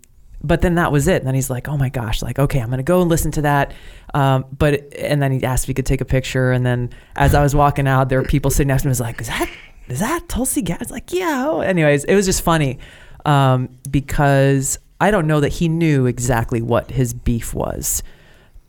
[0.44, 1.16] but then that was it.
[1.16, 3.42] And then he's like, "Oh my gosh!" Like, okay, I'm gonna go and listen to
[3.42, 3.74] that.
[4.14, 6.52] Um, but and then he asked if he could take a picture.
[6.52, 8.90] And then as I was walking out, there were people sitting next to me.
[8.90, 9.50] I was like, "Is that
[9.88, 11.60] is that Tulsi Gabbard?" It's like, "Yeah." Oh.
[11.62, 12.80] Anyways, it was just funny
[13.26, 18.04] um, because I don't know that he knew exactly what his beef was.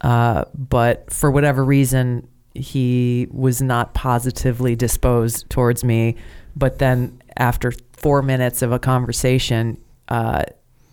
[0.00, 6.16] Uh, but for whatever reason, he was not positively disposed towards me.
[6.56, 10.44] But then after four minutes of a conversation, uh,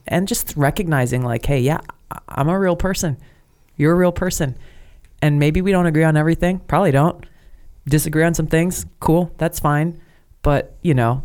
[0.07, 1.82] and just recognizing, like, hey, yeah,
[2.30, 3.17] I'm a real person.
[3.78, 4.55] You're a real person.
[5.21, 6.59] And maybe we don't agree on everything.
[6.59, 7.26] Probably don't.
[7.88, 8.86] Disagree on some things.
[8.99, 9.32] Cool.
[9.38, 9.99] That's fine.
[10.45, 11.23] But, you know,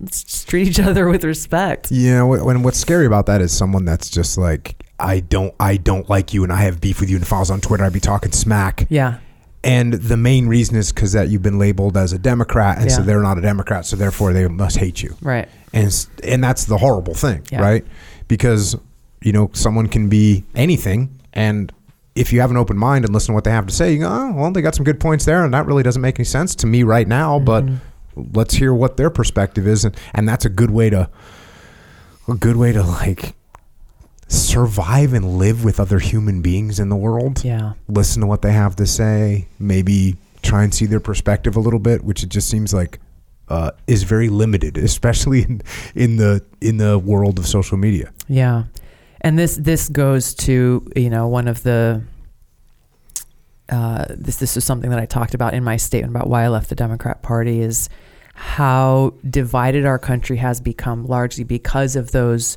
[0.00, 1.90] let's treat each other with respect.
[1.90, 6.08] Know, when what's scary about that is someone that's just like, I don't, I don't
[6.08, 7.16] like you, and I have beef with you.
[7.16, 8.86] And if I was on Twitter, I'd be talking smack.
[8.88, 9.18] Yeah.
[9.62, 13.02] And the main reason is because that you've been labeled as a Democrat, and so
[13.02, 15.14] they're not a Democrat, so therefore they must hate you.
[15.20, 15.48] Right.
[15.74, 17.60] And and that's the horrible thing, Yeah.
[17.60, 17.84] right?
[18.26, 18.74] Because
[19.20, 21.72] you know someone can be anything, and
[22.14, 24.00] if you have an open mind and listen to what they have to say, you
[24.00, 26.24] go, oh, well, they got some good points there, and that really doesn't make any
[26.24, 27.76] sense to me right now, but mm-hmm.
[28.16, 31.08] Let's hear what their perspective is, and, and that's a good way to
[32.28, 33.34] a good way to like
[34.28, 37.72] survive and live with other human beings in the world Yeah.
[37.88, 41.80] listen to what they have to say, maybe try and see their perspective a little
[41.80, 43.00] bit, which it just seems like
[43.48, 45.62] uh, is very limited, especially in,
[45.94, 48.12] in the in the world of social media.
[48.28, 48.64] Yeah.
[49.22, 52.02] And this this goes to, you know, one of the
[53.70, 56.48] uh, this this is something that I talked about in my statement about why I
[56.48, 57.88] left the Democrat Party is
[58.34, 62.56] how divided our country has become largely because of those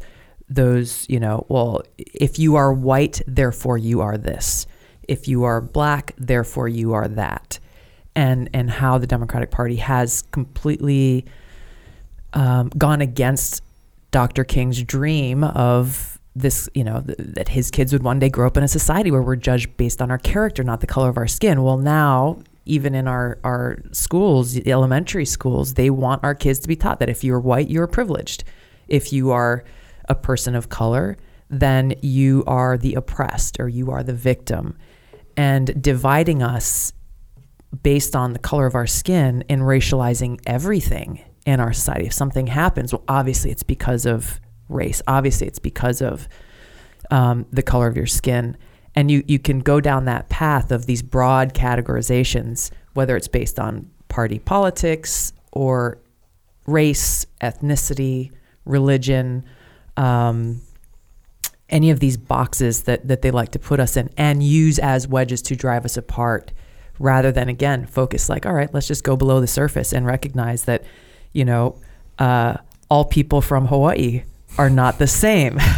[0.49, 4.67] those, you know, well, if you are white, therefore you are this.
[5.07, 7.59] If you are black, therefore you are that.
[8.15, 11.25] And and how the Democratic Party has completely
[12.33, 13.63] um, gone against
[14.11, 14.43] Dr.
[14.43, 18.57] King's dream of this, you know, th- that his kids would one day grow up
[18.57, 21.27] in a society where we're judged based on our character, not the color of our
[21.27, 21.63] skin.
[21.63, 26.75] Well, now, even in our, our schools, elementary schools, they want our kids to be
[26.75, 28.43] taught that if you're white, you're privileged.
[28.87, 29.63] If you are
[30.09, 31.17] a person of color,
[31.49, 34.77] then you are the oppressed or you are the victim.
[35.37, 36.93] And dividing us
[37.81, 42.05] based on the color of our skin and racializing everything in our society.
[42.05, 44.39] If something happens, well, obviously it's because of
[44.73, 45.01] race.
[45.07, 46.27] Obviously it's because of
[47.11, 48.57] um, the color of your skin.
[48.95, 53.59] And you, you can go down that path of these broad categorizations, whether it's based
[53.59, 55.99] on party politics or
[56.67, 58.31] race, ethnicity,
[58.65, 59.45] religion,
[59.97, 60.61] um,
[61.69, 65.07] any of these boxes that, that they like to put us in and use as
[65.07, 66.51] wedges to drive us apart
[66.99, 70.65] rather than again focus like all right let's just go below the surface and recognize
[70.65, 70.83] that
[71.31, 71.75] you know
[72.19, 72.55] uh,
[72.89, 74.23] all people from hawaii
[74.57, 75.59] are not the same.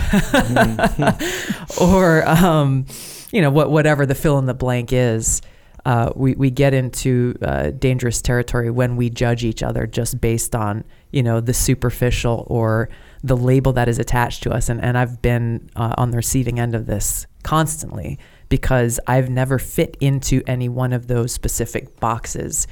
[1.82, 2.86] Or um,
[3.32, 5.42] you know what whatever the fill in the blank is
[5.86, 10.56] uh, we, we get into uh, dangerous territory when we judge each other just based
[10.56, 12.90] on you know the superficial or
[13.24, 14.70] the label that is attached to us.
[14.70, 18.18] And, and i've been uh, on the receiving end of this constantly
[18.50, 22.68] because i've never fit into any one of those specific boxes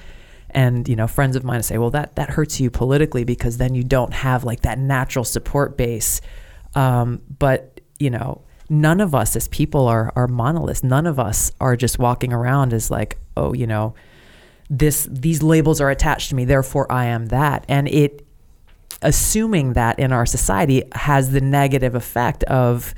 [0.54, 3.76] and you know friends of mine say well that that hurts you politically because then
[3.76, 6.22] you don't have like that natural support base.
[6.76, 10.84] Um, but you know none of us as people are are monoliths.
[10.84, 13.94] None of us are just walking around as like oh you know
[14.70, 17.66] this these labels are attached to me therefore i am that.
[17.68, 18.26] And it
[19.02, 22.96] assuming that in our society has the negative effect of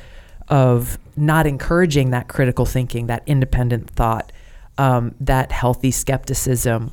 [0.47, 4.31] of not encouraging that critical thinking that independent thought
[4.77, 6.91] um, that healthy skepticism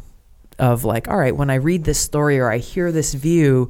[0.59, 3.69] of like all right when i read this story or i hear this view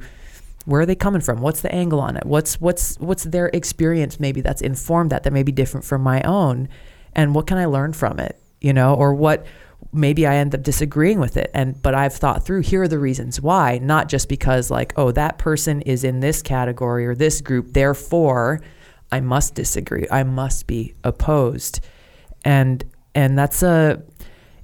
[0.65, 4.19] where are they coming from what's the angle on it what's what's what's their experience
[4.19, 6.67] maybe that's informed that that may be different from my own
[7.13, 9.45] and what can i learn from it you know or what
[9.91, 11.51] maybe I end up disagreeing with it.
[11.53, 15.11] And but I've thought through here are the reasons why, not just because like, oh,
[15.11, 18.61] that person is in this category or this group, therefore
[19.11, 20.07] I must disagree.
[20.09, 21.81] I must be opposed.
[22.45, 22.83] And
[23.15, 24.01] and that's a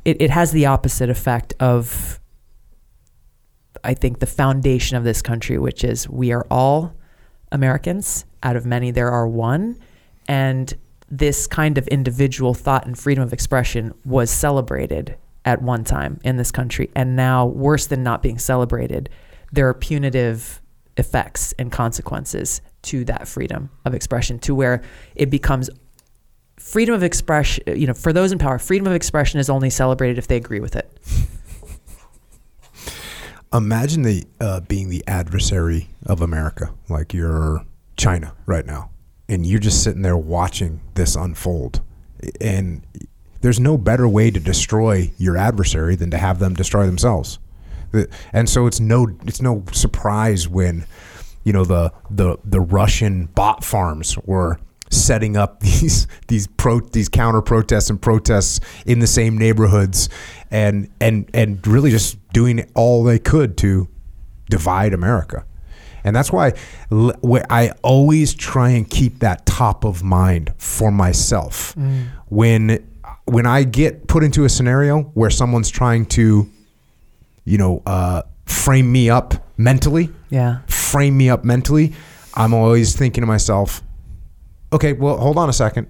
[0.06, 2.20] it, it has the opposite effect of
[3.84, 6.94] I think the foundation of this country, which is we are all
[7.52, 8.26] Americans.
[8.44, 9.78] Out of many, there are one.
[10.28, 10.74] And
[11.10, 16.38] this kind of individual thought and freedom of expression was celebrated at one time in
[16.38, 16.90] this country.
[16.96, 19.10] And now, worse than not being celebrated,
[19.52, 20.62] there are punitive
[20.98, 24.82] effects and consequences to that freedom of expression, to where
[25.16, 25.70] it becomes
[26.60, 27.64] freedom of expression.
[27.68, 30.60] You know, for those in power, freedom of expression is only celebrated if they agree
[30.60, 30.92] with it.
[33.52, 37.66] Imagine the uh, being the adversary of America, like you're
[37.98, 38.92] China right now,
[39.28, 41.82] and you're just sitting there watching this unfold.
[42.40, 42.84] And
[43.42, 47.40] there's no better way to destroy your adversary than to have them destroy themselves.
[48.32, 50.86] And so it's no it's no surprise when
[51.44, 54.60] you know the the the Russian bot farms were
[54.90, 60.10] setting up these these pro these counter protests and protests in the same neighborhoods
[60.52, 63.88] and and and really just doing all they could to
[64.50, 65.46] divide America.
[66.04, 66.54] And that's why
[66.92, 71.76] I always try and keep that top of mind for myself.
[72.28, 72.86] When
[73.26, 76.50] when I get put into a scenario where someone's trying to
[77.46, 80.60] you know, uh, frame me up mentally, Yeah.
[80.68, 81.94] frame me up mentally,
[82.36, 83.82] I'm always thinking to myself,
[84.74, 85.88] okay, well, hold on a second.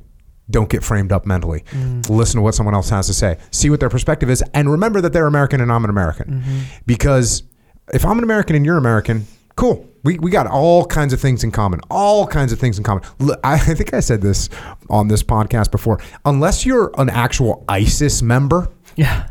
[0.49, 1.63] Don't get framed up mentally.
[1.71, 2.09] Mm.
[2.09, 3.37] Listen to what someone else has to say.
[3.51, 4.43] See what their perspective is.
[4.53, 6.41] And remember that they're American and I'm an American.
[6.41, 6.59] Mm-hmm.
[6.87, 7.43] Because
[7.93, 9.87] if I'm an American and you're American, cool.
[10.03, 11.81] We, we got all kinds of things in common.
[11.91, 13.03] All kinds of things in common.
[13.43, 14.49] I, I think I said this
[14.89, 15.99] on this podcast before.
[16.25, 19.27] Unless you're an actual ISIS member, Yeah.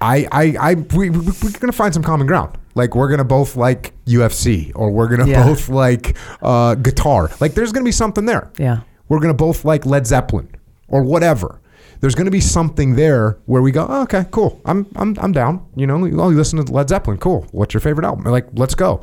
[0.00, 2.58] I, I, I, we, we, we're gonna find some common ground.
[2.74, 5.44] Like we're gonna both like UFC, or we're gonna Yeah.
[5.44, 7.30] both like uh, guitar.
[7.40, 8.50] Like there's gonna be something there.
[8.58, 8.80] Yeah.
[9.08, 10.48] We're gonna both like Led Zeppelin,
[10.88, 11.60] or whatever.
[12.00, 14.60] There's gonna be something there where we go, oh, okay, cool.
[14.64, 15.64] I'm, I'm, I'm down.
[15.76, 17.46] You know, oh, you listen to Led Zeppelin, cool.
[17.52, 18.24] What's your favorite album?
[18.24, 19.02] Like, let's go.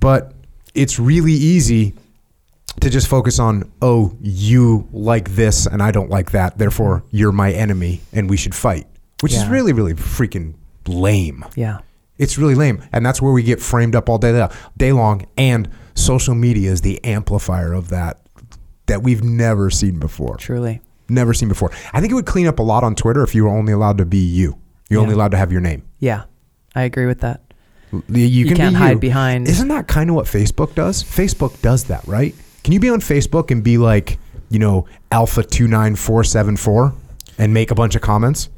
[0.00, 0.32] But
[0.74, 1.94] it's really easy
[2.80, 6.58] to just focus on, oh, you like this and I don't like that.
[6.58, 8.86] Therefore, you're my enemy and we should fight,
[9.22, 10.54] which is really, really freaking
[10.86, 11.42] lame.
[11.56, 11.78] Yeah.
[12.20, 12.82] It's really lame.
[12.92, 14.46] And that's where we get framed up all day,
[14.76, 15.26] day long.
[15.36, 18.20] And social media is the amplifier of that
[18.86, 20.36] that we've never seen before.
[20.36, 20.80] Truly.
[21.08, 21.70] Never seen before.
[21.92, 23.98] I think it would clean up a lot on Twitter if you were only allowed
[23.98, 24.58] to be you.
[24.88, 25.82] You're only allowed to have your name.
[25.98, 26.24] Yeah.
[26.74, 27.40] I agree with that.
[27.92, 28.98] You, you can can't be hide you.
[28.98, 31.02] behind- Isn't that kind of what Facebook does?
[31.02, 32.34] Facebook does that, right?
[32.62, 34.18] Can you be on Facebook and be like,
[34.50, 36.92] you know, Alpha two nine four seven four,
[37.38, 38.48] and make a bunch of comments?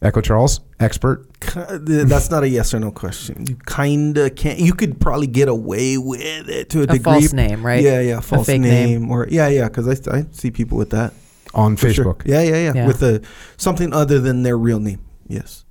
[0.00, 1.26] Echo Charles, expert.
[1.40, 3.46] That's not a yes or no question.
[3.48, 4.58] You kinda can't.
[4.60, 6.98] You could probably get away with it to a, A degree.
[7.00, 7.82] false name, right?
[7.82, 9.10] Yeah, yeah, false fake name, name.
[9.10, 9.68] or yeah, yeah.
[9.68, 11.14] Because I, I see people with that
[11.52, 12.04] on for sure.
[12.14, 12.22] Facebook.
[12.26, 12.86] Yeah, yeah, yeah, Yeah.
[12.86, 13.22] With a
[13.56, 15.00] something other than their real name.
[15.26, 15.64] Yes.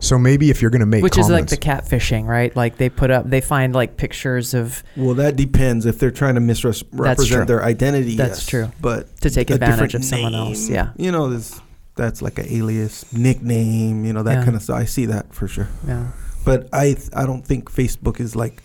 [0.00, 2.54] So maybe if you're going to make Which is like the catfishing, right?
[2.54, 5.86] Like they put up, they find like pictures of Well, that depends.
[5.86, 8.46] If they're trying to misrepresent their identity, That's yes.
[8.46, 8.72] true.
[8.80, 10.90] But To take advantage of someone else, yeah.
[10.96, 11.60] You know, this
[11.98, 14.04] that's like an alias, nickname.
[14.06, 14.44] You know that Yeah.
[14.44, 14.78] kind of stuff.
[14.80, 15.68] I see that for sure.
[15.86, 16.06] yeah.
[16.44, 18.62] But I I don't think Facebook is like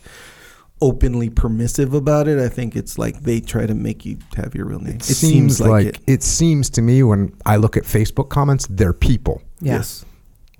[0.81, 2.39] openly permissive about it.
[2.39, 4.97] I think it's like they try to make you have your real name.
[4.97, 6.23] it seems like, it.
[6.23, 9.41] seems to me when I look at Facebook comments, they're people.
[9.61, 9.75] Yeah.
[9.77, 10.05] Yes.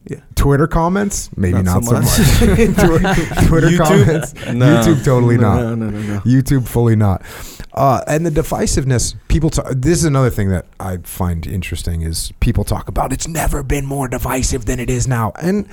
[0.05, 0.19] Yeah.
[0.35, 2.05] Twitter comments, maybe not, so much.
[2.37, 3.77] Twitter, Twitter YouTube?
[3.77, 4.65] comments, No.
[4.81, 5.61] YouTube totally no, not.
[5.61, 6.19] No, no, no, no.
[6.21, 7.21] YouTube fully not.
[7.73, 9.65] Uh, and the divisiveness, people talk.
[9.71, 13.85] This is another thing that I find interesting is people talk about it's never been
[13.85, 15.31] more divisive than it is now.
[15.41, 15.67] And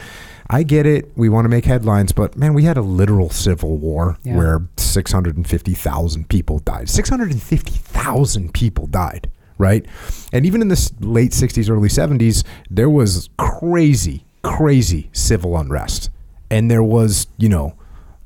[0.48, 1.10] I get it.
[1.16, 4.36] We want to make headlines, but man, we had a literal civil war Yeah.
[4.36, 6.88] where 650,000 people died.
[6.88, 9.30] 650,000 people died,
[9.60, 9.86] right?
[10.32, 16.10] And even in the late 60s, early 70s, there was crazy, crazy civil unrest.
[16.50, 17.74] And there was, you know,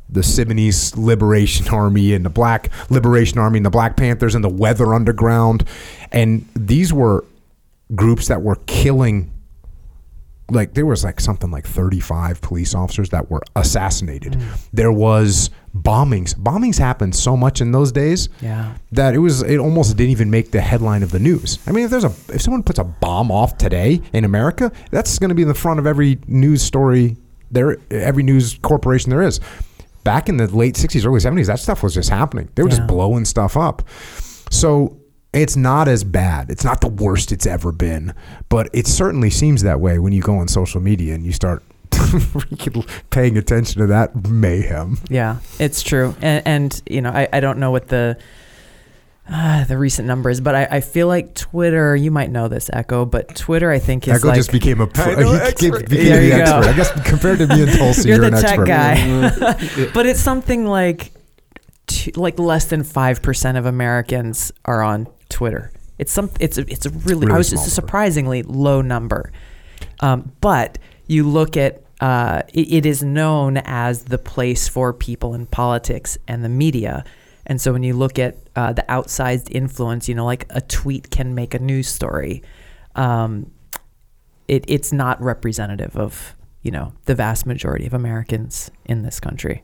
[0.08, 4.48] the Symbionese Liberation Army and the Black Liberation Army and the Black Panthers and the
[4.48, 5.64] Weather Underground.
[6.12, 7.24] And these were
[7.94, 9.30] groups that were killing
[10.50, 14.34] like there was like something like 35 police officers that were assassinated.
[14.34, 14.68] Mm.
[14.74, 16.34] There was bombings.
[16.34, 18.74] Bombings happened so much in those days Yeah.
[18.92, 21.58] that it was it almost didn't even make the headline of the news.
[21.66, 25.18] I mean, if there's a if someone puts a bomb off today in America, that's
[25.18, 27.16] going to be in the front of every news story
[27.50, 29.40] there every news corporation there is.
[30.04, 32.50] Back in the late 60s, early 70s, that stuff was just happening.
[32.54, 32.76] They were Yeah.
[32.76, 33.82] just blowing stuff up.
[34.50, 34.98] So
[35.34, 36.50] it's not as bad.
[36.50, 38.14] It's not the worst it's ever been,
[38.48, 41.62] but it certainly seems that way when you go on social media and you start
[43.10, 44.98] paying attention to that mayhem.
[45.08, 46.14] Yeah, it's true.
[46.20, 48.18] And, and you know, I, I don't know what the
[49.26, 51.96] uh, the recent numbers, but I, I feel like Twitter.
[51.96, 54.86] You might know this, Echo, but Twitter, I think is Echo like just became a
[54.86, 55.88] pro, he expert.
[55.88, 56.58] became There the you go.
[56.58, 58.66] I guess compared to me and Tulsi, you're you're, the an tech expert.
[59.80, 59.90] guy.
[59.94, 61.12] but it's something like
[61.86, 65.70] two, like less than five percent of Americans are on Twitter.
[65.98, 66.30] It's some.
[66.40, 67.30] It's a, it's a really.
[67.30, 69.32] I was it's a surprisingly low number,
[70.00, 71.82] um, but you look at.
[72.00, 77.04] Uh, it, it is known as the place for people in politics and the media.
[77.46, 81.10] And so when you look at uh, the outsized influence, you know, like a tweet
[81.10, 82.42] can make a news story.
[82.96, 83.52] Um,
[84.48, 89.62] it, it's not representative of, you know, the vast majority of Americans in this country.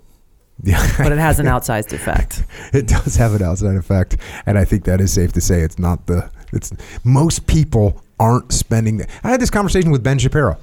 [0.62, 0.86] Yeah.
[0.98, 2.44] But it has an outsized effect.
[2.72, 4.16] it does have an outside effect,
[4.46, 5.60] and I think that is safe to say.
[5.60, 6.30] It's not the.
[6.52, 6.72] It's
[7.04, 8.98] most people aren't spending.
[8.98, 10.58] The, I had this conversation with Ben Shapiro.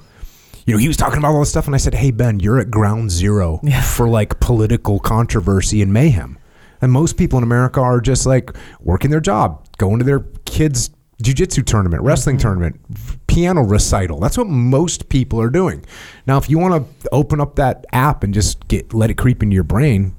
[0.66, 2.60] You know, he was talking about all this stuff, and I said, "Hey Ben, you're
[2.60, 3.80] at ground zero Yeah.
[3.82, 6.38] for like political controversy and mayhem."
[6.80, 8.50] And most people in America are just like
[8.80, 10.90] working their job, going to their kids'
[11.22, 12.80] jujitsu tournament, wrestling tournament,
[13.26, 14.20] piano recital.
[14.20, 15.84] That's what most people are doing.
[16.26, 19.42] Now, if you want to open up that app and just get let it creep
[19.42, 20.14] into your brain,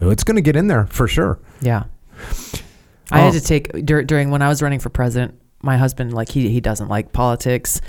[0.00, 1.38] it's going to get in there for sure.
[1.60, 1.84] Yeah.
[3.10, 3.38] I had Oh.
[3.38, 5.34] to take dur- during when I was running for president.
[5.62, 7.80] My husband, like he he doesn't like politics,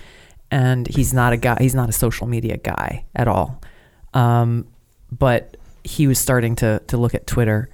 [0.50, 1.56] and he's not a guy.
[1.62, 3.62] He's not a social media guy at all.
[4.14, 4.68] Um,
[5.18, 5.56] but
[5.86, 7.70] he was starting to to look at Twitter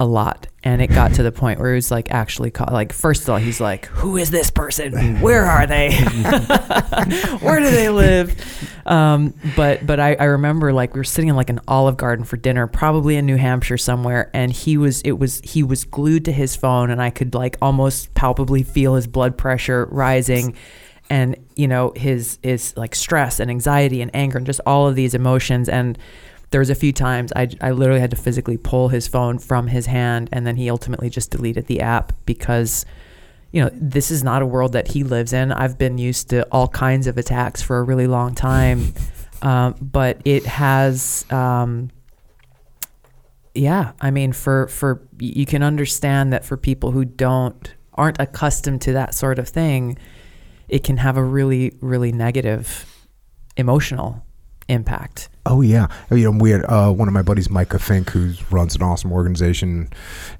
[0.00, 2.90] a lot, and it got to the point where he was like actually caught, like
[2.90, 5.20] first of all he's like, "Who is this person?
[5.20, 5.92] Where are they?
[7.40, 8.34] Where do they live?"
[8.86, 12.24] Um, but but I, I remember like we were sitting in like an Olive Garden
[12.24, 16.24] for dinner, probably in New Hampshire somewhere, and he was it was he was glued
[16.24, 20.56] to his phone, and I could like almost palpably feel his blood pressure rising,
[21.10, 24.94] and you know his his like stress and anxiety and anger and just all of
[24.94, 25.98] these emotions and.
[26.50, 29.68] There was a few times I, I literally had to physically pull his phone from
[29.68, 32.84] his hand, and then he ultimately just deleted the app because
[33.52, 35.50] you know, this is not a world that he lives in.
[35.52, 38.94] I've been used to all kinds of attacks for a really long time,
[39.42, 41.90] um, but it has, um,
[43.54, 43.92] yeah.
[44.00, 48.92] I mean, for for you can understand that for people who don't aren't accustomed to
[48.92, 49.98] that sort of thing,
[50.68, 52.86] it can have a really really negative
[53.56, 54.24] emotional
[54.70, 55.28] impact.
[55.46, 58.74] Oh yeah, you know we had uh, one of my buddies, Micah Fink, who runs
[58.76, 59.88] an awesome organization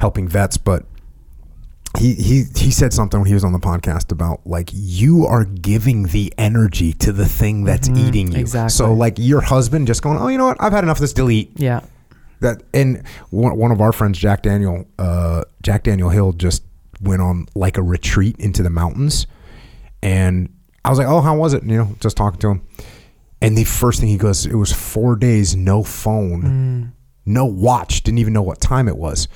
[0.00, 0.84] helping vets, but
[1.98, 5.44] he he he said something when he was on the podcast about like you are
[5.44, 8.38] giving the energy to the thing that's Mhm, eating you.
[8.38, 8.70] exactly.
[8.70, 10.56] So like your husband just going, oh, you know what?
[10.60, 11.12] I've had enough of this.
[11.12, 11.80] Delete Yeah.
[12.40, 12.62] that.
[12.72, 16.62] And one, one of our friends, Jack Daniel, uh, Jack Daniel Hill, just
[17.02, 19.26] went on like a retreat into the mountains,
[20.02, 20.48] and
[20.84, 21.64] I was like, oh, how was it?
[21.64, 22.62] You know, just talking to him.
[23.42, 26.92] And the first thing he goes, it was four days, no phone, Mm.
[27.26, 29.28] no watch, didn't even know what time it was.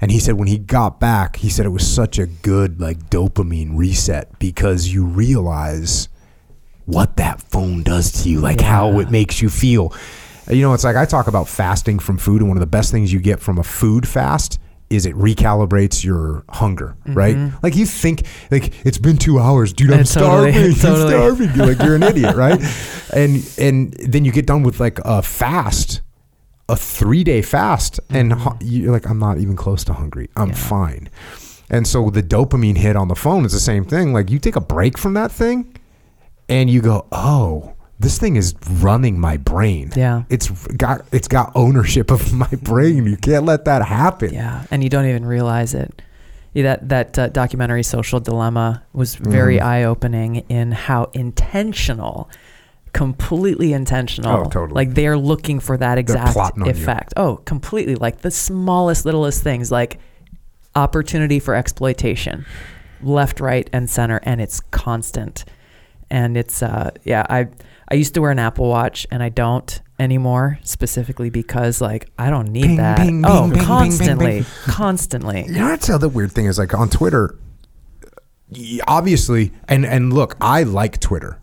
[0.00, 3.08] And he said when he got back, he said it was such a good like
[3.10, 6.08] dopamine reset because you realize
[6.86, 9.94] what that phone does to you, like how it makes you feel.
[10.50, 12.90] You know, it's like I talk about fasting from food, and one of the best
[12.90, 14.58] things you get from a food fast
[14.92, 17.14] is it recalibrates your hunger, mm-hmm.
[17.14, 17.52] right?
[17.62, 19.90] Like you think, like it's been two hours, dude.
[19.90, 20.74] I'm totally, starving.
[20.80, 21.14] totally.
[21.14, 21.56] I'm starving.
[21.56, 22.60] You're like you're an idiot, right?
[23.14, 26.00] And and then you get done with like a fast,
[26.70, 28.40] a three day fast, and mm-hmm.
[28.40, 30.30] hu- you're like, I'm not even close to hungry.
[30.34, 30.54] I'm Yeah.
[30.54, 31.10] fine.
[31.68, 34.14] And so the dopamine hit on the phone is the same thing.
[34.14, 35.76] Like you take a break from that thing,
[36.48, 37.74] and you go, oh.
[38.02, 39.92] This thing is running my brain.
[39.96, 40.24] Yeah.
[40.28, 43.06] It's got it's got ownership of my brain.
[43.06, 44.34] You can't let that happen.
[44.34, 46.02] Yeah, and you don't even realize it.
[46.52, 49.62] Yeah, that that uh, documentary, Social Dilemma, was very Mhm.
[49.62, 52.28] eye opening in how intentional,
[52.92, 54.36] completely intentional.
[54.40, 54.72] Oh, totally.
[54.74, 56.70] Like they're looking for that exact on you.
[56.70, 57.14] effect.
[57.16, 57.94] Oh, completely.
[57.94, 59.98] Like the smallest, littlest things, like
[60.74, 62.44] opportunity for exploitation,
[63.02, 65.44] left, right, and center, and it's constant.
[66.10, 67.48] And it's uh, yeah, I
[67.92, 72.30] I used to wear an Apple Watch, and I don't anymore, specifically because like I
[72.30, 72.96] don't need Bing, that.
[72.96, 75.44] bing, oh, bing, constantly, constantly.
[75.44, 77.38] You know, that's the other weird thing is like on Twitter,
[78.88, 81.38] obviously, and and look, I like Twitter,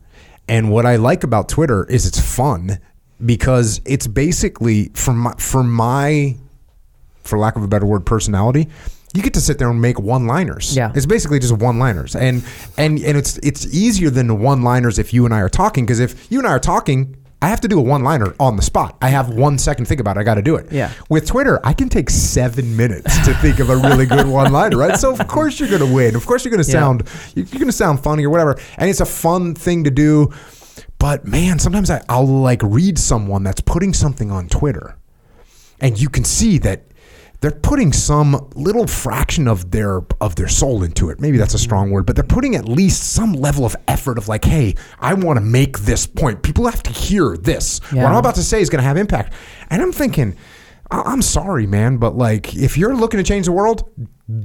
[0.47, 2.79] and what I like about Twitter is it's fun
[3.23, 6.35] because it's basically for my for my,
[7.21, 8.69] for lack of a better word, personality.
[9.13, 10.75] You get to sit there and make one-liners.
[10.75, 10.91] Yeah.
[10.93, 12.43] it's basically just one-liners, and
[12.77, 16.31] and and it's it's easier than one-liners if you and I are talking because if
[16.31, 18.97] you and I are talking, I have to do a one liner on the spot.
[19.01, 20.19] I have one second to think about it.
[20.19, 20.71] I got to do it.
[20.71, 20.91] Yeah.
[21.09, 24.77] With Twitter, I can take seven minutes to think of a really good one liner,
[24.77, 24.97] right?
[24.99, 26.15] So of course you're going to win.
[26.15, 26.79] Of course you're going to Yeah.
[26.79, 27.03] sound
[27.33, 30.31] you're to sound funny or whatever, and it's a fun thing to do.
[30.99, 34.97] But man, sometimes I, I'll like read someone that's putting something on Twitter,
[35.79, 36.83] and you can see that
[37.41, 41.21] they're putting some little fraction of their of their soul into it.
[41.21, 44.27] Maybe that's a strong word, but they're putting at least some level of effort of
[44.27, 46.43] like, hey, I want to make this point.
[46.43, 47.79] People have to hear this.
[48.03, 49.33] What I'm about to say is going to have impact.
[49.69, 50.35] And I'm thinking,
[50.91, 53.89] I- I'm sorry, man, but like, if you're looking to change the world,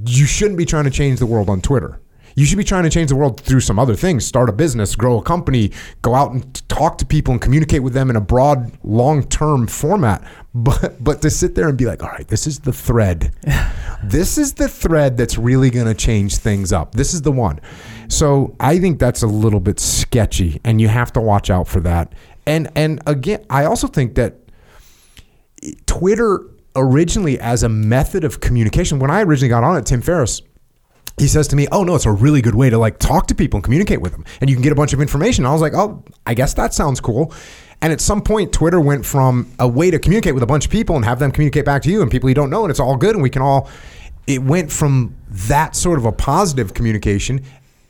[0.07, 2.01] you shouldn't be trying to change the world on Twitter.
[2.35, 4.27] You should be trying to change the world through some other things.
[4.27, 5.71] Start a business, grow a company,
[6.03, 10.23] go out and talk to people and communicate with them in a broad, long-term format.
[10.57, 13.35] But but to sit there and be like, all right, this is the thread.
[14.05, 16.95] this is the thread that's really going to change things up.
[16.95, 17.61] This is the one.
[18.07, 21.81] So I think that's a little bit sketchy, and you have to watch out for
[21.81, 22.13] that.
[22.47, 24.37] And and again, I also think that
[25.65, 26.47] eh, Twitter
[26.77, 29.01] originally as a method of communication.
[29.01, 30.41] When I originally got on it, Tim Ferriss,
[31.19, 33.35] he says to me, "Oh no, it's a really good way to like talk to
[33.35, 35.61] people and communicate with them, and you can get a bunch of information." I was
[35.61, 37.33] like, "Oh, I guess that sounds cool."
[37.81, 40.71] And at some point, Twitter went from a way to communicate with a bunch of
[40.71, 42.81] people and have them communicate back to you and people you don't know, and it's
[42.81, 43.69] all good, and we can all.
[44.27, 47.43] It went from that sort of a positive communication,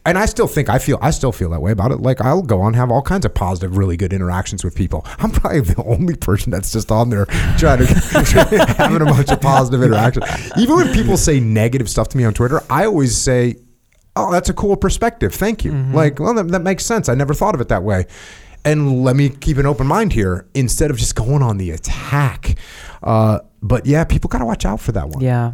[0.06, 2.00] and I still think I feel I still feel that way about it.
[2.00, 5.04] Like I'll go on and have all kinds of positive, really good interactions with people.
[5.18, 7.26] I'm probably the only person that's just on there
[7.58, 7.86] trying to
[8.76, 10.26] having a bunch of positive interactions.
[10.58, 13.56] Even when people say negative stuff to me on Twitter, I always say,
[14.14, 15.34] "Oh, that's a cool perspective.
[15.34, 17.08] Thank you." Like, well, that, that makes sense.
[17.08, 18.06] I never thought of it that way.
[18.66, 22.56] And let me keep an open mind here instead of just going on the attack.
[23.02, 25.22] Uh, but yeah, people gotta watch out for that one.
[25.22, 25.52] Yeah.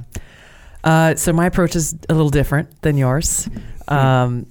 [0.83, 3.49] Uh, so my approach is a little different than yours.
[3.91, 4.47] Um,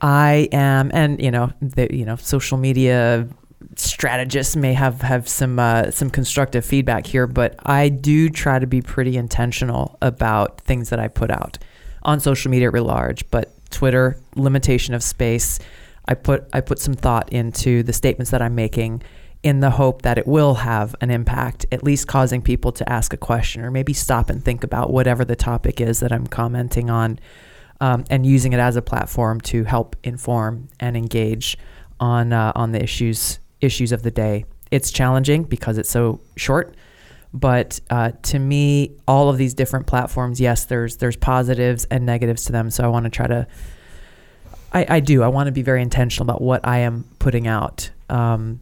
[0.00, 3.28] I am, and you know, the, you know, social media
[3.76, 8.66] strategists may have have some uh, some constructive feedback here, but I do try to
[8.66, 11.58] be pretty intentional about things that I put out
[12.02, 13.28] on social media at large.
[13.30, 15.58] But Twitter, limitation of space.
[16.06, 19.02] I put I put some thought into the statements that I'm making
[19.42, 23.12] in the hope that it will have an impact, at least causing people to ask
[23.12, 26.88] a question or maybe stop and think about whatever the topic is that I'm commenting
[26.88, 27.18] on,
[27.80, 31.58] um, and using it as a platform to help inform and engage
[32.00, 34.44] on uh, on the issues issues of the day.
[34.70, 36.74] It's challenging because it's so short,
[37.32, 42.44] but uh, to me, all of these different platforms, yes, there's there's positives and negatives
[42.46, 42.70] to them.
[42.70, 43.46] So I want to try to.
[44.72, 45.22] I, I do.
[45.22, 47.90] I want to be very intentional about what I am putting out.
[48.08, 48.60] Um,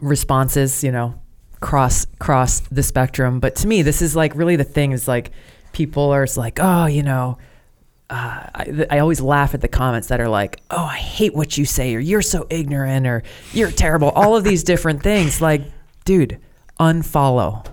[0.00, 1.20] responses, you know,
[1.60, 3.40] cross cross the spectrum.
[3.40, 5.30] But to me, this is like really the thing is like
[5.72, 7.38] people are like, oh, you know,
[8.10, 11.56] uh, I, I always laugh at the comments that are like, oh, I hate what
[11.56, 13.22] you say, or you're so ignorant, or
[13.52, 14.10] you're terrible.
[14.10, 15.40] All of these different things.
[15.40, 15.62] Like,
[16.04, 16.38] dude,
[16.80, 17.64] unfollow.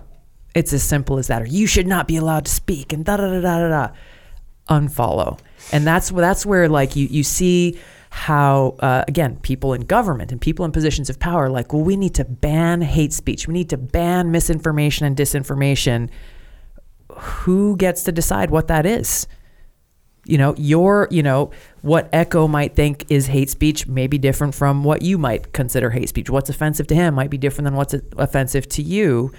[0.53, 1.41] It's as simple as that.
[1.41, 3.93] Or you should not be allowed to speak, and da da da da da.
[4.69, 5.39] Unfollow,
[5.71, 10.39] and that's that's where like you you see how uh, again people in government and
[10.39, 13.69] people in positions of power like well we need to ban hate speech we need
[13.69, 16.09] to ban misinformation and disinformation
[17.11, 19.27] who gets to decide what that is
[20.27, 21.51] you know your you know
[21.81, 25.89] what echo might think is hate speech may be different from what you might consider
[25.89, 26.29] hate speech.
[26.29, 29.31] What's offensive to him might be different than what's offensive to you.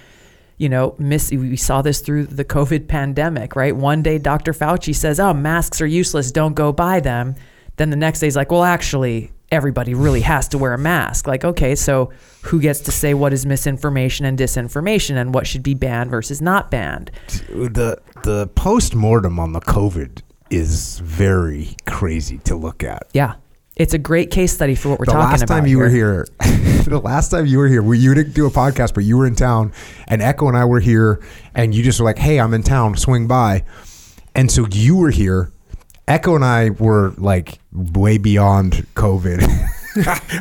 [0.57, 3.75] You know miss we saw this through the covid pandemic right?
[3.75, 6.31] One day dr fauci says oh masks are useless.
[6.31, 7.35] Don't go buy them.
[7.77, 11.27] Then the next day he's like well actually everybody really has to wear a mask.
[11.27, 12.11] Like okay so
[12.43, 16.41] who gets to say what is misinformation and disinformation and what should be banned versus
[16.41, 17.11] not banned?
[17.47, 23.07] The the post mortem on the COVID is very crazy to look at.
[23.13, 23.35] yeah
[23.79, 25.39] it's a great case study for what we're the talking about.
[25.39, 26.27] The last time you were here,
[26.85, 29.25] the last time you were here, we, you didn't do a podcast, but you were
[29.25, 29.71] in town,
[30.09, 31.21] and Echo and I were here,
[31.55, 33.63] and you just were like, "Hey, I'm in town, swing by,"
[34.35, 35.53] and so you were here.
[36.09, 39.47] Echo and I were like way beyond COVID.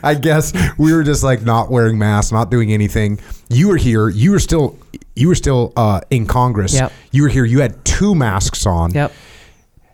[0.02, 3.20] I guess we were just like not wearing masks, not doing anything.
[3.48, 4.08] You were here.
[4.08, 4.78] You were still,
[5.14, 6.74] you were still uh, in Congress.
[6.74, 6.92] Yep.
[7.12, 7.44] You were here.
[7.44, 9.12] You had two masks on yep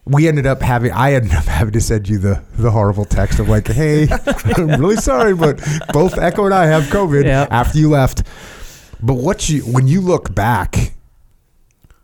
[0.07, 3.39] we ended up having I ended up having to send you the the horrible text
[3.39, 4.07] of like, hey,
[4.57, 5.61] I'm really sorry, but
[5.93, 7.49] both Echo and I have COVID Yep.
[7.51, 8.23] after you left.
[9.03, 10.93] But what you when you look back,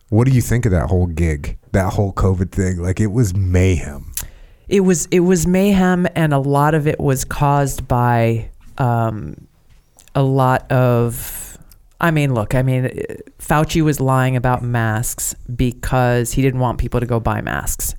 [0.08, 2.78] what do you think of that whole gig, that whole COVID thing?
[2.82, 4.12] Like it was mayhem.
[4.68, 8.48] it was it was mayhem and a lot of it was caused by
[8.78, 9.46] um,
[10.14, 11.49] a lot of
[12.00, 12.90] I mean look I mean
[13.38, 17.94] Fauci was lying about masks because he didn't want people to go buy masks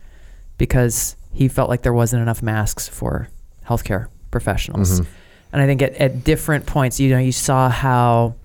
[0.58, 3.30] because he felt like there wasn't enough masks for
[3.66, 5.02] healthcare professionals.
[5.02, 5.12] Mm-hmm.
[5.54, 8.36] And I think at, at different points, you know, you saw how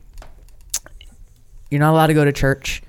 [1.70, 2.82] you're not allowed to go to church,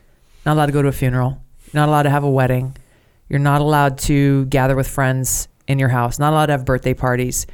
[0.45, 1.41] not allowed to go to a funeral,
[1.73, 2.75] not allowed to have a wedding,
[3.29, 6.93] you're not allowed to gather with friends in your house, not allowed to have birthday
[6.93, 7.45] parties.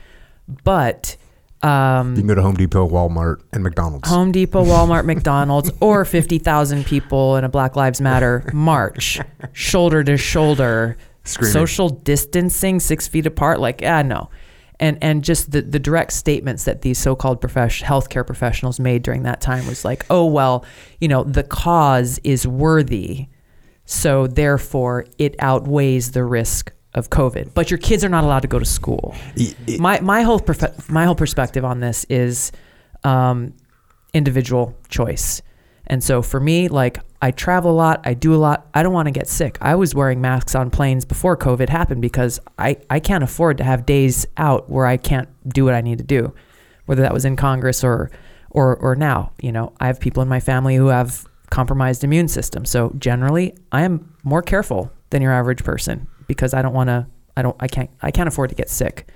[0.63, 1.17] But
[1.63, 4.07] um, You can go to Home Depot, Walmart, and McDonald's.
[4.09, 9.19] Home Depot, Walmart, McDonald's, or 50,000 people in a Black Lives Matter march,
[9.53, 11.53] shoulder to shoulder, Screaming.
[11.53, 13.59] social distancing, six feet apart.
[13.59, 14.29] Like, ah, no.
[14.79, 19.23] And, and just the, the direct statements that these so-called profession, healthcare professionals made during
[19.23, 20.65] that time was like, oh, well,
[20.99, 23.27] you know, the cause is worthy.
[23.85, 28.47] So therefore it outweighs the risk of COVID, but your kids are not allowed to
[28.47, 32.51] go to school I- I- my my whole perfe- my whole perspective on this is
[33.03, 33.53] um,
[34.13, 35.41] individual choice.
[35.87, 38.67] And so for me, like I travel a lot, I do a lot.
[38.73, 39.57] I don't want to get sick.
[39.59, 43.63] I was wearing masks on planes before COVID happened because I, I can't afford to
[43.65, 46.33] have days out where I can't do what I need to do,
[46.85, 48.11] whether that was in Congress or
[48.51, 49.33] or or now.
[49.41, 52.63] You know, I have people in my family who have compromised immune system.
[52.65, 57.07] So generally, I am more careful than your average person because I don't want to.
[57.35, 57.55] I don't.
[57.59, 57.89] I can't.
[58.01, 59.09] I can't afford to get sick.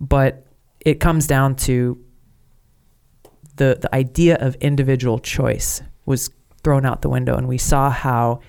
[0.00, 0.46] But
[0.80, 2.02] it comes down to
[3.56, 6.30] the the idea of individual choice was
[6.62, 8.40] thrown out the window, and we saw how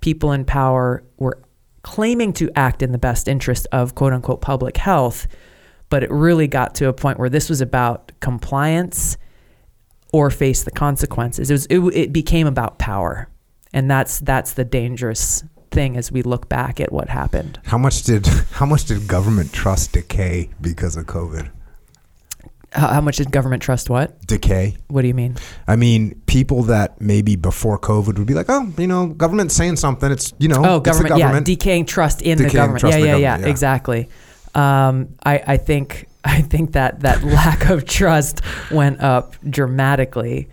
[0.00, 1.42] people in power were
[1.82, 5.26] claiming to act in the best interest of quote unquote public health,
[5.88, 9.16] but it really got to a point where this was about compliance
[10.12, 11.50] or face the consequences.
[11.50, 13.28] It was it, it became about power,
[13.72, 17.58] and that's that's the dangerous thing as we look back at what happened.
[17.64, 21.50] How much did how much did government trust decay because of COVID?
[22.72, 24.24] How, how much did government trust what?
[24.26, 24.76] Decay.
[24.88, 25.36] What do you mean?
[25.68, 29.76] I mean, people that maybe before COVID would be like, oh, you know, government's saying
[29.76, 30.10] something.
[30.10, 31.18] It's you know, Oh, it's the government,
[31.48, 32.80] yeah, decaying trust in the government.
[32.80, 33.50] trust yeah, the yeah, yeah, government, yeah.
[33.50, 34.08] exactly.
[34.54, 38.40] Um, I, I think I think that that lack of trust
[38.70, 40.48] went up dramatically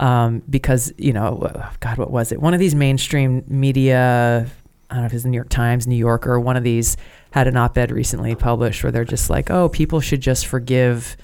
[0.00, 2.40] um, because you know, God, what was it?
[2.40, 4.46] One of these mainstream media,
[4.90, 6.96] I don't know if it's the New York Times, New Yorker, one of these
[7.30, 11.16] had an op-ed recently published where they're just like, oh, people should just forgive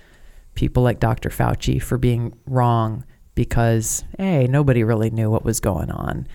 [0.54, 1.30] people like Dr.
[1.30, 6.26] Fauci for being wrong because hey, nobody really knew what was going on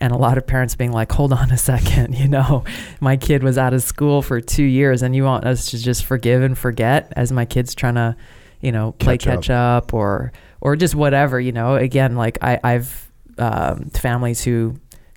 [0.00, 2.64] and a lot of parents being like, hold on a second, you know,
[3.00, 6.04] my kid was out of school for two years and you want us to just
[6.04, 8.16] forgive and forget as my kid's trying to,
[8.60, 9.84] you know, play Catch up.
[9.86, 14.76] up, or, or just whatever, you know, again, like I, I've, um, families who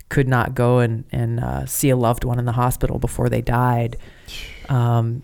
[0.10, 3.42] could not go and, and, uh, see a loved one in the hospital before they
[3.42, 3.98] died.
[4.70, 5.24] Um,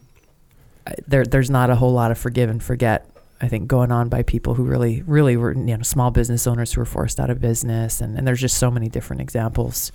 [1.07, 3.09] there, there's not a whole lot of forgive and forget
[3.43, 6.71] I think going on by people who really, really were, you know, small business owners
[6.71, 9.91] who were forced out of business, and, and there's just so many different examples.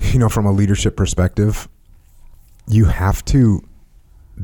[0.00, 1.68] you know, from a leadership perspective,
[2.66, 3.62] you have to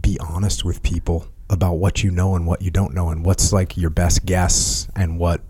[0.00, 3.52] be honest with people about what you know and what you don't know and what's
[3.52, 5.40] like your best guess and what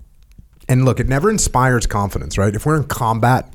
[0.66, 2.54] and look, it never inspires confidence, right?
[2.54, 3.52] If we're in combat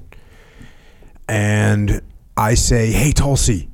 [1.32, 2.02] and
[2.36, 3.70] I say, "Hey Tulsi,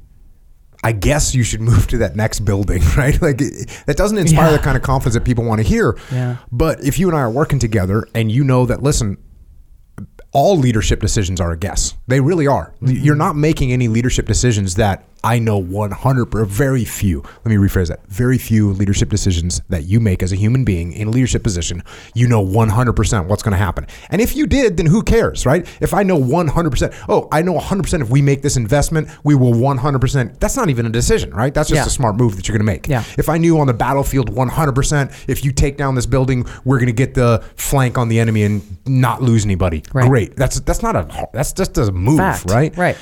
[0.84, 3.19] I guess you should move to that next building, right?
[3.21, 4.57] Like it, that doesn't inspire Yeah.
[4.57, 5.97] the kind of confidence that people want to hear.
[6.11, 6.38] Yeah.
[6.51, 9.17] But if you and I are working together and you know that, listen,
[10.34, 11.95] all leadership decisions are a guess.
[12.07, 12.73] They really are.
[12.81, 13.03] Mm-hmm.
[13.03, 17.22] You're not making any leadership decisions that I know 100 or very few.
[17.22, 18.06] Let me rephrase that.
[18.07, 21.84] Very few leadership decisions that you make as a human being in a leadership position,
[22.14, 23.88] you know 100% what's going to happen.
[24.10, 25.68] And if you did, then who cares, right?
[25.81, 29.53] If I know 100%, oh, I know 100% if we make this investment, we will
[29.53, 30.39] 100%.
[30.39, 31.53] That's not even a decision, right?
[31.53, 31.85] That's just Yeah.
[31.88, 32.88] a smart move that you're going to make.
[32.88, 33.03] Yeah.
[33.18, 36.88] If I knew on the battlefield 100%, if you take down this building, we're going
[36.88, 39.84] to get the flank on the enemy and not lose anybody.
[39.94, 40.07] Right.
[40.07, 40.35] Great.
[40.35, 42.49] That's that's not a that's just a move, Fact.
[42.49, 42.76] right?
[42.77, 42.98] Right.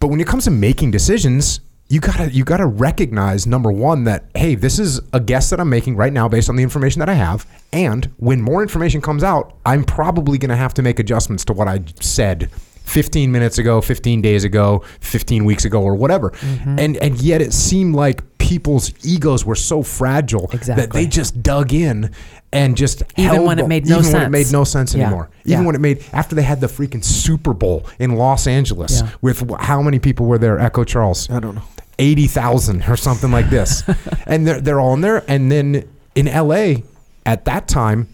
[0.00, 4.26] But when it comes to making decisions, you gotta you gotta recognize number one that
[4.34, 7.08] hey, this is a guess that I'm making right now based on the information that
[7.08, 11.44] I have, and when more information comes out, I'm probably gonna have to make adjustments
[11.46, 12.50] to what I said
[12.88, 16.30] 15 minutes ago, 15 days ago, 15 weeks ago, or whatever.
[16.30, 16.78] Mm-hmm.
[16.78, 21.72] And and yet it seemed like people's egos were so fragile that they just dug
[21.72, 22.10] in
[22.52, 24.32] and just Even held when it made no even when it sense.
[24.32, 25.02] made no sense Yeah.
[25.04, 25.28] anymore.
[25.44, 25.66] Even Yeah.
[25.66, 29.10] when it made after they had the freaking Super Bowl in Los Angeles Yeah.
[29.20, 30.58] with how many people were there?
[30.58, 31.62] Echo Charles, I don't know.
[31.98, 33.82] eighty thousand or something like this,
[34.26, 35.22] and they're they're all in there.
[35.28, 35.84] And then
[36.14, 36.84] in L.A.
[37.26, 38.08] at that time,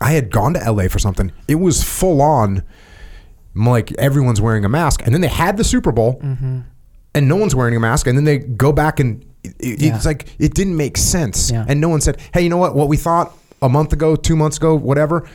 [0.00, 0.88] I had gone to L.A.
[0.88, 1.30] for something.
[1.46, 2.62] It was full on,
[3.54, 6.60] like everyone's wearing a mask, and then they had the Super Bowl, Mm-hmm.
[7.14, 9.96] and no one's wearing a mask, and then they go back and it, it- Yeah.
[9.96, 11.64] it's like it didn't make sense, Yeah.
[11.68, 12.74] and no one said, "Hey, you know what?
[12.74, 15.28] What we thought a month ago, two months ago, whatever."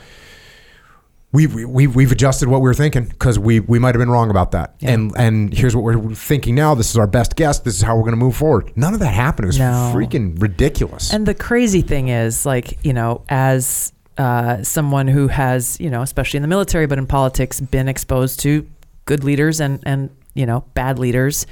[1.32, 4.30] we've we, we've adjusted what we were thinking because we we might have been wrong
[4.30, 4.74] about that.
[4.78, 4.92] Yeah.
[4.92, 6.74] And and here's what we're thinking now.
[6.74, 7.58] This is our best guess.
[7.58, 8.72] This is how we're going to move forward.
[8.76, 9.44] None of that happened.
[9.44, 9.92] It was No.
[9.94, 11.12] freaking ridiculous.
[11.12, 16.00] And the crazy thing is, like, you know, as uh, someone who has, you know,
[16.00, 18.66] especially in the military, but in politics, been exposed to
[19.04, 21.46] good leaders and, and you know, bad leaders,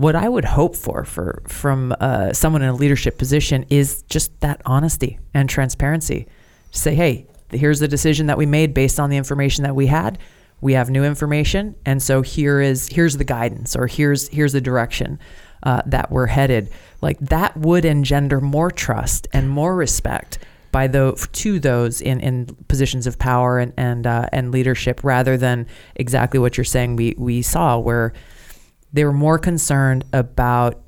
[0.00, 4.40] what I would hope for, for from uh, someone in a leadership position is just
[4.40, 6.26] that honesty and transparency.
[6.70, 10.18] Say, hey, here's the decision that we made based on the information that we had.
[10.62, 14.60] We have new information, and so here is here's the guidance, or here's here's the
[14.62, 15.18] direction
[15.64, 16.70] uh, that we're headed.
[17.02, 20.38] Like that would engender more trust and more respect
[20.72, 25.36] by the to those in, in positions of power and and uh, and leadership, rather
[25.36, 26.96] than exactly what you're saying.
[26.96, 28.14] We we saw where
[28.92, 30.80] they were more concerned about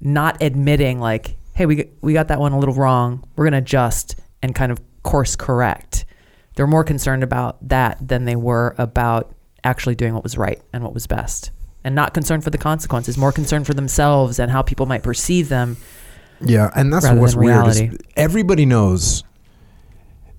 [0.00, 3.24] not admitting like, hey, we we got that one a little wrong.
[3.36, 6.04] We're gonna adjust and kind of course correct.
[6.56, 10.84] They're more concerned about that than they were about actually doing what was right and
[10.84, 11.50] what was best.
[11.82, 15.48] And not concerned for the consequences, more concerned for themselves and how people might perceive
[15.48, 15.76] them.
[16.40, 17.66] Yeah, and that's what's weird.
[17.66, 17.82] Is
[18.16, 19.22] everybody knows.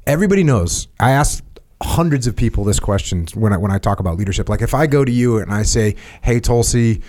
[0.07, 0.87] Everybody knows.
[0.99, 1.43] I asked
[1.85, 4.49] hundreds of people this question when I when I talk about leadership.
[4.49, 7.01] Like if I go to you and I say, "Hey Tulsi,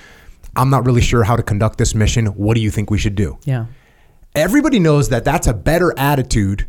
[0.55, 2.27] I'm not really sure how to conduct this mission.
[2.27, 3.66] What do you think we should do?" Yeah.
[4.35, 6.66] Everybody knows that that's a better attitude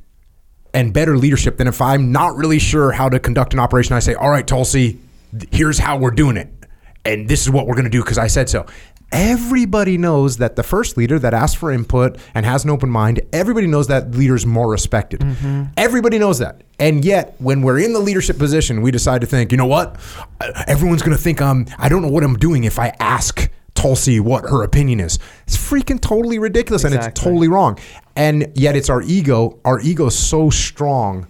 [0.74, 3.96] and better leadership than if I'm not really sure how to conduct an operation.
[3.96, 5.00] I say, "All right, Tulsi,
[5.52, 6.50] here's how we're doing it,
[7.04, 8.66] and this is what we're going to do because I said so."
[9.12, 13.22] Everybody knows that the first leader that asks for input and has an open mind,
[13.32, 15.24] everybody knows that leader's more respected.
[15.78, 16.62] Everybody knows that.
[16.80, 19.96] And yet, when we're in the leadership position, we decide to think, you know what?
[20.42, 23.50] Uh, Everyone's going to think I'm, I don't know what I'm doing if I ask
[23.74, 25.20] Tulsi what her opinion is.
[25.46, 27.80] It's freaking totally ridiculous and it's totally wrong.
[28.16, 29.60] And yet it's our ego.
[29.64, 31.28] Our ego is so strong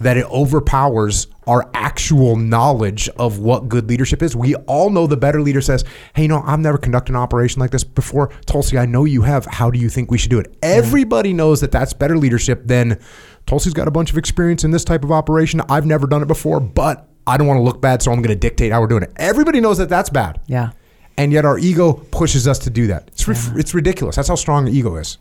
[0.00, 4.36] that it overpowers our actual knowledge of what good leadership is.
[4.36, 5.84] We all know the better leader says,
[6.14, 8.28] Hey, you know, I've never conducted an operation like this before.
[8.46, 9.46] Tulsi, I know you have.
[9.46, 10.54] How do you think we should do it?
[10.62, 12.98] Everybody knows that that's better leadership than
[13.46, 15.62] Tulsi's got a bunch of experience in this type of operation.
[15.70, 18.28] I've never done it before, but I don't want to look bad, so I'm going
[18.28, 19.12] to dictate how we're doing it.
[19.16, 20.70] Everybody knows that that's bad Yeah.
[21.16, 23.08] and yet our ego pushes us to do that.
[23.08, 24.16] It's, ri- it's ridiculous.
[24.16, 25.18] That's how strong the ego is.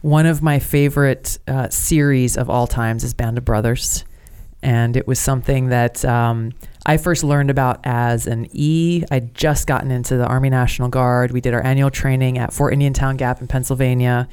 [0.00, 4.04] One of my favorite uh, series of all times is Band of Brothers.
[4.62, 6.52] And it was something that um,
[6.86, 9.04] I first learned about as an E.
[9.10, 11.32] I'd just gotten into the Army National Guard.
[11.32, 14.28] We did our annual training at Fort Indiantown Gap in Pennsylvania.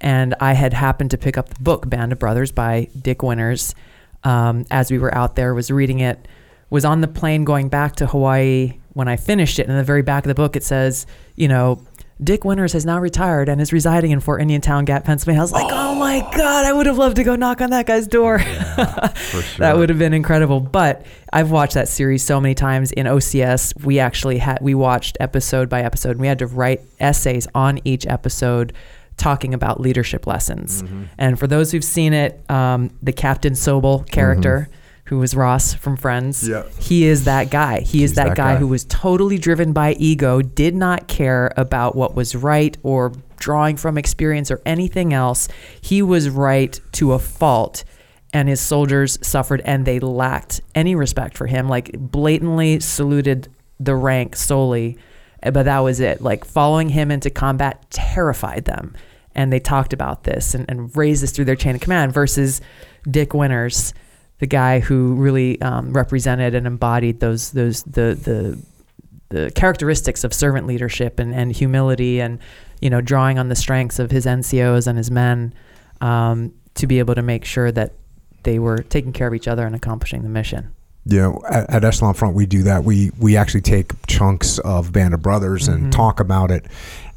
[0.00, 3.74] And I had happened to pick up the book Band of Brothers by Dick Winters
[4.24, 6.26] um, as we were out there, was reading it,
[6.70, 9.62] was on the plane going back to Hawaii when I finished it.
[9.62, 11.06] And in the very back of the book, it says,
[11.36, 11.84] you know,
[12.22, 15.40] Dick Winters has now retired and is residing in Fort Indiantown Gap, Pennsylvania.
[15.40, 17.86] I was like, oh, my God, I would have loved to go knock on that
[17.86, 18.38] guy's door.
[19.58, 20.60] that would have been incredible.
[20.60, 23.82] But I've watched that series so many times in OCS.
[23.82, 27.80] We actually had, we watched episode by episode and we had to write essays on
[27.84, 28.72] each episode
[29.16, 30.82] talking about leadership lessons.
[31.18, 34.68] And for those who've seen it, um, the Captain Sobel character,
[35.06, 36.62] who was Ross from Friends, Yeah.
[36.78, 37.80] he is that guy.
[37.80, 38.58] He is that, that guy, guy.
[38.60, 43.76] who was totally driven by ego, did not care about what was right or drawing
[43.76, 45.48] from experience or anything else.
[45.80, 47.84] He was right to a fault.
[48.34, 53.48] And his soldiers suffered and they lacked any respect for him, like blatantly saluted
[53.78, 54.96] the rank solely.
[55.42, 56.22] But that was it.
[56.22, 58.94] Like following him into combat terrified them.
[59.34, 62.62] And they talked about this and, and raised this through their chain of command versus
[63.10, 63.92] Dick Winters,
[64.42, 68.58] the guy who really um, represented and embodied those those the the
[69.28, 72.40] the characteristics of servant leadership and, and humility and
[72.80, 75.54] you know drawing on the strengths of his NCOs and his men
[76.00, 77.92] um, to be able to make sure that
[78.42, 80.74] they were taking care of each other and accomplishing the mission.
[81.04, 82.82] Yeah, at, at Echelon Front, we do that.
[82.82, 86.66] We we actually take chunks of Band of Brothers and talk about it.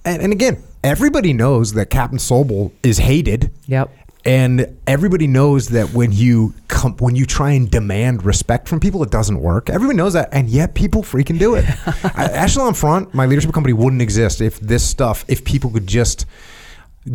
[0.06, 3.52] And, and again, everybody knows that Captain Sobel is hated.
[3.66, 3.90] Yep.
[4.26, 9.04] And everybody knows that when you come, when you try and demand respect from people,
[9.04, 9.70] it doesn't work.
[9.70, 11.66] Everyone knows that, and yet people freaking do it.
[12.04, 16.26] At Echelon Front, my leadership company wouldn't exist if this stuff, if people could just,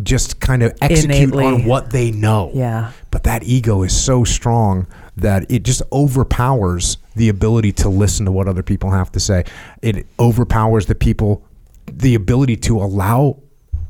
[0.03, 1.45] just kind of execute Innately.
[1.45, 2.49] on what they know.
[2.53, 2.93] Yeah.
[3.11, 8.31] But that ego is so strong that it just overpowers the ability to listen to
[8.31, 9.43] what other people have to say.
[9.81, 11.45] It overpowers the people,
[11.87, 13.39] the ability to allow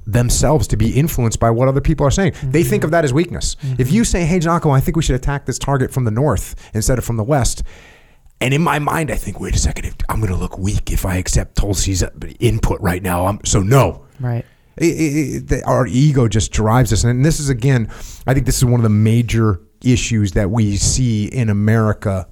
[0.06, 2.34] themselves to be influenced by what other people are saying.
[2.44, 2.86] They think mm-hmm.
[2.86, 3.56] of that as weakness.
[3.78, 4.06] If you mm-hmm.
[4.06, 7.06] say, "Hey, Jocko, I think we should attack this target from the north instead of
[7.06, 7.64] from the west,"
[8.40, 10.91] and in my mind, I think, "Wait a second, if- I'm going to look weak
[10.91, 12.03] if I accept Tulsi's
[12.40, 14.06] input right now." I'm, so no.
[14.19, 14.45] Right.
[14.78, 17.90] It, it, it, the, our ego just drives us, and this is again,
[18.26, 22.28] I think this is one of the major issues that we see in America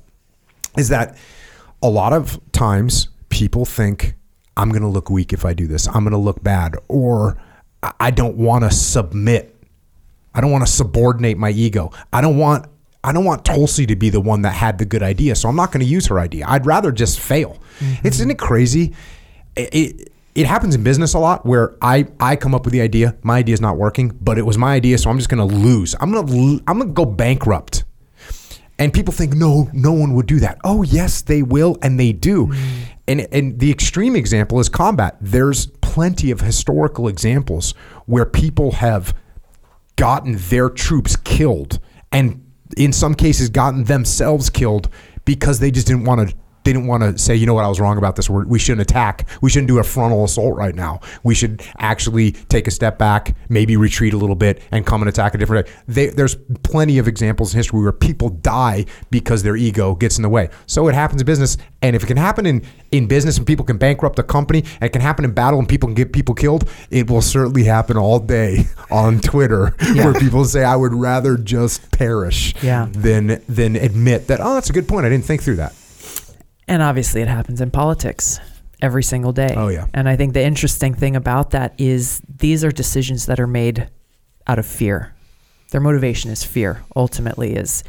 [0.77, 1.17] is that
[1.81, 4.15] a lot of times people think
[4.55, 5.87] I'm going to look weak if I do this.
[5.87, 7.41] I'm going to look bad, or
[7.81, 9.55] I- don't want to submit.
[10.33, 11.91] I don't want to subordinate my ego.
[12.13, 12.65] I don't want.
[13.01, 15.55] I don't want Tulsi to be the one that had the good idea, so I'm
[15.55, 16.45] not going to use her idea.
[16.45, 17.57] I'd rather just fail.
[17.79, 18.07] Mm-hmm.
[18.07, 18.93] It's isn't it crazy?
[19.55, 22.81] It, it it happens in business a lot where I I come up with the
[22.81, 25.47] idea, my idea is not working, but it was my idea, so I'm just going
[25.49, 25.95] to lose.
[25.99, 27.83] I'm going to I'm going to go bankrupt.
[28.77, 30.57] And people think no, no one would do that.
[30.63, 32.47] Oh yes, they will, and they do.
[32.47, 32.83] Mm-hmm.
[33.07, 35.17] And and the extreme example is combat.
[35.19, 37.71] There's plenty of historical examples
[38.05, 39.15] where people have
[39.95, 41.79] gotten their troops killed,
[42.11, 42.45] and
[42.77, 44.87] in some cases gotten themselves killed
[45.25, 46.35] because they just didn't want to.
[46.65, 48.29] They didn't want to say, you know what, I was wrong about this.
[48.29, 49.27] We're, we shouldn't attack.
[49.41, 50.99] We shouldn't do a frontal assault right now.
[51.23, 55.07] We should actually take a step back, maybe retreat a little bit, and come and
[55.09, 55.73] attack a different day.
[55.87, 60.23] They, there's plenty of examples in history where people die because their ego gets in
[60.23, 60.49] the way.
[60.65, 63.63] So it happens in business, and if it can happen in in business and people
[63.65, 66.35] can bankrupt a company, and it can happen in battle and people can get people
[66.35, 70.05] killed, it will certainly happen all day on Twitter Yeah.
[70.05, 72.87] where people say, "I would rather just perish Yeah.
[72.91, 75.05] than than admit that." Oh, that's a good point.
[75.05, 75.73] I didn't think through that.
[76.69, 78.39] And obviously, it happens in politics
[78.81, 79.55] every single day.
[79.57, 79.87] Oh, yeah.
[79.93, 83.89] And I think the interesting thing about that is these are decisions that are made
[84.47, 85.13] out of fear.
[85.71, 87.83] Their motivation is fear, ultimately, is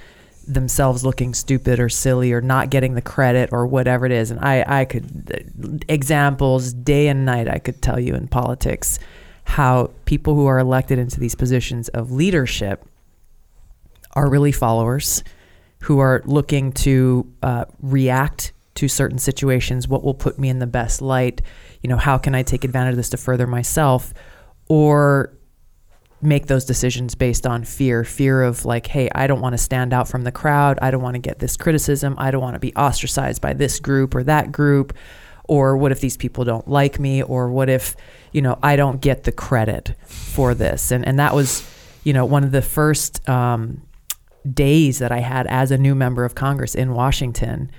[0.49, 4.31] themselves looking stupid or silly or not getting the credit or whatever it is.
[4.31, 8.99] And I, I could, examples day and night, I could tell you in politics
[9.45, 12.85] how people who are elected into these positions of leadership
[14.13, 15.23] are really followers
[15.81, 19.89] who are looking to uh, react to certain situations.
[19.89, 21.43] What will put me in the best light?
[21.83, 24.15] You know, how can I take advantage of this to further myself?
[24.69, 25.37] Or
[26.23, 29.93] make those decisions based on fear fear of like hey i don't want to stand
[29.93, 32.61] out from the crowd i don't want to get this criticism i don't want to
[32.61, 34.93] be ostracized by this group or that group
[35.49, 37.97] or what if these people don't like me or what if
[38.33, 41.67] you know i don't get the credit for this and and that was
[42.05, 43.83] you know one of the first um,
[44.53, 47.71] days that i had as a new member of congress in washington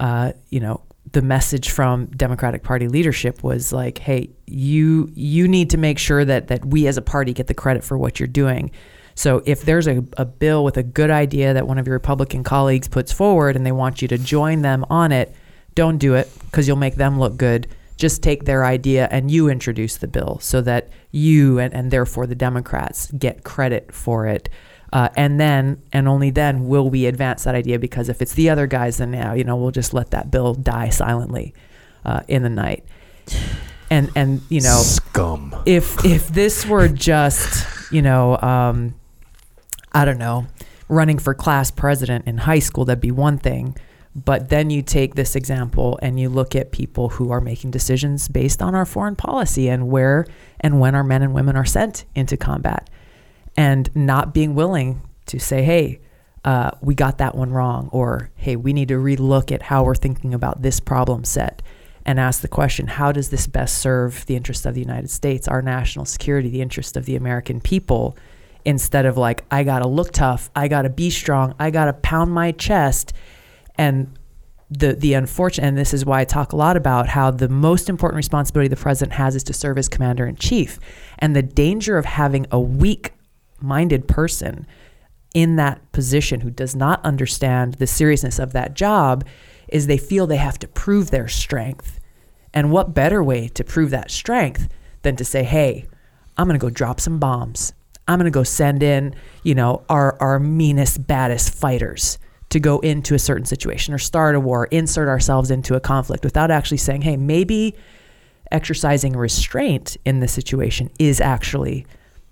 [0.00, 0.82] uh, you know
[1.12, 6.24] the message from democratic party leadership was like hey you you need to make sure
[6.24, 8.70] that that we as a party get the credit for what you're doing.
[9.18, 12.44] So if there's a, a bill with a good idea that one of your republican
[12.44, 15.34] colleagues puts forward and they want you to join them on it
[15.76, 17.68] don't do it because you'll make them look good.
[17.96, 22.26] Just take their idea and you introduce the bill so that you and, and therefore
[22.26, 24.48] the democrats get credit for it
[24.92, 28.48] uh, and then and only then will we advance that idea because if it's the
[28.48, 31.54] other guys then now you know we'll just let that bill die silently
[32.06, 32.84] uh, in the night.
[33.90, 35.54] And and you know scum.
[35.66, 38.94] if if this were just you know um,
[39.92, 40.46] I don't know
[40.88, 43.76] running for class president in high school that'd be one thing.
[44.14, 48.28] But then you take this example and you look at people who are making decisions
[48.28, 50.26] based on our foreign policy and where
[50.58, 52.88] and when our men and women are sent into combat
[53.56, 56.00] and not being willing to say hey
[56.44, 59.94] uh, we got that one wrong or hey we need to relook at how we're
[59.94, 61.62] thinking about this problem set
[62.06, 65.48] and ask the question how does this best serve the interest of the United States,
[65.48, 68.16] our national security, the interest of the American people,
[68.64, 72.52] instead of like, I gotta look tough, I gotta be strong, I gotta pound my
[72.52, 73.12] chest.
[73.76, 74.16] And
[74.70, 77.88] the, the unfortunate, and this is why I talk a lot about how the most
[77.88, 80.78] important responsibility the president has is to serve as commander in chief.
[81.18, 83.12] And the danger of having a weak
[83.60, 84.66] minded person
[85.34, 89.24] in that position who does not understand the seriousness of that job
[89.68, 92.00] is they feel they have to prove their strength.
[92.54, 94.68] And what better way to prove that strength
[95.02, 95.86] than to say, hey,
[96.36, 97.72] I'm going to go drop some bombs.
[98.08, 102.18] I'm going to go send in, you know, our, our meanest, baddest fighters
[102.50, 106.24] to go into a certain situation or start a war, insert ourselves into a conflict
[106.24, 107.74] without actually saying, hey, maybe
[108.52, 111.84] exercising restraint in this situation is actually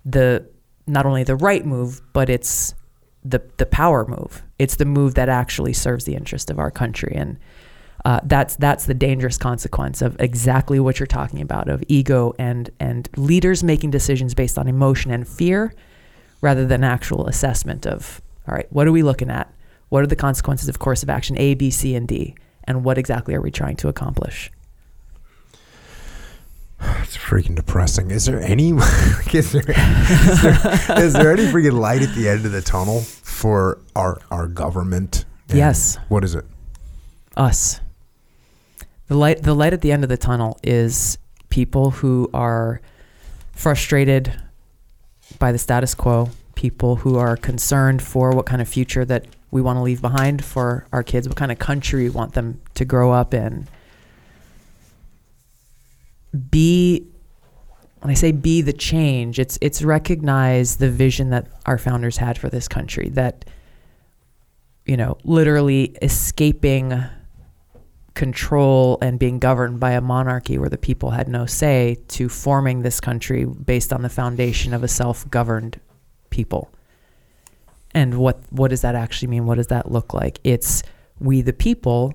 [0.05, 0.47] the
[0.87, 2.75] not only the right move, but it's
[3.23, 4.43] the the power move.
[4.59, 7.37] It's the move that actually serves the interest of our country, and
[8.05, 12.69] uh, that's that's the dangerous consequence of exactly what you're talking about of ego and
[12.79, 15.73] and leaders making decisions based on emotion and fear,
[16.41, 19.51] rather than actual assessment of all right, what are we looking at?
[19.89, 22.35] What are the consequences of course of action A, B, C, and D,
[22.65, 24.51] and what exactly are we trying to accomplish?
[27.05, 28.09] It's freaking depressing.
[28.11, 28.69] Is there any
[29.33, 33.01] is there, is there is there any freaking light at the end of the tunnel
[33.01, 35.25] for our our government?
[35.49, 35.97] And Yes.
[36.09, 36.45] What is it?
[37.37, 37.81] us.
[39.07, 41.17] The light the light at the end of the tunnel is
[41.49, 42.81] people who are
[43.51, 44.33] frustrated
[45.39, 49.61] by the status quo, people who are concerned for what kind of future that we
[49.61, 52.83] want to leave behind for our kids, what kind of country we want them to
[52.83, 53.67] grow up in.
[56.49, 57.07] Be
[57.99, 62.37] when I say be the change, it's it's recognize the vision that our founders had
[62.37, 63.45] for this country that
[64.85, 67.03] you know, literally escaping
[68.13, 72.81] control and being governed by a monarchy where the people had no say to forming
[72.81, 75.79] this country based on the foundation of a self-governed
[76.29, 76.71] people.
[77.93, 79.45] And what what does that actually mean?
[79.45, 80.39] What does that look like?
[80.43, 80.83] It's
[81.19, 82.13] we the people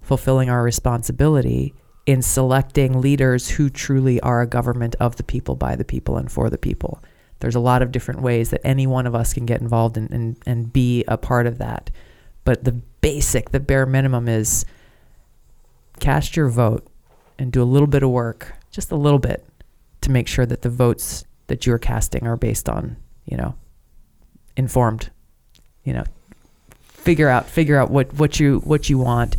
[0.00, 1.74] fulfilling our responsibility
[2.08, 6.32] in selecting leaders who truly are a government of the people, by the people, and
[6.32, 7.02] for the people.
[7.40, 10.10] There's a lot of different ways that any one of us can get involved and,
[10.10, 11.90] and, and be a part of that.
[12.44, 14.64] But the basic, the bare minimum is
[16.00, 16.86] cast your vote
[17.38, 19.44] and do a little bit of work, just a little bit,
[20.00, 23.54] to make sure that the votes that you're casting are based on, you know,
[24.56, 25.10] informed,
[25.84, 26.04] you know,
[26.86, 29.36] figure out figure out what what you what you want.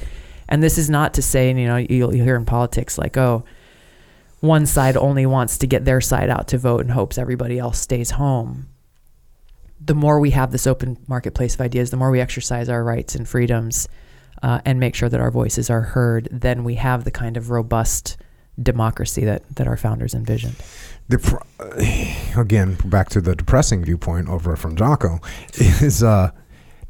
[0.49, 3.45] And this is not to say, you know, you'll, you'll hear in politics like, oh,
[4.41, 7.79] one side only wants to get their side out to vote and hopes everybody else
[7.79, 8.67] stays home.
[9.79, 13.15] The more we have this open marketplace of ideas, the more we exercise our rights
[13.15, 13.87] and freedoms
[14.41, 17.49] uh, and make sure that our voices are heard, then we have the kind of
[17.49, 18.17] robust
[18.61, 20.55] democracy that, that our founders envisioned.
[22.37, 25.19] Again, back to the depressing viewpoint over from Jocko,
[25.53, 26.31] is uh,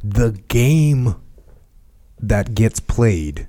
[0.03, 1.15] the game
[2.19, 3.47] that gets played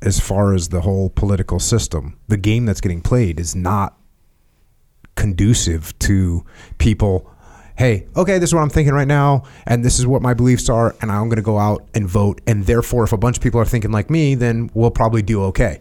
[0.00, 2.18] as far as the whole political system.
[2.28, 3.98] The game that's getting played is not
[5.16, 6.44] conducive to
[6.78, 7.30] people
[7.78, 10.68] hey, okay, this is what I'm thinking right now, and this is what my beliefs
[10.68, 12.40] are, and I'm going to go out and vote.
[12.44, 15.44] And therefore, if a bunch of people are thinking like me, then we'll probably do
[15.44, 15.80] okay.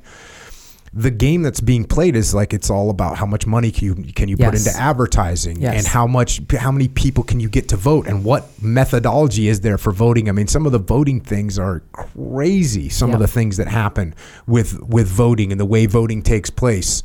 [0.94, 4.14] The game that's being played is like it's all about how much money can you
[4.14, 5.76] can you put into advertising Yes.
[5.78, 9.62] and how much how many people can you get to vote and what methodology is
[9.62, 10.30] there for voting.
[10.30, 12.90] I mean, some of the voting things are crazy.
[12.90, 14.16] Some of the things that happen
[14.48, 17.04] with with voting and the way voting takes place.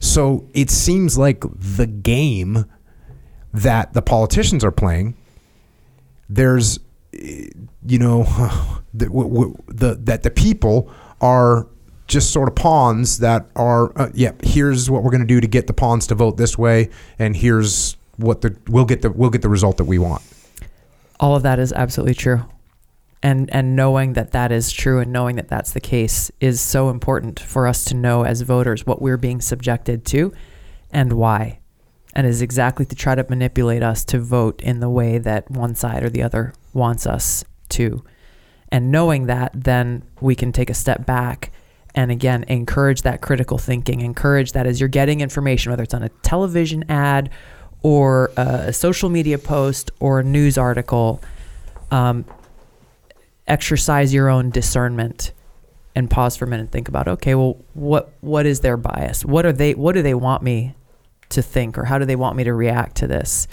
[0.00, 2.66] So it seems like the game
[3.54, 5.14] that the politicians are playing,
[6.28, 6.78] there's,
[7.14, 7.46] eh,
[7.86, 8.24] you know,
[8.92, 9.06] the,
[9.68, 11.68] the that the people are
[12.06, 14.32] just sort of pawns that are, uh, yeah.
[14.42, 17.36] Here's what we're going to do to get the pawns to vote this way, and
[17.36, 20.22] here's what the we'll get the we'll get the result that we want.
[21.20, 22.44] all of that is absolutely true
[23.22, 26.90] and and knowing that that is true and knowing that that's the case is so
[26.90, 30.32] important for us to know as voters what we're being subjected to
[30.92, 31.58] and why
[32.14, 35.74] and is exactly to try to manipulate us to vote in the way that one
[35.74, 38.04] side or the other wants us to
[38.70, 41.50] and knowing that then we can take a step back
[41.94, 44.00] and again encourage that critical thinking.
[44.00, 47.30] Encourage that as you're getting information whether it's on a television ad
[47.82, 51.22] or a social media post or a news article
[51.90, 52.24] um,
[53.46, 55.32] exercise your own discernment
[55.94, 59.24] and pause for a minute and think about okay well what what is their bias?
[59.24, 60.74] What are they what do they want me
[61.30, 63.46] to think or how do they want me to react to this?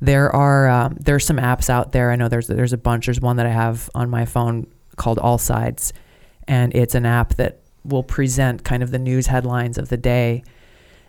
[0.00, 2.10] There are um, there's some apps out there.
[2.10, 3.06] I know there's there's a bunch.
[3.06, 5.92] There's one that i have on my phone called AllSides.
[6.46, 10.42] And it's an app that will present kind of the news headlines of the day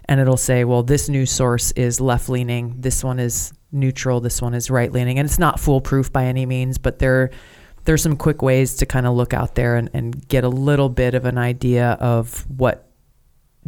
[0.06, 4.42] and it'll say well this news source is left leaning this one is neutral this
[4.42, 7.30] one is right leaning and it's not foolproof by any means but there
[7.86, 10.90] there's some quick ways to kind of look out there and, and get a little
[10.90, 12.90] bit of an idea of what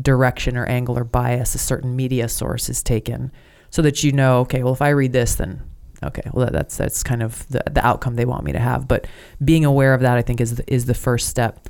[0.01, 3.31] direction or angle or bias a certain media source is taken
[3.69, 5.61] so that you know okay well if i read this then
[6.03, 8.87] okay well that, that's that's kind of the, the outcome they want me to have.
[8.87, 9.05] But
[9.43, 11.67] being aware of that i think is the, is the first step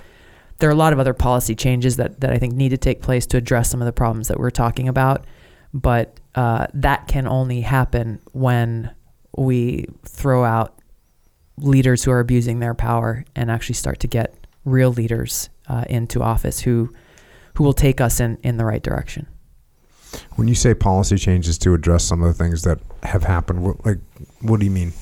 [0.61, 3.01] there are a lot of other policy changes that, that i think need to take
[3.01, 5.25] place to address some of the problems that we're talking about
[5.73, 8.93] but uh, that can only happen when
[9.37, 10.77] we throw out
[11.57, 14.35] leaders who are abusing their power and actually start to get
[14.65, 16.93] real leaders uh, into office who
[17.55, 19.27] who will take us in, in the right direction.
[20.35, 23.85] When you say policy changes to address some of the things that have happened, what,
[23.85, 23.99] like
[24.41, 24.93] what do you mean?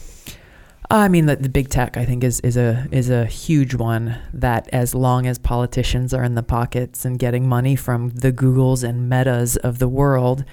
[0.91, 4.18] I mean, the, the big tech, I think, is, is a is a huge one.
[4.34, 8.88] That as long as politicians are in the pockets and getting money from the Googles
[8.88, 10.44] and Metas of the world,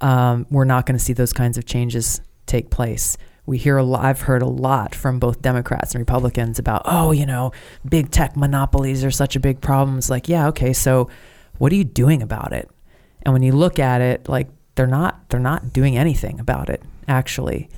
[0.00, 3.18] um, we're not going to see those kinds of changes take place.
[3.44, 4.02] We hear a lot.
[4.02, 7.52] I've heard a lot from both Democrats and Republicans about, oh, you know,
[7.86, 9.98] big tech monopolies are such a big problem.
[9.98, 11.10] It's like, yeah, okay, so
[11.58, 12.70] what are you doing about it?
[13.22, 16.82] And when you look at it, like they're not they're not doing anything about it
[17.08, 17.68] actually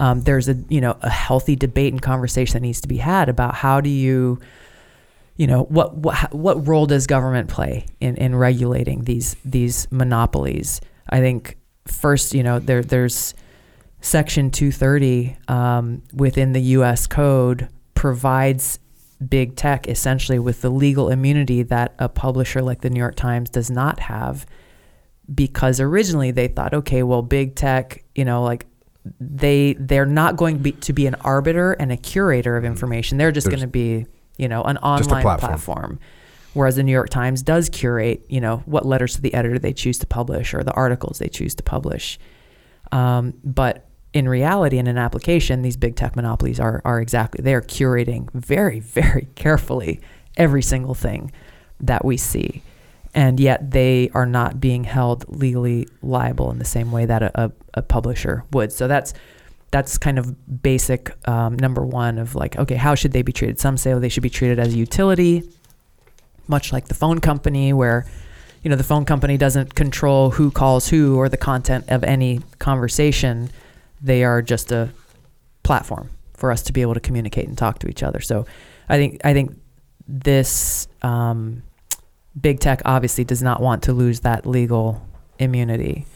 [0.00, 3.28] um, there's a you know a healthy debate and conversation that needs to be had
[3.28, 4.40] about how do you
[5.36, 10.80] you know what what what role does government play in in regulating these these monopolies?
[11.08, 11.56] I think
[11.86, 13.34] first you know there there's
[14.00, 18.78] section 230 um, within the us code provides
[19.28, 23.48] big tech essentially with the legal immunity that a publisher like the New York Times
[23.48, 24.44] does not have
[25.32, 28.66] because originally they thought okay well big tech you know like
[29.20, 33.18] they they're not going to be, to be an arbiter and a curator of information
[33.18, 34.06] they're just going to be
[34.38, 35.38] you know an online platform.
[35.40, 36.00] platform
[36.54, 39.72] whereas the New York Times does curate you know what letters to the editor they
[39.72, 42.18] choose to publish or the articles they choose to publish
[42.92, 47.54] um, but in reality, in an application, these big tech monopolies are, are exactly, they
[47.54, 50.00] are curating very, very carefully
[50.36, 51.32] every single thing
[51.80, 52.62] that we see.
[53.14, 57.44] And yet they are not being held legally liable in the same way that a,
[57.44, 58.72] a, a publisher would.
[58.72, 59.12] So that's,
[59.70, 63.60] that's kind of basic um, number one of like, okay, how should they be treated?
[63.60, 65.42] Some say oh, they should be treated as a utility,
[66.48, 68.06] much like the phone company, where
[68.62, 72.40] you know the phone company doesn't control who calls who or the content of any
[72.58, 73.50] conversation
[74.00, 74.88] they are just a
[75.62, 78.46] platform for us to be able to communicate and talk to each other so
[78.88, 79.56] i think i think
[80.08, 81.62] this um,
[82.40, 85.06] big tech obviously does not want to lose that legal
[85.38, 86.06] immunity.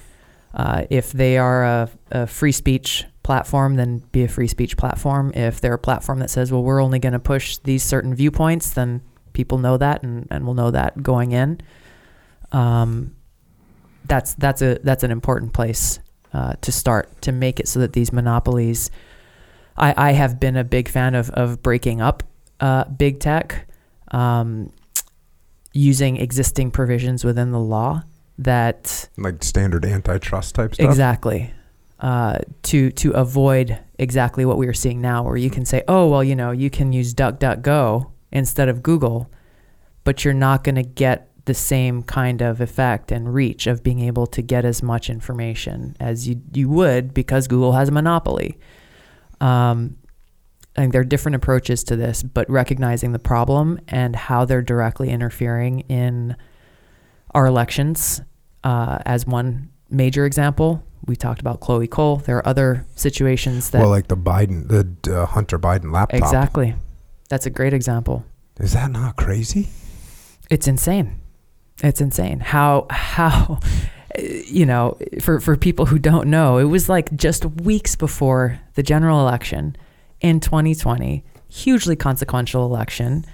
[0.55, 5.33] Uh, if they are a, a free speech platform then be a free speech platform.
[5.35, 8.71] If they're a platform that says well we're only going to push these certain viewpoints
[8.71, 9.03] then
[9.33, 11.61] people know that and, and will know that going in.
[12.53, 13.15] Um,
[14.07, 15.99] that's that's a that's an important place
[16.33, 18.91] uh, to start to make it so that these monopolies.
[19.77, 22.23] I, I have been a big fan of of breaking up
[22.61, 23.67] uh, big tech,
[24.11, 24.73] um,
[25.77, 28.03] using existing provisions within the law
[28.39, 30.86] that Like standard antitrust type stuff.
[30.86, 31.53] exactly
[32.01, 36.09] uh, to to avoid exactly what we are seeing now, where you can say, oh
[36.09, 39.31] well, you know, you can use DuckDuckGo instead of Google,
[40.05, 44.01] but you're not going to get the same kind of effect and reach of being
[44.01, 48.59] able to get as much information as you you would because Google has a monopoly.
[49.40, 49.97] Um,
[50.77, 54.62] I think there are different approaches to this, but recognizing the problem and how they're
[54.62, 56.36] directly interfering in
[57.35, 58.20] our elections
[58.62, 60.85] uh, as one major example.
[61.07, 62.16] We talked about Chloe Cole.
[62.16, 66.19] There are other situations that well, like the Biden, the uh, Hunter Biden laptop.
[66.19, 66.74] exactly.
[67.28, 68.24] That's a great example.
[68.59, 69.69] Is that not crazy?
[70.51, 71.20] It's insane.
[71.82, 73.61] It's insane how how
[74.19, 78.82] you know for for people who don't know, it was like just weeks before the
[78.82, 79.77] general election
[80.21, 83.25] in 2020, hugely consequential election.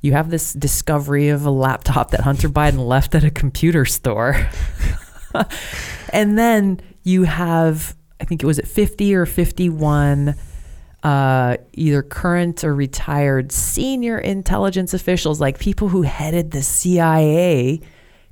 [0.00, 4.48] You have this discovery of a laptop that Hunter Biden left at a computer store.
[6.12, 10.34] and then you have I think it was at 50 or 51
[11.02, 17.80] uh, either current or retired senior intelligence officials, like people who headed the CIA,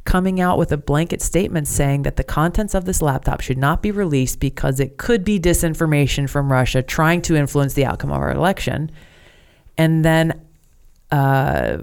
[0.09, 3.82] coming out with a blanket statement saying that the contents of this laptop should not
[3.82, 8.16] be released because it could be disinformation from Russia trying to influence the outcome of
[8.16, 8.90] our election.
[9.76, 10.40] And then,
[11.12, 11.76] uh,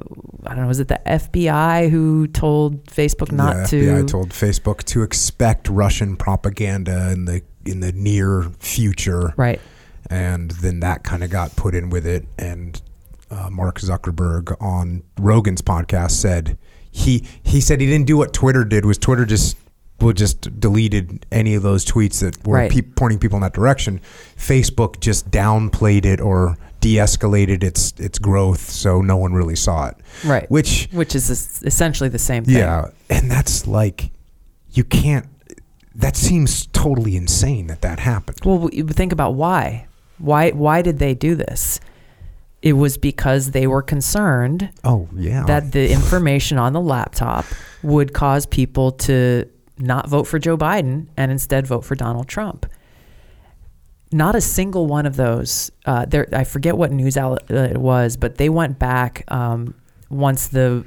[0.44, 3.84] I don't know, was it the FBI who told Facebook not yeah, to?
[3.84, 9.62] FBI told Facebook to expect Russian propaganda in the in the near future, right.
[10.10, 12.26] and then that kind of got put in with it.
[12.40, 12.82] And
[13.30, 16.58] uh, Mark Zuckerberg on Rogan's podcast said
[16.96, 18.86] he he said he didn't do what Twitter did.
[18.86, 19.58] Was Twitter just
[20.00, 22.72] well just deleted any of those tweets that were Right.
[22.72, 24.00] pe- pointing people in that direction?
[24.38, 29.96] Facebook just downplayed it or de-escalated its its growth, so no one really saw it.
[30.24, 30.50] Right.
[30.50, 31.30] Which Which is
[31.66, 32.56] essentially the same thing.
[32.58, 34.12] yeah, and that's like
[34.72, 35.26] you can't.
[35.94, 38.40] That seems totally insane that that happened.
[38.46, 39.88] Well, think about why.
[40.18, 41.80] Why why did they do this?
[42.66, 47.46] It was because they were concerned Oh yeah, that the information on the laptop
[47.84, 49.48] would cause people to
[49.78, 52.66] not vote for Joe Biden and instead vote for Donald Trump.
[54.12, 55.72] Not a single one of those.
[55.86, 59.76] Uh, there, I forget what news outlet uh, it was, but they went back um,
[60.10, 60.86] once the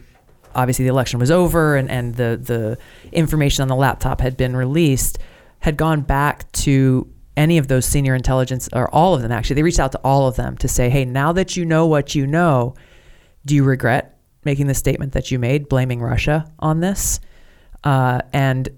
[0.57, 2.79] obviously the election was over and, and the the
[3.13, 5.19] information on the laptop had been released.
[5.61, 9.55] Had gone back to any of those senior intelligence or all of them actually.
[9.55, 12.15] They reached out to all of them to say, "Hey, now that you know what
[12.15, 12.75] you know,
[13.47, 17.21] do you regret making the statement that you made blaming Russia on this?
[17.85, 18.69] Uh, and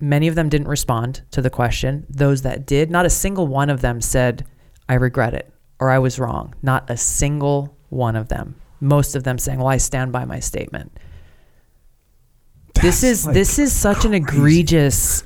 [0.00, 2.06] many of them didn't respond to the question.
[2.08, 4.46] Those that did, not a single one of them said,
[4.88, 6.54] I regret it or I was wrong.
[6.62, 8.56] Not a single one of them.
[8.80, 10.98] Most of them saying, Well, I stand by my statement.
[12.80, 15.22] this is like, this is such an egregious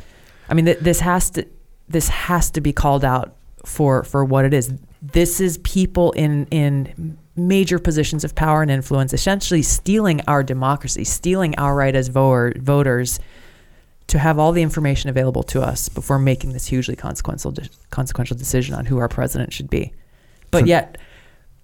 [0.48, 1.46] I mean th- this has to
[1.90, 3.34] this has to be called out
[3.64, 4.72] for for what it is.
[5.02, 11.04] This is people in in major positions of power and influence essentially stealing our democracy,
[11.04, 13.18] stealing our right as voter, voters
[14.08, 18.36] to have all the information available to us before making this hugely consequential de- consequential
[18.36, 19.92] decision on who our president should be.
[20.50, 20.98] But So- yet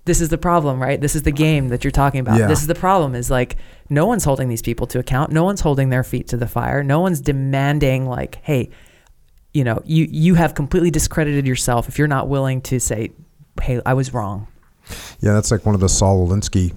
[0.04, 1.00] this is the problem, right?
[1.00, 2.38] This is the game that you're talking about.
[2.38, 2.46] Yeah.
[2.46, 3.56] This is the problem is like
[3.90, 5.32] no one's holding these people to account.
[5.32, 6.82] No one's holding their feet to the fire.
[6.84, 8.70] No one's demanding like, hey,
[9.56, 13.12] you know, you you have completely discredited yourself if you're not willing to say,
[13.62, 14.46] hey, I was wrong.
[15.20, 16.76] Yeah, that's like one of the Saul Alinsky,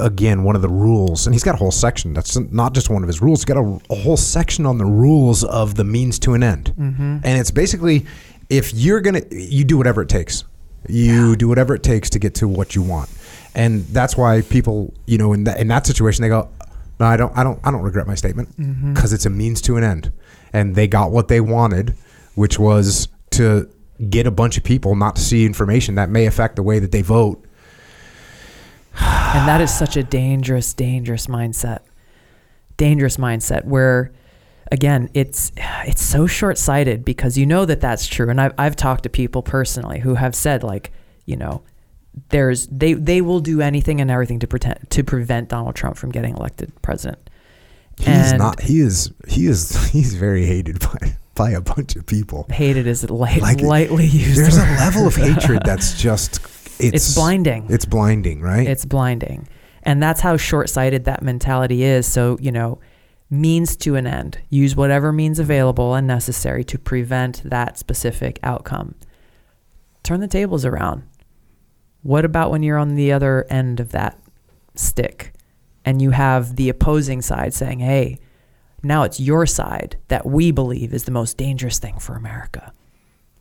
[0.00, 1.26] again, one of the rules.
[1.26, 2.12] And he's got a whole section.
[2.12, 3.40] That's not just one of his rules.
[3.40, 6.74] He's got a, a whole section on the rules of the means to an end.
[6.78, 7.18] Mm-hmm.
[7.24, 8.06] And it's basically
[8.50, 10.44] if you're going to, you do whatever it takes.
[10.88, 13.08] You do whatever it takes to get to what you want.
[13.54, 16.48] And that's why people, you know, in that, in that situation, they go,
[17.00, 18.92] no, I don't, I don't, I don't regret my statement Mm-hmm.
[18.92, 20.12] because it's a means to an end.
[20.52, 21.96] And they got what they wanted,
[22.34, 23.68] which was to
[24.08, 26.90] get a bunch of people not to see information that may affect the way that
[26.92, 27.44] they vote
[28.94, 31.80] And that is such a dangerous, dangerous mindset.
[32.76, 34.10] Dangerous mindset where,
[34.72, 35.52] again, it's
[35.86, 38.28] it's so short sighted because you know that that's true.
[38.30, 40.90] And I've I've talked to people personally who have said like,
[41.26, 41.62] you know,
[42.30, 46.10] there's they they will do anything and everything to pretend to prevent Donald Trump from
[46.10, 47.30] getting elected president.
[47.98, 48.60] He's And- not.
[48.62, 49.12] He is.
[49.28, 49.76] He is.
[49.92, 52.46] He's very hated by by a bunch of people.
[52.50, 54.38] Hated is light, Like, lightly used.
[54.38, 56.38] There's a level of hatred that's just.
[56.78, 57.66] It's, It's blinding.
[57.70, 58.66] It's blinding, right?
[58.68, 59.48] It's blinding.
[59.82, 62.06] And that's how short sighted that mentality is.
[62.06, 62.78] So, you know,
[63.30, 64.38] means to an end.
[64.50, 68.94] Use whatever means available and necessary to prevent that specific outcome.
[70.02, 71.04] Turn the tables around.
[72.02, 74.18] What about when you're on the other end of that
[74.74, 75.32] stick
[75.86, 78.18] and you have the opposing side saying, hey,
[78.82, 82.72] now it's your side that we believe is the most dangerous thing for America.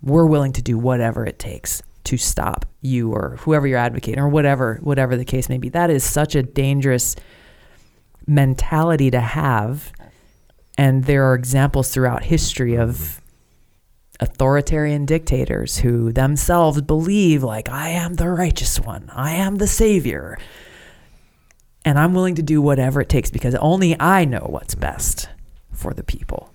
[0.02, 4.30] We're willing to do whatever it takes to stop you or whoever you're advocating or
[4.30, 5.70] whatever whatever the case may be.
[5.70, 7.16] That is such a dangerous
[8.26, 9.92] mentality to have.
[10.78, 13.22] And there are examples throughout history of
[14.20, 19.10] authoritarian dictators who themselves believe like I am the righteous one.
[19.14, 20.38] I am the savior.
[21.90, 25.28] And I'm willing to do whatever it takes because only I know what's best
[25.72, 26.52] for the people.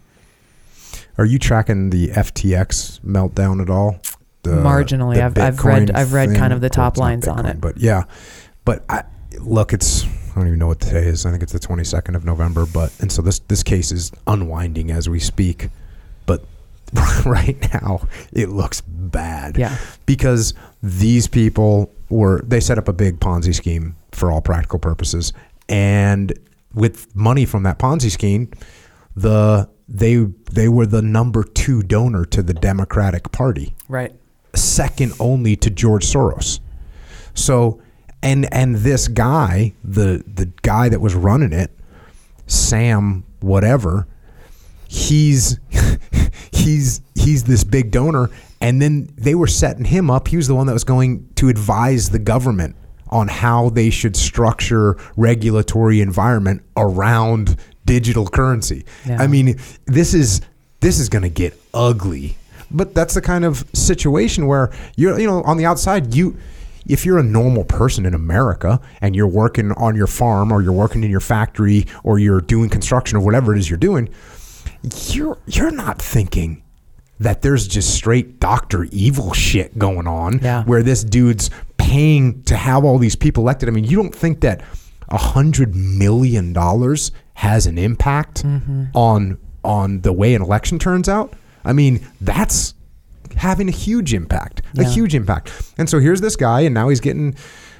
[1.18, 3.98] Are you tracking the FTX meltdown at all?
[4.44, 5.20] The, Marginally.
[5.20, 7.60] I've- I've read- I've read kind of the top not lines on it.
[7.60, 8.04] But yeah,
[8.64, 9.02] but I
[9.40, 9.72] look.
[9.72, 11.26] It's I don't even know what today is.
[11.26, 12.64] I think it's the 22nd of November.
[12.64, 15.68] But and so this this case is unwinding as we speak.
[16.26, 16.44] But
[17.26, 19.56] right now it looks bad.
[19.56, 19.76] Yeah.
[20.06, 25.32] because these people were they set up a big Ponzi scheme for all practical purposes,
[25.68, 26.32] and
[26.74, 28.50] with money from that Ponzi scheme,
[29.16, 30.16] the they
[30.52, 34.12] they were the number two donor to the Democratic Party, Right.
[34.54, 36.60] second only to George Soros.
[37.34, 37.80] So,
[38.22, 41.70] and and this guy, the the guy that was running it,
[42.46, 44.06] Sam whatever,
[44.88, 45.58] he's
[46.52, 48.30] he's he's this big donor
[48.60, 51.48] and then they were setting him up he was the one that was going to
[51.48, 52.76] advise the government
[53.14, 59.22] on how they should structure regulatory environment around digital currency Yeah.
[59.22, 60.40] i mean this is
[60.80, 62.36] this is going to get ugly
[62.70, 66.36] but that's the kind of situation where you're you know on the outside you
[66.86, 70.70] if you're a normal person in America and you're working on your farm or you're
[70.84, 74.06] working in your factory or you're doing construction or whatever it is you're doing,
[75.10, 76.62] you're you're not thinking
[77.20, 80.64] that there's just straight Doctor Evil shit going on Yeah.
[80.64, 81.48] where this dude's
[81.98, 83.68] paying to have all these people elected.
[83.68, 84.62] I mean, you don't think that
[85.10, 88.44] a hundred million dollars has an impact
[88.94, 91.32] on on the way an election turns out?
[91.64, 92.74] I mean, that's
[93.36, 95.52] having a huge impact, a huge impact.
[95.78, 97.34] And so here's this guy, and now he's getting,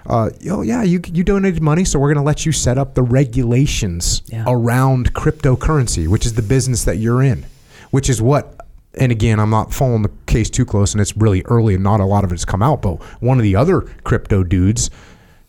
[0.06, 2.94] uh, oh yeah, you you donated money, so we're going to let you set up
[2.94, 4.44] the regulations Yeah.
[4.46, 7.44] around cryptocurrency, which is the business that you're in,
[7.90, 8.60] which is what.
[8.98, 12.00] And again, I'm not following the case too close, and it's really early, and not
[12.00, 12.82] a lot of it's come out.
[12.82, 14.90] But one of the other crypto dudes,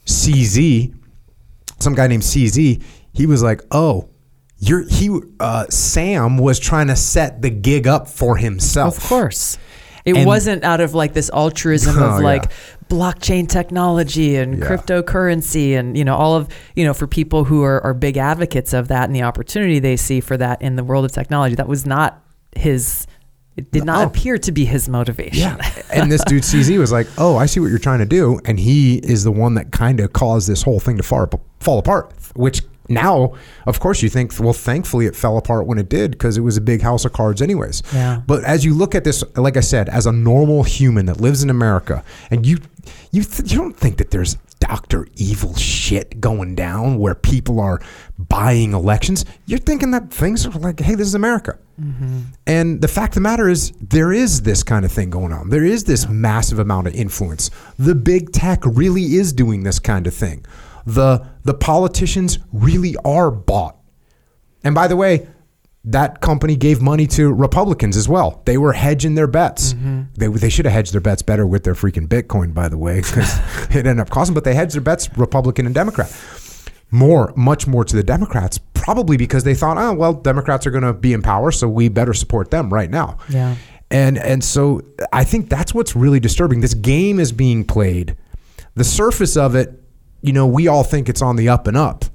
[0.06, 0.94] CZ,
[1.80, 2.82] some guy named CZ,
[3.14, 4.10] he was like, "Oh,
[4.58, 9.58] you're he uh, Sam was trying to set the gig up for himself." Of course.
[10.06, 12.50] It And- wasn't out of like this altruism Oh, of like yeah.
[12.90, 14.66] blockchain technology and Yeah.
[14.66, 18.72] cryptocurrency and you know all of you know for people who are, are big advocates
[18.74, 21.68] of that and the opportunity they see for that in the world of technology that
[21.68, 22.22] was not
[22.56, 23.08] his
[23.58, 24.08] it did not No.
[24.08, 25.72] appear to be his motivation Yeah.
[25.94, 28.60] and this dude CZ was like, "Oh, I see what you're trying to do," and
[28.60, 31.30] he is the one that kind of caused this whole thing to fall,
[31.60, 32.12] fall apart.
[32.36, 33.34] Which now,
[33.66, 36.58] of course, you think, well, thankfully it fell apart when it did because it was
[36.58, 37.82] a big house of cards, anyways.
[37.94, 38.22] Yeah.
[38.26, 41.44] But as you look at this, like I said, as a normal human that lives
[41.44, 42.60] in America, and you
[43.12, 47.82] you th- you don't think that there's Doctor Evil shit going down where people are
[48.18, 49.26] buying elections.
[49.46, 51.58] You're thinking that things are like, hey, this is America.
[51.80, 52.20] Mm-hmm.
[52.48, 55.50] And the fact of the matter is, there is this kind of thing going on.
[55.50, 57.52] There is this massive amount of influence.
[57.78, 60.46] The big tech really is doing this kind of thing.
[60.86, 63.78] The the politicians really are bought.
[64.64, 65.28] And by the way,
[65.84, 68.42] that company gave money to Republicans as well.
[68.46, 69.74] They were hedging their bets.
[69.74, 70.02] Mm-hmm.
[70.16, 73.02] They, they should have hedged their bets better with their freaking Bitcoin, by the way,
[73.02, 73.38] because
[73.70, 74.34] it ended up costing.
[74.34, 76.12] But they hedged their bets, Republican and Democrat
[76.92, 80.84] more, much more to the Democrats, probably because they thought, oh well, Democrats are going
[80.84, 83.18] to be in power, so we better support them right now.
[83.30, 83.56] Yeah.
[83.92, 84.82] And and so
[85.14, 86.62] I think that's what's really disturbing.
[86.62, 88.18] This game is being played.
[88.74, 89.82] The surface of it,
[90.22, 92.06] you know, we all think it's on the up and up.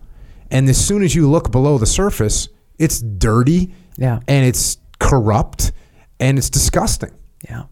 [0.50, 2.48] And as soon as you look below the surface,
[2.78, 4.20] it's dirty Yeah.
[4.26, 5.72] and it's corrupt
[6.18, 7.10] and it's disgusting.
[7.48, 7.64] Yeah.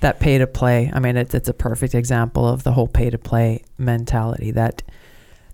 [0.00, 0.90] That pay to play.
[0.94, 4.82] I mean, it's it's a perfect example of the whole pay to play mentality that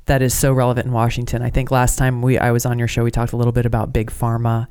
[0.07, 1.41] that is so relevant in Washington.
[1.43, 3.65] I think last time we I was on your show, we talked a little bit
[3.66, 4.66] about big pharma.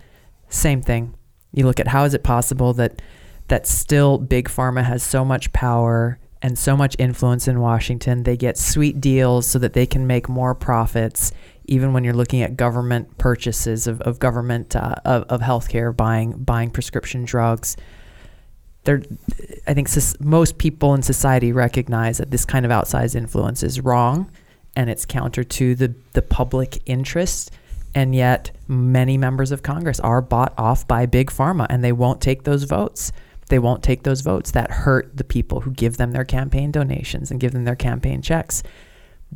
[0.50, 1.16] Same thing.
[1.52, 3.02] You look at how is it possible that
[3.48, 8.24] that still big pharma has so much power and so much influence in Washington.
[8.24, 11.32] They get sweet deals so that they can make more profits.
[11.66, 16.34] Even when you're looking at government purchases of, of government uh, of, of healthcare, buying
[16.34, 17.78] buying prescription drugs,
[18.84, 19.02] there,
[19.66, 19.88] I think
[20.20, 24.30] most people in society recognize that this kind of outsized influence is wrong,
[24.76, 27.52] and it's counter to the the public interest.
[27.96, 32.20] And yet, many members of Congress are bought off by big pharma, and they won't
[32.20, 33.14] take those votes.
[33.50, 37.32] They won't take those votes that hurt the people who give them their campaign donations
[37.32, 38.64] and give them their campaign checks.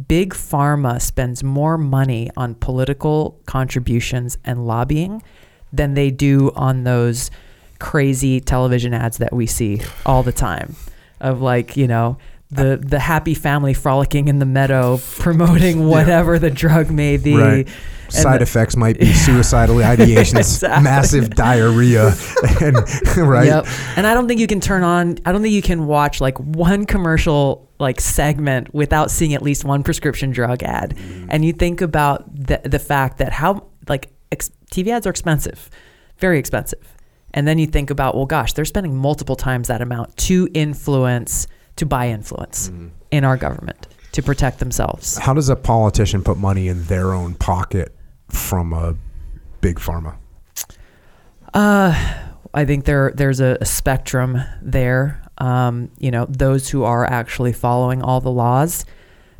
[0.07, 5.23] Big pharma spends more money on political contributions and lobbying
[5.73, 7.31] than they do on those
[7.79, 10.75] crazy television ads that we see all the time
[11.19, 12.17] of like, you know,
[12.49, 17.35] the the happy family frolicking in the meadow promoting whatever the drug may be.
[17.35, 17.67] Right.
[18.09, 20.83] Side the- effects might be suicidal ideations, Exactly.
[20.83, 22.13] massive diarrhea,
[22.61, 22.77] and
[23.17, 23.47] right.
[23.47, 23.67] Yep.
[23.97, 25.17] And I don't think you can turn on.
[25.25, 29.65] I don't think you can watch like one commercial like segment without seeing at least
[29.65, 30.95] one prescription drug ad.
[30.95, 31.27] Mm-hmm.
[31.29, 35.69] And you think about the the fact that how like ex- TV ads are expensive,
[36.17, 36.93] very expensive.
[37.33, 41.45] And then you think about well, gosh, they're spending multiple times that amount to influence
[41.77, 42.87] to buy influence Mm-hmm.
[43.11, 45.17] in our government to protect themselves.
[45.17, 47.95] How does a politician put money in their own pocket
[48.29, 48.95] from a
[49.61, 50.15] big pharma?
[51.53, 51.93] Uh,
[52.53, 55.21] I think there there's a, a spectrum there.
[55.37, 58.85] Um, you know, those who are actually following all the laws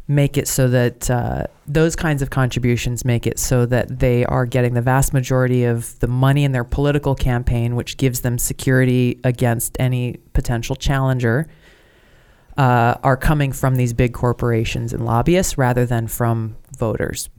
[0.09, 4.45] make it so that uh, those kinds of contributions make it so that they are
[4.45, 9.19] getting the vast majority of the money in their political campaign, which gives them security
[9.25, 11.47] against any potential challenger.
[12.57, 17.29] Uh, are coming from these big corporations and lobbyists rather than from voters.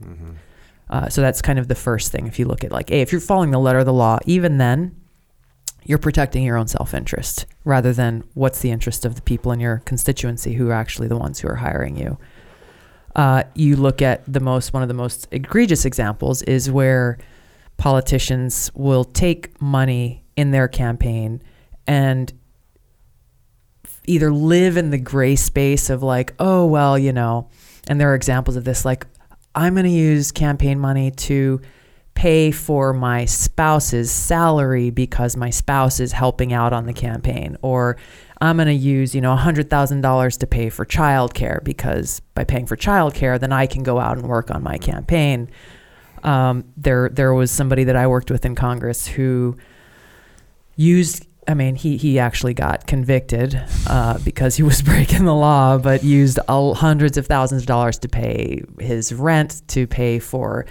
[0.89, 2.25] Uh, so that's kind of the first thing.
[2.25, 4.57] If you look at like, hey, if you're following the letter of the law, even
[4.57, 4.95] then,
[5.83, 9.81] you're protecting your own self-interest rather than what's the interest of the people in your
[9.85, 12.17] constituency who are actually the ones who are hiring you.
[13.15, 17.17] Uh, you look at the most one of the most egregious examples is where
[17.77, 21.41] politicians will take money in their campaign
[21.87, 22.31] and
[24.09, 27.47] either live in the gray space of like, oh, well, you know,
[27.87, 29.05] and there are examples of this like,
[29.53, 31.61] I'm going to use campaign money to
[32.15, 37.55] pay for my spouse's salary because my spouse is helping out on the campaign.
[37.61, 37.97] Or
[38.41, 42.75] I'm going to use, you know, $100,000 to pay for childcare because by paying for
[42.75, 45.49] childcare, then I can go out and work on my campaign.
[46.23, 49.55] Um, there, there was somebody that I worked with in Congress who
[50.75, 55.79] used I mean, he, he actually got convicted uh, because he was breaking the law,
[55.79, 60.67] but used all, hundreds of thousands of dollars to pay his rent, to pay for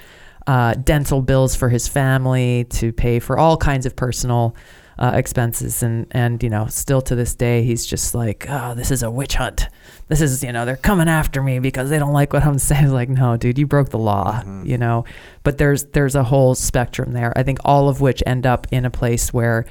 [0.47, 4.55] uh, dental bills for his family, to pay for all kinds of personal
[5.01, 5.83] uh, expenses.
[5.83, 9.11] And, and, you know, still to this day, he's just like, oh, this is a
[9.11, 9.67] witch hunt.
[10.07, 12.91] This is, you know, they're coming after me because they don't like what I'm saying.
[12.91, 15.05] Like, no, dude, you broke the law, you know?
[15.43, 17.33] But there's, there's a whole spectrum there.
[17.37, 19.67] I think all of which end up in a place where,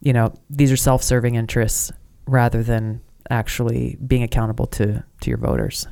[0.00, 1.90] you know, these are self-serving interests
[2.26, 3.00] rather than
[3.30, 5.86] actually being accountable to to your voters.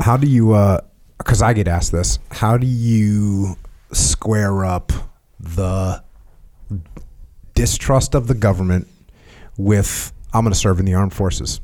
[0.00, 0.52] How do you?
[0.52, 0.80] Uh,
[1.18, 2.18] because I get asked this.
[2.30, 3.56] How do you
[3.92, 4.92] square up
[5.40, 6.02] the
[7.54, 8.86] distrust of the government
[9.56, 11.60] with I'm going to serve in the armed forces?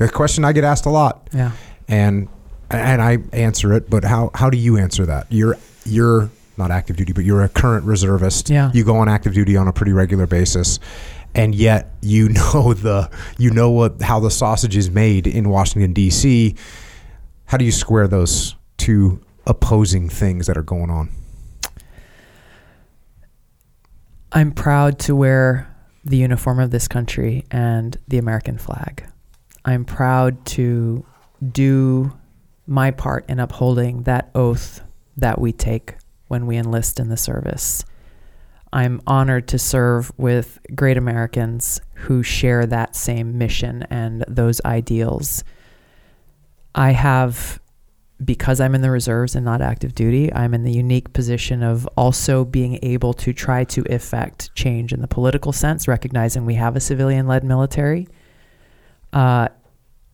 [0.00, 1.52] A question I get asked a lot, Yeah.
[1.86, 2.28] and
[2.70, 3.88] and I answer it.
[3.90, 5.26] But how how do you answer that?
[5.30, 8.50] You're you're not active duty, but you're a current reservist.
[8.50, 8.70] Yeah.
[8.72, 10.78] You go on active duty on a pretty regular basis.
[11.34, 15.92] And yet, you know the you know what how the sausage is made in Washington
[15.92, 16.54] D.C.
[17.46, 21.10] How do you square those two opposing things that are going on?
[24.32, 25.68] I'm proud to wear
[26.04, 29.04] the uniform of this country and the American flag.
[29.64, 31.04] I'm proud to
[31.52, 32.12] do
[32.66, 34.82] my part in upholding that oath
[35.16, 35.94] that we take
[36.28, 37.84] when we enlist in the service.
[38.74, 45.44] I'm honored to serve with great Americans who share that same mission and those ideals.
[46.74, 47.60] I have,
[48.24, 51.86] because I'm in the reserves and not active duty, I'm in the unique position of
[51.96, 56.74] also being able to try to effect change in the political sense, recognizing we have
[56.74, 58.08] a civilian led military,
[59.12, 59.48] uh,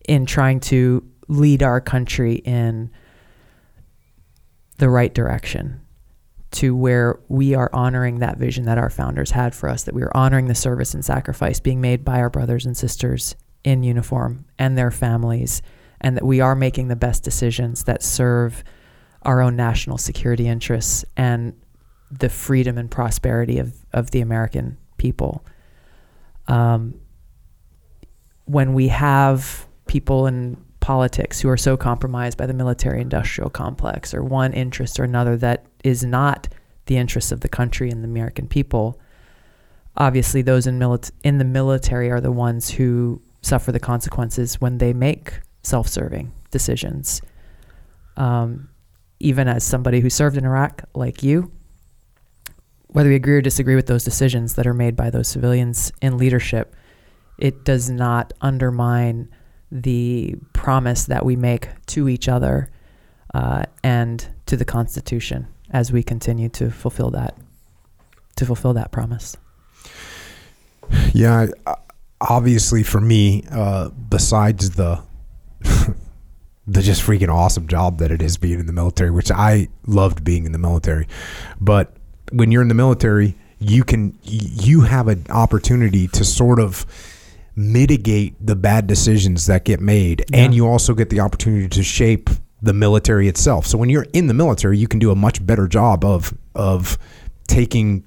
[0.07, 2.91] in trying to lead our country in
[4.77, 5.81] the right direction
[6.51, 10.03] to where we are honoring that vision that our founders had for us, that we
[10.03, 14.45] are honoring the service and sacrifice being made by our brothers and sisters in uniform
[14.59, 15.61] and their families,
[16.01, 18.63] and that we are making the best decisions that serve
[19.23, 21.53] our own national security interests and
[22.11, 25.45] the freedom and prosperity of, of the American people.
[26.47, 26.99] Um,
[28.45, 34.13] when we have people in politics who are so compromised by the military industrial complex
[34.13, 36.47] or one interest or another that is not
[36.85, 38.99] the interests of the country and the American people.
[39.97, 44.77] Obviously, those in, mili- in the military are the ones who suffer the consequences when
[44.77, 47.21] they make self serving decisions.
[48.17, 48.69] Um,
[49.19, 51.51] even as somebody who served in Iraq, like you,
[52.87, 56.17] whether we agree or disagree with those decisions that are made by those civilians in
[56.17, 56.75] leadership,
[57.37, 59.29] it does not undermine
[59.71, 62.69] the promise that we make to each other
[63.33, 67.35] uh, and to the Constitution as we continue to fulfill that
[68.35, 69.37] to fulfill that promise.
[71.13, 71.47] Yeah,
[72.19, 75.01] obviously for me, uh, besides the
[76.67, 80.23] the just freaking awesome job that it is being in the military, which I loved
[80.23, 81.07] being in the military,
[81.59, 81.95] but
[82.31, 86.85] when you're in the military, you can you have an opportunity to sort of
[87.55, 90.45] mitigate the bad decisions that get made yeah.
[90.45, 92.29] and you also get the opportunity to shape
[92.61, 93.65] the military itself.
[93.65, 96.97] So when you're in the military, you can do a much better job of of
[97.47, 98.03] taking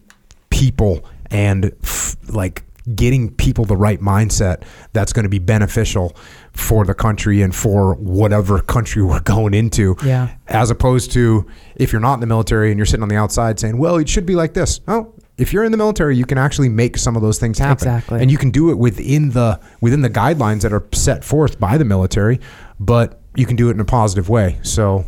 [0.50, 2.62] people and f- like
[2.94, 4.62] getting people the right mindset
[4.92, 6.14] that's going to be beneficial
[6.52, 9.96] for the country and for whatever country we're going into.
[10.04, 10.34] Yeah.
[10.48, 13.58] As opposed to if you're not in the military and you're sitting on the outside
[13.58, 16.38] saying, "Well, it should be like this." Oh, if you're in the military, you can
[16.38, 17.88] actually make some of those things happen.
[17.88, 18.20] Exactly.
[18.20, 21.76] And you can do it within the within the guidelines that are set forth by
[21.76, 22.40] the military,
[22.78, 24.58] but you can do it in a positive way.
[24.62, 25.06] So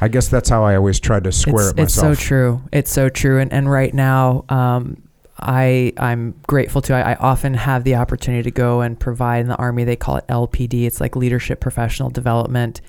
[0.00, 2.12] I guess that's how I always try to square it's, it myself.
[2.12, 2.62] It's so true.
[2.72, 3.38] It's so true.
[3.38, 5.02] And and right now, um,
[5.38, 6.94] I I'm grateful to.
[6.94, 9.84] I, I, often have the opportunity to go and provide in the army.
[9.84, 10.86] They call it LPD.
[10.86, 12.80] It's like leadership professional development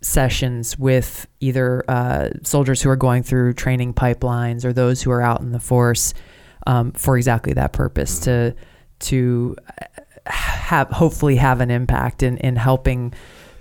[0.00, 5.22] sessions with either uh, soldiers who are going through training pipelines or those who are
[5.22, 6.14] out in the force
[6.66, 8.54] um, for exactly that purpose to
[9.00, 9.56] to
[10.26, 13.12] have hopefully have an impact in in helping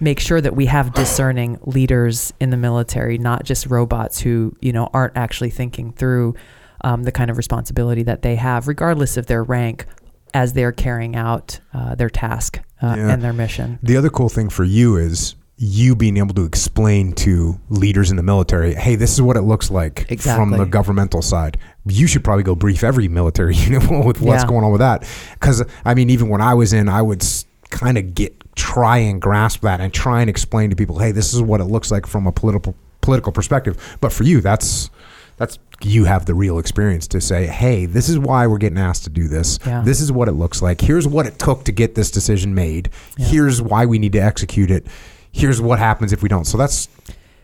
[0.03, 4.73] make sure that we have discerning leaders in the military, not just robots who you
[4.73, 6.35] know aren't actually thinking through
[6.81, 9.85] um, the kind of responsibility that they have, regardless of their rank,
[10.33, 13.09] as they're carrying out uh, their task uh, yeah.
[13.09, 13.79] and their mission.
[13.81, 18.17] The other cool thing for you is you being able to explain to leaders in
[18.17, 20.41] the military, hey, this is what it looks like exactly.
[20.41, 21.57] from the governmental side.
[21.85, 24.47] You should probably go brief every military unit with what's yeah.
[24.47, 25.07] going on with that.
[25.33, 27.23] Because, I mean, even when I was in, I would
[27.69, 31.33] kind of get try and grasp that and try and explain to people, hey, this
[31.33, 33.97] is what it looks like from a political political perspective.
[34.01, 34.89] But for you, that's
[35.37, 39.03] that's you have the real experience to say, hey, this is why we're getting asked
[39.03, 39.59] to do this.
[39.65, 39.81] Yeah.
[39.81, 40.79] This is what it looks like.
[40.79, 42.89] Here's what it took to get this decision made.
[43.17, 43.25] Yeah.
[43.27, 44.85] Here's why we need to execute it.
[45.31, 46.45] Here's what happens if we don't.
[46.45, 46.87] So that's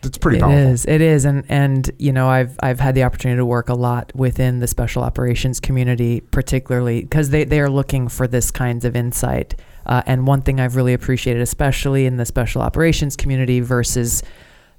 [0.02, 0.58] it's pretty it powerful.
[0.58, 0.84] It is.
[0.86, 1.24] It is.
[1.24, 4.66] And and you know, I've I've had the opportunity to work a lot within the
[4.66, 9.54] special operations community, particularly because they, they are looking for this kinds of insight.
[9.86, 14.22] Uh, and one thing I've really appreciated, especially in the special operations community versus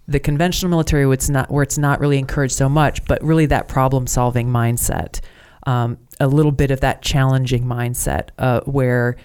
[0.08, 3.46] the conventional military, where it's not where it's not really encouraged so much, but really
[3.48, 5.20] that problem solving mindset,
[5.68, 9.16] um, a little bit of that challenging mindset, uh, where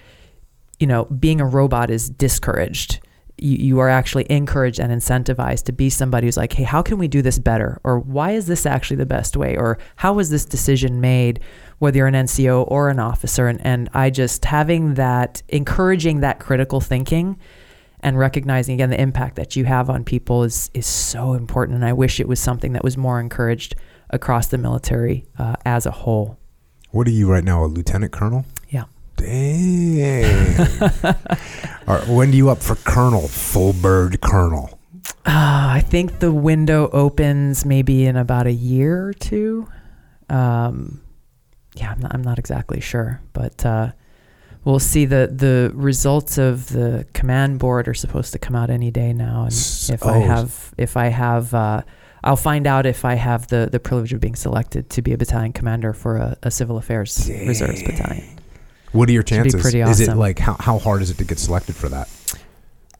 [0.79, 2.99] you know being a robot is discouraged.
[3.37, 6.97] You, you are actually encouraged and incentivized to be somebody who's like, hey, how can
[6.97, 7.79] we do this better?
[7.83, 9.55] Or why is this actually the best way?
[9.55, 11.39] Or how was this decision made?
[11.79, 16.39] Whether you're an NCO or an officer, and, and I just having that, encouraging that
[16.39, 17.37] critical thinking
[18.01, 21.75] and recognizing again the impact that you have on people is is so important.
[21.75, 23.75] And I wish it was something that was more encouraged
[24.09, 26.37] across the military uh, as a whole.
[26.91, 28.45] What are you right now, a lieutenant colonel?
[29.17, 30.57] Dang.
[31.87, 34.79] right, when do you up for colonel, full bird colonel?
[35.25, 39.67] Uh, I think the window opens maybe in about a year or two.
[40.29, 41.01] Um,
[41.75, 43.91] yeah, I'm not, I'm not exactly sure, but uh,
[44.63, 45.05] we'll see.
[45.05, 49.43] the The results of the command board are supposed to come out any day now,
[49.43, 50.21] and if I oh.
[50.21, 51.81] have, if I have, uh,
[52.23, 55.17] I'll find out if I have the the privilege of being selected to be a
[55.17, 58.37] battalion commander for a, a civil affairs reserves battalion.
[58.91, 59.61] What are your Should be chances?
[59.61, 62.09] pretty Is it like how, how hard is it to get selected for that?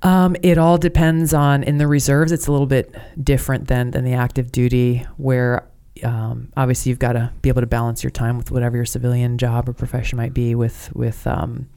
[0.04, 2.32] Um, it all depends on in the reserves.
[2.32, 2.94] It's a little bit
[3.24, 5.68] different than than the active duty, where
[6.04, 9.38] um, obviously you've got to be able to balance your time with whatever your civilian
[9.40, 11.68] job or profession might be with with um,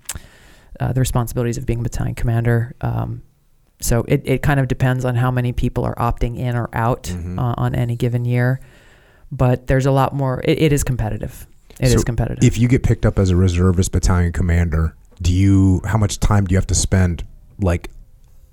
[0.78, 2.74] uh, the responsibilities of being a battalion commander.
[2.82, 3.23] Um,
[3.81, 7.05] so it, it kind of depends on how many people are opting in or out
[7.05, 7.39] Mhm.
[7.39, 8.61] uh, on any given year.
[9.32, 10.43] But there's a lot more.
[10.45, 11.47] It, it is competitive.
[11.81, 12.44] It is So competitive.
[12.44, 16.44] If you get picked up as a reservist battalion commander, do you how much time
[16.47, 17.24] do you have to spend
[17.59, 17.90] like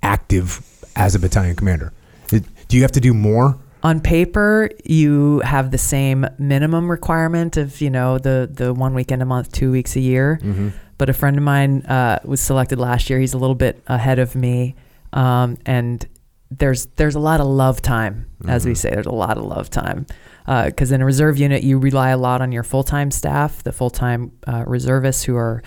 [0.03, 0.61] active
[0.95, 1.93] as a battalion commander?
[2.31, 3.57] It- do you have to do more?
[3.83, 9.21] on paper you have the same minimum requirement of you know the the one weekend
[9.21, 10.69] a month two weeks a year Mm-hmm.
[10.97, 14.17] but a friend of mine uh, was selected last year he's a little bit ahead
[14.17, 14.73] of me
[15.13, 16.05] um, and
[16.49, 18.77] there's there's a lot of love time as we Mhm.
[18.77, 20.05] say there's a lot of love time.
[20.45, 24.31] Because in a reserve unit you rely a lot on your full-time staff the full-time
[24.47, 25.61] uh, reservists who are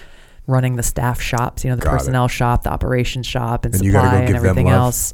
[0.46, 1.98] running the staff shops you know the Got it.
[1.98, 5.12] personnel shop the operations shop and, And supply go and everything else.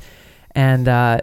[0.54, 1.18] And uh,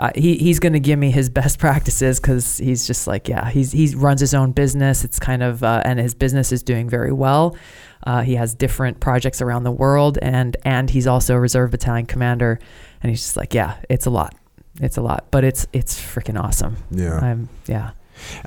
[0.00, 3.48] uh, he he's going to give me his best practices because he's just like yeah
[3.50, 5.04] he's he runs his own business.
[5.04, 7.56] It's kind of uh, and his business is doing very well.
[8.04, 12.06] Uh, he has different projects around the world and and he's also a reserve battalion
[12.06, 12.58] commander
[13.02, 14.34] and he's just like yeah it's a lot
[14.80, 17.18] it's a lot but it's it's freaking awesome Yeah.
[17.18, 17.90] i'm yeah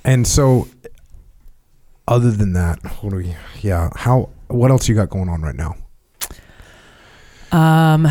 [0.03, 0.67] And so,
[2.07, 3.35] other than that, what do we?
[3.61, 3.89] Yeah.
[3.95, 4.29] How?
[4.47, 5.75] What else you got going on right now?
[7.51, 8.07] um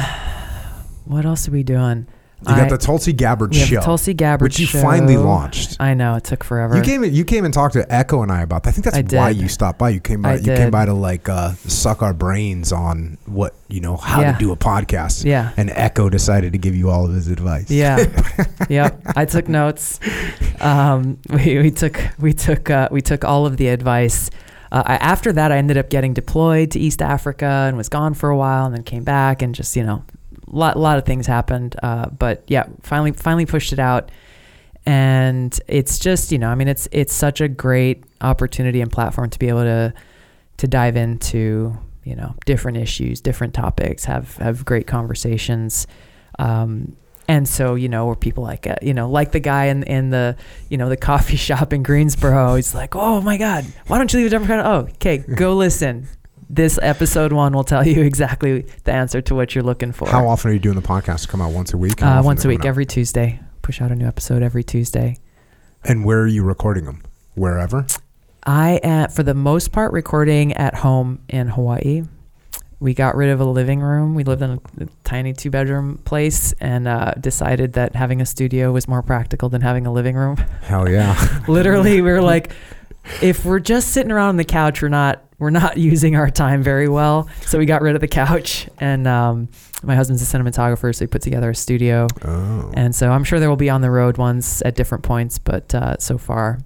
[1.04, 2.06] what else are we doing
[2.40, 4.80] You got I- the Tulsi Gabbard we have show, the tulsi gabbard which you show.
[4.80, 5.76] finally launched.
[5.80, 7.02] i know it took forever You came.
[7.02, 8.68] You came and talked to Echo and I about that.
[8.70, 9.42] I think that's I why did.
[9.42, 9.88] you stopped by.
[9.90, 10.32] You came by.
[10.32, 14.20] I you came by to like uh, suck our brains on what you know how
[14.20, 14.32] Yeah.
[14.32, 15.24] to do a podcast.
[15.24, 17.70] yeah And Echo decided to give you all of his advice.
[17.70, 18.04] Yeah.
[18.68, 19.00] yep.
[19.16, 19.98] I took notes.
[20.60, 24.30] Um, we, we took we took uh, we took all of the advice.
[24.70, 28.12] Uh, I, after that, I ended up getting deployed to East Africa and was gone
[28.14, 30.04] for a while, and then came back and just you know,
[30.50, 31.76] lot lot of things happened.
[31.82, 34.10] Uh, but yeah, finally finally pushed it out,
[34.86, 39.30] and it's just you know, I mean, it's it's such a great opportunity and platform
[39.30, 39.94] to be able to
[40.58, 45.86] to dive into you know different issues, different topics, have have great conversations.
[46.38, 46.96] Um,
[47.30, 50.08] and so, you know, where people like, uh, you know, like the guy in, in
[50.08, 50.34] the,
[50.70, 54.20] you know, the coffee shop in Greensboro, he's like, oh my God, why don't you
[54.20, 54.64] leave a Democrat?
[54.64, 56.08] Oh, okay, go listen.
[56.50, 60.08] This episode one will tell you exactly the answer to what you're looking for.
[60.08, 61.28] How often are you doing the podcast?
[61.28, 62.02] Come out once a week.
[62.02, 63.40] Uh, once a week, every Tuesday.
[63.60, 65.18] Push out a new episode every Tuesday.
[65.84, 67.02] And where are you recording them?
[67.34, 67.86] Wherever.
[68.44, 72.04] I am, for the most part, recording at home in Hawaii.
[72.80, 74.14] We got rid of a living room.
[74.14, 78.72] We lived in a, tiny two bedroom place and uh, decided that having a studio
[78.72, 80.36] was more practical than having a living room.
[80.62, 81.42] Hell yeah.
[81.48, 82.52] Literally, we were like,
[83.20, 86.62] if we're just sitting around on the couch, we're not we're not using our time
[86.62, 87.28] very well.
[87.42, 89.48] So we got rid of the couch, and um,
[89.82, 92.06] my husband's a cinematographer, so he put together a studio.
[92.24, 92.70] oh.
[92.74, 95.74] And so I'm sure there will be on the road ones at different points, but
[95.74, 96.58] uh, so far,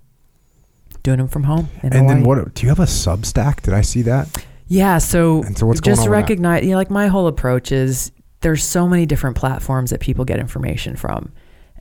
[1.02, 1.68] doing them from home.
[1.82, 2.54] And then what?
[2.54, 3.62] Do you have a Substack?
[3.62, 4.44] Did I see that?
[4.68, 4.98] Yeah.
[4.98, 8.64] So, And so what's going just recognize, you know, like my whole approach is there's
[8.64, 11.32] so many different platforms that people get information from.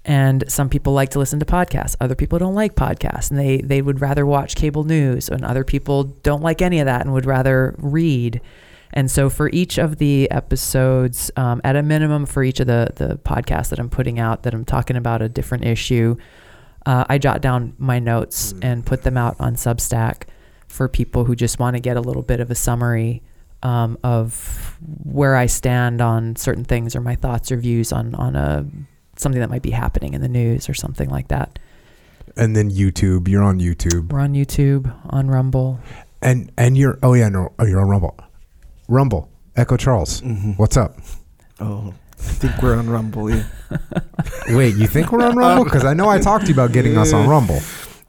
[0.03, 1.95] And some people like to listen to podcasts.
[1.99, 5.29] Other people don't like podcasts and they, they would rather watch cable news.
[5.29, 8.41] And other people don't like any of that and would rather read.
[8.93, 12.89] And so for each of the episodes, um, at a minimum for each of the,
[12.95, 16.17] the podcasts that I'm putting out, that I'm talking about a different issue,
[16.85, 20.23] uh, I jot down my notes and put them out on Substack
[20.67, 23.21] for people who just want to get a little bit of a summary
[23.63, 28.35] um, of where I stand on certain things or my thoughts or views on on
[28.35, 28.65] a
[29.21, 31.59] something that might be happening in the news or something like that.
[32.35, 33.27] And then YouTube.
[33.27, 34.11] You're on YouTube.
[34.11, 35.79] We're on YouTube, on Rumble.
[36.21, 36.97] And and you're.
[37.03, 37.29] Oh yeah.
[37.29, 37.51] No.
[37.59, 38.17] Oh, you're on Rumble.
[38.87, 39.29] Rumble.
[39.55, 40.21] Echo Charles.
[40.21, 40.57] Mhm.
[40.57, 40.97] What's up?
[41.59, 43.29] Oh, I think we're on Rumble.
[43.29, 43.43] Yeah.
[44.49, 45.63] Wait, you think we're on Rumble?
[45.71, 47.59] Because I know I talked to you about getting us on Rumble.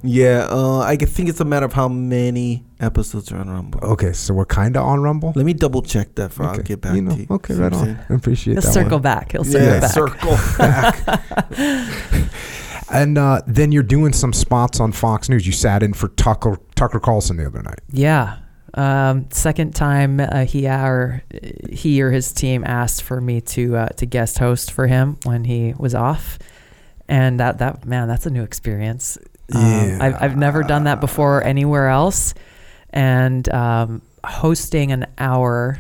[0.05, 3.79] Yeah, uh, I think it's a matter of how many episodes are on Rumble.
[3.81, 5.33] Okay, so we're kind of on Rumble.
[5.37, 7.27] Let me double check that for I'll get back You know, to you.
[7.31, 7.85] okay, right on.
[7.85, 7.99] saying?
[8.11, 8.73] I appreciate He'll that.
[8.73, 9.03] circle one.
[9.03, 9.33] back.
[9.33, 9.93] He'll circle Yeah, back.
[9.93, 12.31] circle back.
[12.91, 15.47] And uh, then you're doing some spots on Fox News.
[15.47, 17.81] You sat in for Tucker Tucker Carlson the other night.
[17.91, 18.39] Yeah.
[18.75, 21.23] Um, second time uh, he or
[21.71, 25.45] he or his team asked for me to uh, to guest host for him when
[25.45, 26.39] he was off,
[27.09, 29.17] and that that man that's a new experience.
[29.55, 32.35] Um, I've I've never done that before anywhere else,
[32.91, 35.79] and um, hosting an hour,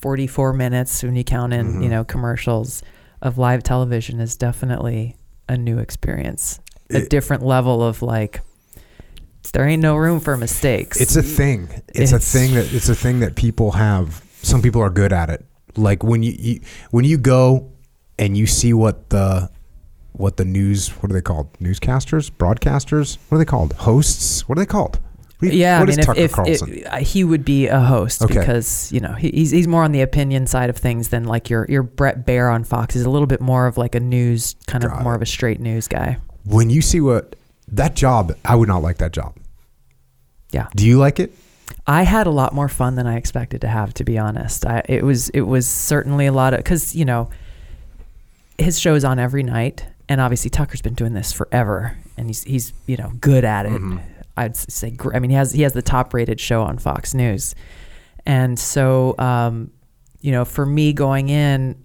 [0.00, 1.82] forty four minutes when you count in Mhm.
[1.82, 2.82] you know commercials
[3.22, 5.16] of live television is definitely
[5.48, 6.58] a new experience,
[6.90, 8.40] a It- different level of like.
[9.52, 11.00] There ain't no room for mistakes.
[11.00, 11.68] It's a thing.
[11.94, 14.22] It's, a thing that it's a thing that people have.
[14.42, 15.44] Some people are good at it.
[15.76, 16.60] Like when you, you
[16.90, 17.72] when you go
[18.18, 19.50] and you see what the
[20.12, 21.52] what the news what are they called?
[21.60, 23.18] Newscasters, broadcasters.
[23.28, 23.72] What are they called?
[23.74, 24.48] Hosts.
[24.48, 24.98] What are they called?
[25.38, 26.72] What yeah, What I is mean, if, Tucker if, Carlson?
[26.74, 28.38] if- uh, he would be a host Okay.
[28.38, 31.48] because you know he, he's he's more on the opinion side of things than like
[31.48, 32.94] your your Bret Baier on Fox.
[32.94, 35.26] He's a little bit more of like a news kind of Got more of a
[35.26, 36.18] straight news guy.
[36.44, 37.36] when you see what
[37.68, 39.36] that job, I would not like that job.
[40.52, 40.66] Yeah.
[40.76, 41.32] Do you like it?
[41.86, 44.66] I had a lot more fun than I expected to have, to be honest.
[44.66, 47.30] I, it was it was certainly a lot of because you know
[48.58, 52.42] his show is on every night, and obviously Tucker's been doing this forever, and he's
[52.44, 53.72] he's you know good at it.
[53.80, 54.02] Mhm.
[54.36, 57.54] I'd say I mean he has he has the top rated show on Fox News,
[58.26, 59.70] and so um,
[60.20, 61.76] you know for me going in,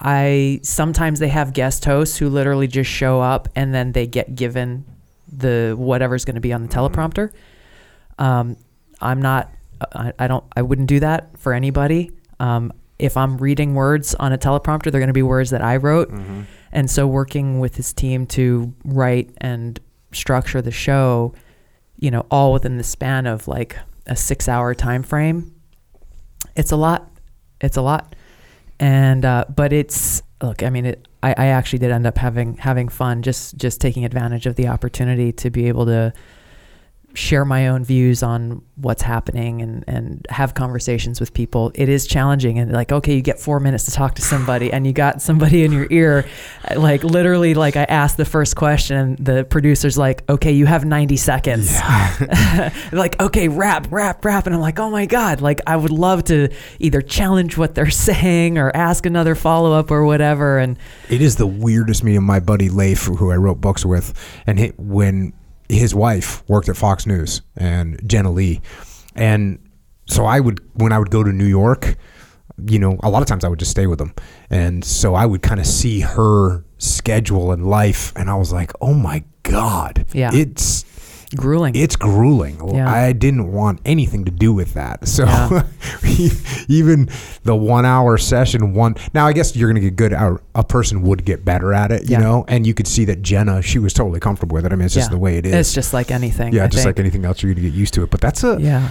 [0.00, 4.34] I sometimes they have guest hosts who literally just show up and then they get
[4.34, 4.84] given
[5.30, 7.32] the whatever's going to be on the teleprompter.
[8.18, 8.56] Um,
[9.00, 9.50] I'm not.
[9.92, 10.44] I, I don't.
[10.56, 12.10] I wouldn't do that for anybody.
[12.40, 15.76] Um, if I'm reading words on a teleprompter, they're going to be words that I
[15.76, 16.10] wrote.
[16.76, 19.80] And so, working with his team to write and
[20.12, 21.32] structure the show,
[21.98, 25.54] you know, all within the span of like a six-hour time frame,
[26.54, 27.10] it's a lot.
[27.62, 28.14] It's a lot.
[28.78, 30.62] And uh, but it's look.
[30.62, 31.08] I mean, it.
[31.22, 34.68] I, I actually did end up having having fun just just taking advantage of the
[34.68, 36.12] opportunity to be able to
[37.16, 41.72] share my own views on what's happening and, and have conversations with people.
[41.74, 44.86] It is challenging and like, okay, you get four minutes to talk to somebody and
[44.86, 46.26] you got somebody in your ear.
[46.70, 50.66] Uh, like literally, like I asked the first question and the producer's like, okay, you
[50.66, 51.74] have 90 seconds.
[52.92, 54.46] like, okay, rap, rap, rap.
[54.46, 56.48] And I'm like, oh my God, like I would love to
[56.78, 60.58] either challenge what they're saying or ask another follow up or whatever.
[60.58, 60.78] And
[61.08, 62.22] It is the weirdest meeting.
[62.22, 64.12] My buddy Leif, who I wrote books with,
[64.46, 65.32] and he, when
[65.68, 68.60] his wife worked at Fox News and Jenna Lee,
[69.14, 69.58] and
[70.06, 71.96] so I would when I would go to New York,
[72.66, 74.14] you know, a lot of times I would just stay with them,
[74.50, 78.72] and so I would kind of see her schedule and life, and I was like,
[78.80, 80.30] oh my god, Yeah.
[80.32, 80.84] it's
[81.34, 81.74] grueling.
[81.74, 82.60] it's grueling.
[82.74, 82.90] Yeah.
[82.92, 85.08] I didn't want anything to do with that.
[85.08, 85.62] So Yeah.
[86.68, 87.08] even
[87.44, 90.12] the one hour session, one now I guess you're gonna get good.
[90.12, 92.18] A, a person would get better at it, you Yeah.
[92.20, 92.44] know.
[92.48, 94.72] And you could see that Jenna, she was totally comfortable with it.
[94.72, 95.54] I mean, it's just the way it is.
[95.54, 96.52] It's just like anything.
[96.52, 96.96] yeah, I just think.
[96.96, 98.10] like anything else, you're gonna get used to it.
[98.10, 98.88] But that's a, Yeah,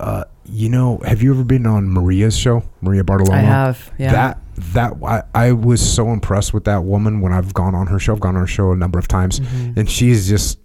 [0.00, 3.30] uh, you know, have you ever been on Maria's show, Maria Bartiromo?
[3.32, 3.90] I have.
[3.98, 4.12] Yeah.
[4.12, 4.38] That
[4.72, 8.14] that I, I was so impressed with that woman when I've gone on her show.
[8.14, 9.76] I've gone on her show a number of times, Mhm.
[9.76, 10.58] and she's just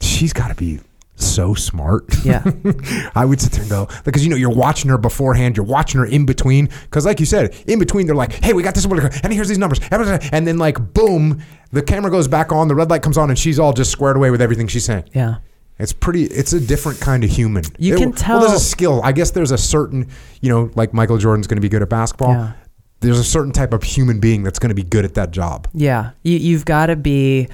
[0.00, 0.80] she's got to be
[1.16, 2.04] so smart.
[2.24, 2.42] Yeah.
[3.14, 6.00] I would sit there and go because you know you're watching her beforehand, you're watching
[6.00, 8.86] her in between because like you said, in between they're like, hey, we got this
[8.86, 12.74] one, and here's these numbers, and then like boom, the camera goes back on, the
[12.74, 15.04] red light comes on, and she's all just squared away with everything she's saying.
[15.12, 15.36] Yeah.
[15.78, 16.24] It's pretty.
[16.24, 17.64] It's a different kind of human.
[17.78, 19.00] You It- can Well, tell- there's a skill.
[19.02, 20.08] I guess there's a certain,
[20.42, 22.32] you know, like Michael Jordan's going to be good at basketball.
[22.34, 22.52] Yeah.
[23.00, 25.68] There's a certain type of human being that's going to be good at that job.
[25.72, 26.10] Yeah.
[26.22, 27.48] You, you've got to be,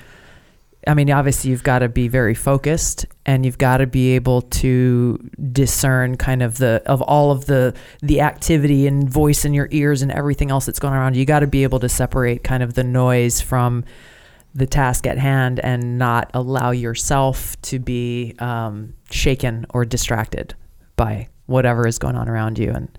[0.87, 4.43] I mean, obviously, you've got to be very focused and you've got to be able
[4.43, 5.19] to
[5.53, 10.03] discern kind of the, of all of the, the activity and voice in your ears
[10.03, 11.21] and everything else that's going around you.
[11.21, 13.85] You got to be able to separate kind of the noise from
[14.55, 20.55] the task at hand and not allow yourself to be um, shaken or distracted
[20.95, 22.71] by whatever is going on around you.
[22.71, 22.97] And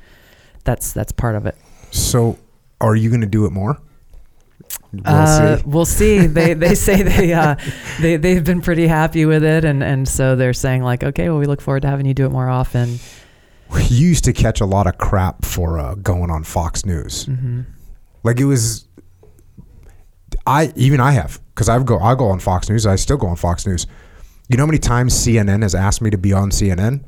[0.66, 1.56] that's, that's part of it.
[1.92, 2.38] So,
[2.82, 3.80] are you going to do it more?
[4.94, 5.64] We'll Uh, see.
[5.66, 6.28] we'll see.
[6.28, 7.56] They they say they uh,
[8.02, 11.40] they they've been pretty happy with it, and and so they're saying like, okay, well,
[11.40, 13.00] we look forward to having you do it more often.
[13.90, 17.26] You used to catch a lot of crap for uh, going on Fox News.
[17.26, 17.62] hmm
[18.24, 18.86] Like it was.
[20.46, 22.86] I even I have because I've go I go on Fox News.
[22.86, 23.86] I still go on Fox News.
[24.48, 27.04] You know how many times CNN has asked me to be on CNN?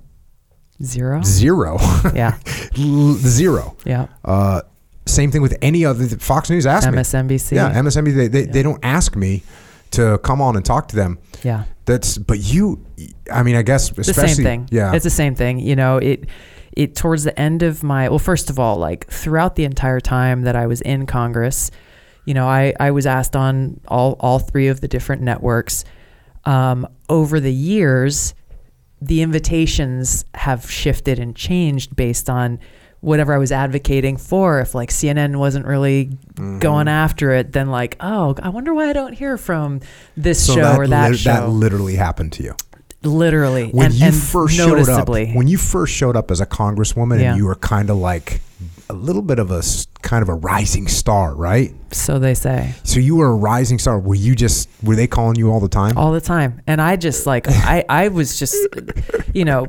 [0.84, 1.22] Zero.
[1.24, 1.78] Zero.
[2.14, 2.38] Yeah,
[2.76, 3.78] Zero.
[3.86, 4.08] yeah.
[4.26, 4.62] Uh,
[5.10, 6.98] same thing with any other Fox News asked me.
[6.98, 7.52] MSNBC.
[7.52, 8.16] Yeah, MSNBC.
[8.16, 9.44] They, they, they don't ask me
[9.92, 11.20] to come on and talk to them.
[11.44, 11.66] yeah.
[11.86, 12.86] That's but you.
[13.34, 14.68] I mean, I guess It's the same thing.
[14.70, 15.58] Yeah, it's the same thing.
[15.60, 16.28] You know, it
[16.78, 20.44] it towards the end of my well, first of all, like throughout the entire time
[20.44, 21.72] that I was in Congress,
[22.26, 25.84] you know, I I was asked on all all three of the different networks.
[26.46, 28.36] Um, over the years,
[29.02, 32.60] the invitations have shifted and changed based on
[33.02, 34.60] whatever I was advocating for.
[34.60, 36.60] If like CNN wasn't really Mm-hmm.
[36.60, 39.82] going after it, then like, oh, I wonder why I don't hear from
[40.16, 41.32] this so show that or that lit- show.
[41.34, 42.56] that literally happened to you.
[43.04, 46.46] literally when and, you and first showed up, when you first showed up as a
[46.46, 47.32] congresswoman, Yeah.
[47.32, 48.40] and you were kind of like
[48.90, 49.62] a little bit of a
[50.02, 51.74] kind of a rising star, right?
[51.92, 52.74] so they say.
[52.84, 54.00] So you were a rising star.
[54.00, 55.98] Were you just were they calling you all the time?
[55.98, 56.62] all the time.
[56.68, 58.56] And i just like i i was just
[59.34, 59.66] you know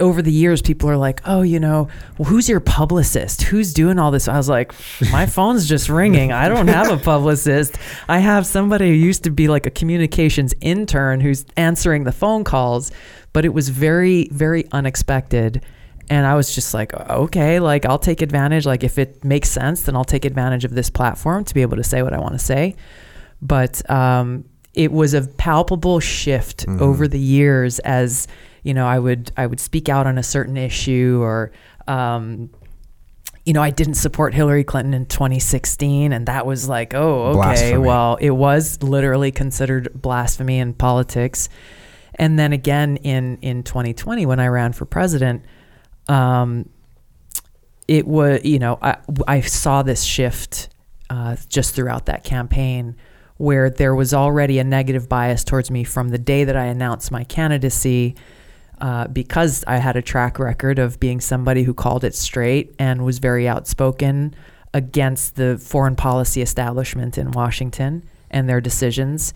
[0.00, 1.88] over the years people are like oh you know
[2.18, 3.42] well, who's your publicist?
[3.42, 4.28] Who's doing all this?
[4.28, 4.74] I was like
[5.12, 6.32] my phone's just ringing.
[6.32, 7.76] I don't have a publicist.
[8.08, 12.44] I have somebody who used to be like a communications intern who's answering the phone
[12.44, 12.90] calls.
[13.32, 15.64] But it was very very unexpected
[16.10, 18.66] and I was just like, okay, like I'll take advantage.
[18.66, 21.76] Like if it makes sense, then I'll take advantage of this platform to be able
[21.76, 22.76] to say what I want to say.
[23.42, 24.44] But um,
[24.74, 28.26] it was a palpable shift over the years as
[28.62, 31.52] you know I would I would speak out on a certain issue or.
[31.86, 32.50] Um,
[33.44, 37.34] you know, I didn't support Hillary Clinton in 2016, and that was like, oh, okay,
[37.34, 37.78] Blasphemy.
[37.78, 41.48] well, it was literally considered blasphemy in politics.
[42.16, 45.46] And then again in in 2020 when I ran for president,
[46.08, 46.68] um,
[47.86, 50.68] it was you know I, I saw this shift
[51.10, 52.96] uh, just throughout that campaign
[53.38, 57.10] where there was already a negative bias towards me from the day that I announced
[57.10, 58.16] my candidacy
[58.80, 63.04] uh, because I had a track record of being somebody who called it straight and
[63.04, 64.34] was very outspoken
[64.74, 69.34] against the foreign policy establishment in Washington and their decisions.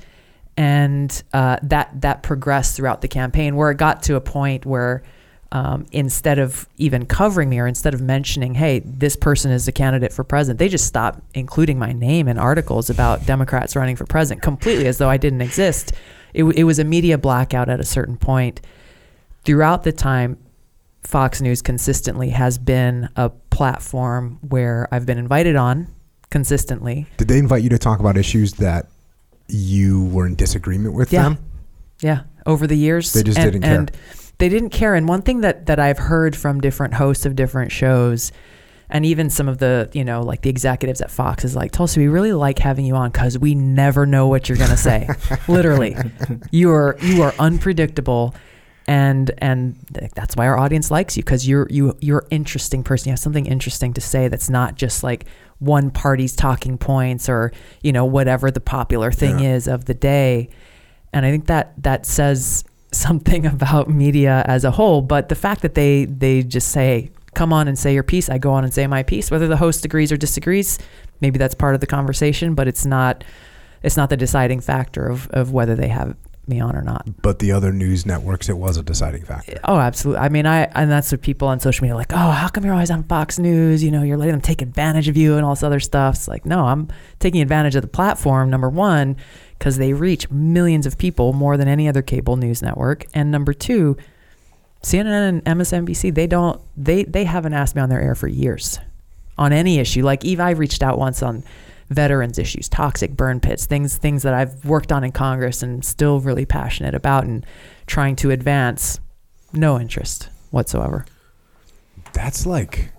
[0.56, 5.02] And uh, that that progressed throughout the campaign, where it got to a point where
[5.52, 9.72] um, instead of even covering me or instead of mentioning, hey, this person is a
[9.72, 14.06] candidate for president, they just stopped including my name in articles about Democrats running for
[14.06, 15.92] president completely as though I didn't exist.
[16.32, 18.62] It, it was a media blackout at a certain point.
[19.44, 20.38] Throughout the time,
[21.02, 25.88] Fox News consistently has been a platform where I've been invited on
[26.30, 27.06] consistently.
[27.18, 28.86] Did they invite you to talk about issues that
[29.48, 31.24] you were in disagreement with Yeah.
[31.24, 31.38] them?
[32.00, 33.78] Yeah, over the years, They just and, didn't care.
[33.80, 33.90] And
[34.42, 34.96] they didn't care.
[34.96, 38.32] And one thing that that I've heard from different hosts of different shows,
[38.90, 42.00] and even some of the you know like the executives at Fox is like, Tulsi,
[42.00, 45.08] we really like having you on because we never know what you're gonna say.
[45.48, 45.94] Literally,
[46.50, 48.34] you are you are unpredictable.
[48.88, 49.76] And and
[50.16, 53.10] that's why our audience likes you because you're you you're interesting person.
[53.10, 55.26] You have something interesting to say that's not just like
[55.60, 59.54] one party's talking points or you know whatever the popular thing Yeah.
[59.54, 60.48] is of the day
[61.12, 65.02] and I think that that says something about media as a whole.
[65.02, 68.38] But the fact that they they just say, "Come on and say your piece," I
[68.38, 70.78] go on and say my piece, whether the host agrees or disagrees.
[71.20, 73.24] Maybe that's part of the conversation, but it's not
[73.82, 76.16] it's not the deciding factor of of whether they have
[76.46, 77.06] me on or not.
[77.22, 79.60] But the other news networks, it was a deciding factor.
[79.64, 80.24] Oh, absolutely.
[80.24, 82.12] I mean, I and that's what people on social media are like.
[82.12, 83.82] Oh, how come you're always on Fox News?
[83.82, 86.16] You know, you're letting them take advantage of you and all this other stuff.
[86.16, 86.88] It's like, no, I'm
[87.20, 88.50] taking advantage of the platform.
[88.50, 89.16] Number one,
[89.62, 93.52] because they reach millions of people more than any other cable news network, and number
[93.52, 93.96] two,
[94.82, 98.80] CNN and MSNBC they don't they they haven't asked me on their air for years
[99.38, 100.02] on any issue.
[100.02, 101.44] Like Eve, I reached out once on
[101.90, 106.18] veterans issues, toxic burn pits, things things that I've worked on in Congress and still
[106.18, 107.46] really passionate about and
[107.86, 108.98] trying to advance.
[109.52, 111.06] No interest whatsoever.
[112.14, 112.90] That's like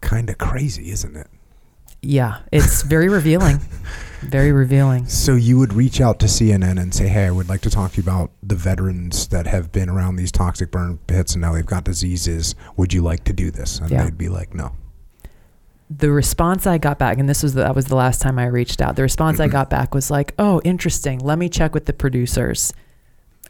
[0.00, 1.26] kind of crazy, isn't it?
[2.00, 3.60] Yeah, it's very revealing.
[4.22, 5.06] Very revealing.
[5.06, 7.92] So you would reach out to CNN and say, "Hey, I would like to talk
[7.92, 11.52] to you about the veterans that have been around these toxic burn pits and now
[11.52, 12.54] they've got diseases.
[12.76, 14.04] Would you like to do this?" And Yeah.
[14.04, 14.72] they'd be like, "No."
[15.98, 18.46] the response I got back, and this was the, that was the last time I
[18.46, 18.96] reached out.
[18.96, 19.52] The response I mm-hmm.
[19.52, 21.18] got back was like, "Oh, interesting.
[21.18, 22.72] Let me check with the producers,"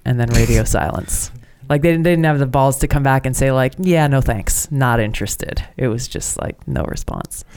[0.04, 1.30] and then radio silence.
[1.68, 4.06] Like they didn't, they didn't have the balls to come back and say like, "Yeah,
[4.08, 7.44] no thanks, not interested." It was just like no response.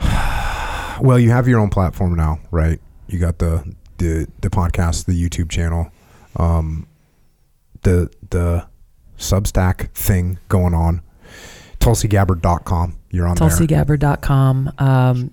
[1.02, 2.80] Well, you have your own platform now, right?
[3.08, 5.90] You got the the the podcast, the YouTube channel,
[6.36, 6.86] um,
[7.82, 8.66] the the
[9.18, 11.02] Substack thing going on.
[11.80, 12.96] TulsiGabbard.com.
[13.10, 13.48] You're on there.
[13.48, 14.72] TulsiGabbard.com.
[14.78, 15.30] Um,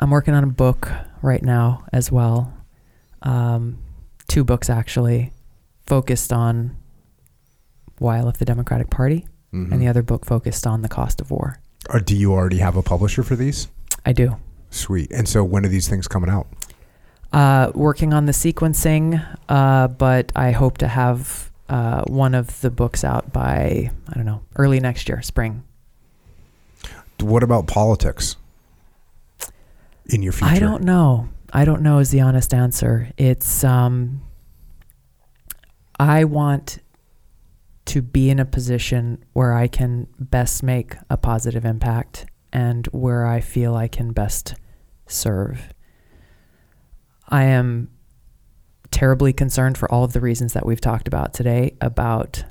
[0.00, 0.90] I'm working on a book
[1.22, 2.52] right now as well.
[3.22, 3.78] Um,
[4.28, 5.32] two books actually,
[5.86, 6.76] focused on
[7.98, 9.72] why I left the Democratic Party, Mhm.
[9.72, 11.58] and the other book focused on the cost of war.
[11.90, 13.68] Or do you already have a publisher for these?
[14.04, 14.36] I do.
[14.70, 15.10] Sweet.
[15.10, 16.46] And so when are these things coming out?
[17.32, 22.70] Uh, working on the sequencing, uh, but I hope to have uh, one of the
[22.70, 25.64] books out by I don't know early next year, spring.
[27.20, 28.36] What about politics
[30.06, 30.54] in your future?
[30.54, 31.28] I don't know.
[31.52, 33.10] I don't know is the honest answer.
[33.16, 34.22] It's um
[35.98, 36.78] I want
[37.86, 42.26] to be in a position where I can best make a positive impact
[42.56, 44.54] and where I feel I can best
[45.06, 45.74] serve.
[47.28, 47.90] I am
[48.90, 52.44] terribly concerned for all of the reasons that we've talked about today about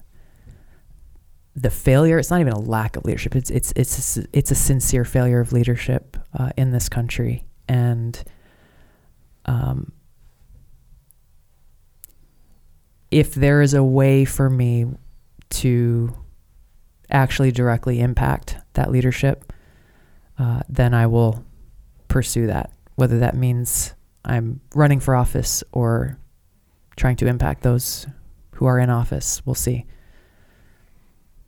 [1.55, 2.19] the failure.
[2.19, 3.35] It's not even a lack of leadership.
[3.35, 8.23] It's it's it's it's a sincere failure of leadership uh, in this country, and
[9.45, 9.91] um,
[13.09, 14.85] if there is a way for me
[15.61, 16.15] to
[17.09, 19.51] actually directly impact that leadership,
[20.39, 21.43] uh, then I will
[22.07, 22.71] pursue that.
[22.95, 23.93] Whether that means
[24.23, 26.17] I'm running for office or
[26.95, 28.07] trying to impact those
[28.55, 29.85] who are in office, we'll see.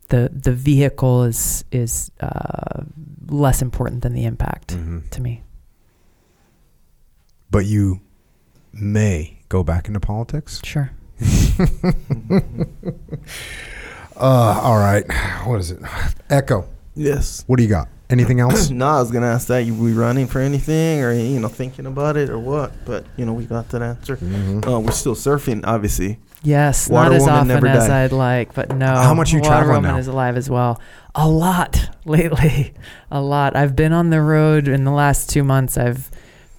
[0.08, 2.82] the The vehicle is is uh,
[3.28, 5.08] less important than the impact Mhm.
[5.10, 5.42] to me.
[7.50, 8.00] But you
[8.72, 10.60] may go back into politics.
[10.64, 10.90] Sure.
[14.20, 15.04] Uh, all right.
[15.46, 15.78] What is it?
[16.28, 16.66] Echo.
[16.96, 17.44] Yes.
[17.46, 17.86] What do you got?
[18.10, 18.70] Anything else?
[18.70, 19.64] no, I was gonna ask that.
[19.64, 22.72] You we running for anything, or you know, thinking about it, or what?
[22.84, 24.16] But you know, we got that answer.
[24.16, 24.66] Mhm.
[24.66, 26.18] Uh, we're still surfing, obviously.
[26.42, 28.04] Yes, Water not as Woman often never as die.
[28.04, 28.86] I'd like, but no.
[28.86, 29.98] How much you Water traveling Woman now?
[29.98, 30.80] is alive as well.
[31.14, 32.74] A lot lately.
[33.10, 33.56] A lot.
[33.56, 35.76] I've been on the road in the last two months.
[35.76, 36.10] I've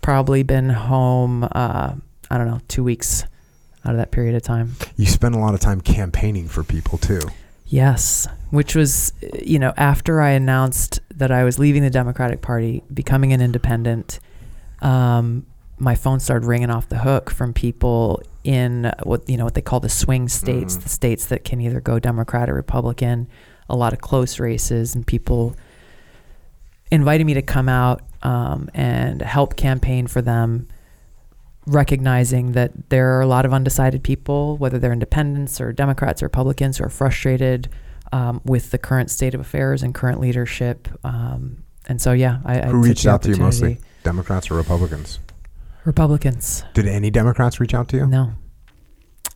[0.02, 1.44] probably been home.
[1.52, 1.94] Uh,
[2.30, 3.24] I don't know, two weeks
[3.86, 4.76] out of that period of time.
[4.98, 7.22] You spend a lot of time campaigning for people too.
[7.66, 12.42] Yes, which was, uh, you know, after I announced that I was leaving the Democratic
[12.42, 14.20] Party, becoming an independent,
[14.82, 15.46] um,
[15.78, 19.62] my phone started ringing off the hook from people in what you know what they
[19.62, 20.84] call the swing states, Mhm.
[20.84, 23.28] the states that can either go Democrat or Republican.
[23.70, 25.56] A lot of close races, and people
[26.92, 30.68] invited me to come out um, and help campaign for them
[31.66, 36.26] recognizing that there are a lot of undecided people, whether they're independents or Democrats or
[36.26, 37.70] Republicans, who are frustrated
[38.12, 40.88] um, with the current state of affairs and current leadership.
[41.04, 43.80] Um, and so, yeah, I, I Who reached out to you mostly?
[44.04, 45.20] Democrats or Republicans?
[45.86, 46.64] Republicans.
[46.74, 48.08] Did any Democrats reach out to you?
[48.08, 48.34] No.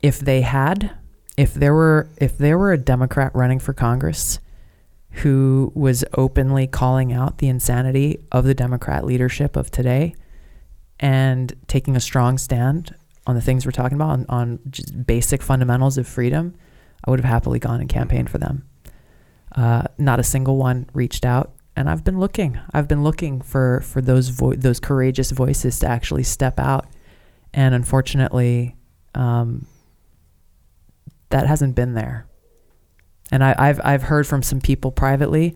[0.01, 0.91] If they had,
[1.37, 4.39] if there were, if there were a Democrat running for Congress
[5.17, 10.15] who was openly calling out the insanity of the Democrat leadership of today
[10.99, 12.95] and taking a strong stand
[13.25, 16.55] on the things we're talking about, on, on just basic fundamentals of freedom,
[17.03, 18.67] I would have happily gone and campaigned for them.
[19.55, 22.59] Uh, not a single one reached out, and I've been looking.
[22.73, 26.87] I've been looking for for those vo- those courageous voices to actually step out,
[27.53, 28.75] and unfortunately,
[29.13, 29.67] um,
[31.29, 32.27] that hasn't been there.
[33.31, 35.55] And I, I've I've heard from some people privately,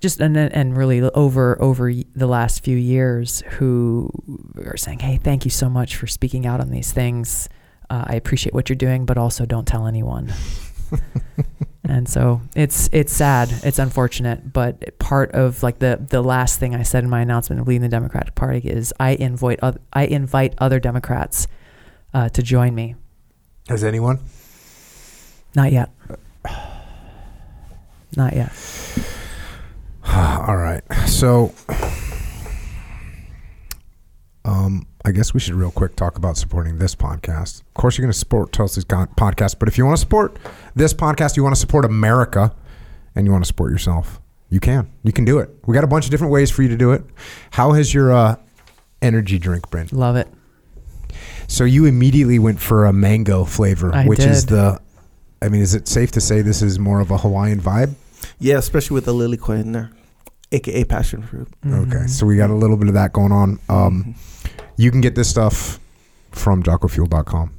[0.00, 4.10] just and and really over over the last few years, who
[4.64, 7.50] are saying, "Hey, thank you so much for speaking out on these things.
[7.90, 10.32] Uh, I appreciate what you're doing, but also don't tell anyone."
[11.84, 16.74] and so it's it's sad, it's unfortunate, but part of like the the last thing
[16.74, 20.06] I said in my announcement of leaving the Democratic Party is I invite oth- I
[20.06, 21.46] invite other Democrats
[22.14, 22.94] uh, to join me.
[23.68, 24.20] Has anyone?
[25.54, 25.90] Not yet.
[28.16, 28.52] Not yet.
[30.06, 30.82] All right.
[31.06, 31.52] So,
[34.44, 37.62] um, I guess we should real quick talk about supporting this podcast.
[37.62, 40.38] Of course, you're going to support Tulsi's con- podcast, but if you want to support
[40.74, 42.54] this podcast, you want to support America,
[43.14, 44.20] and you want to support yourself,
[44.50, 44.90] you can.
[45.02, 45.48] You can do it.
[45.66, 47.02] We got a bunch of different ways for you to do it.
[47.50, 48.36] How has your uh,
[49.00, 49.88] energy drink been?
[49.90, 50.28] Love it.
[51.48, 54.80] So you immediately went for a mango flavor, I which is the.
[55.42, 57.94] I mean, is it safe to say this is more of a Hawaiian vibe?
[58.38, 59.90] Yeah, especially with the lilikoi in there,
[60.52, 61.48] aka passion fruit.
[61.66, 62.10] Okay, Mhm.
[62.10, 63.58] so we got a little bit of that going on.
[63.70, 64.14] Um,
[64.80, 65.78] you can get this stuff
[66.32, 67.50] from jockofuel.com.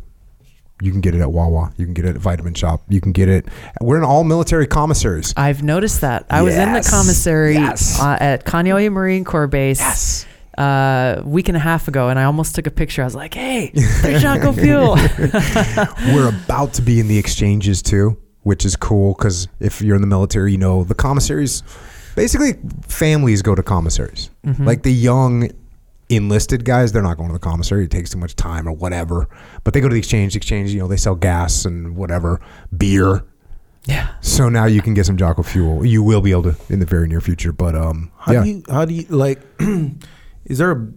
[0.82, 1.72] You can get it at Wawa.
[1.78, 2.82] You can get it at Vitamin Shoppe.
[2.90, 3.46] You can get it.
[3.80, 5.32] We're in all military commissaries.
[5.38, 6.26] I've noticed that.
[6.32, 6.90] I was in the Yes.
[6.90, 8.00] commissary Yes.
[8.02, 10.26] uh, at Kaneohe Marine Corps Base Yes.
[10.58, 13.04] uh, a week and a half ago, and I almost took a picture.
[13.04, 14.96] I was like, "Hey, there's Jocko Fuel."
[16.16, 20.02] We're about to be in the exchanges too, which is cool because if you're in
[20.02, 21.62] the military, you know the commissaries.
[22.16, 22.54] Basically,
[22.88, 24.32] families go to commissaries.
[24.46, 24.66] Mhm.
[24.66, 25.50] Like the young
[26.16, 27.86] enlisted guys, they're not going to the commissary.
[27.86, 29.28] It takes too much time or whatever.
[29.64, 30.36] But they go to the exchange.
[30.36, 32.40] Exchange, you know, they sell gas and whatever,
[32.78, 33.24] beer.
[33.86, 35.86] yeah, So now you can get some Jocko fuel.
[35.86, 37.52] You will be able to in the very near future.
[37.52, 39.42] But um, How yeah, do you how do you like
[40.46, 40.88] is there a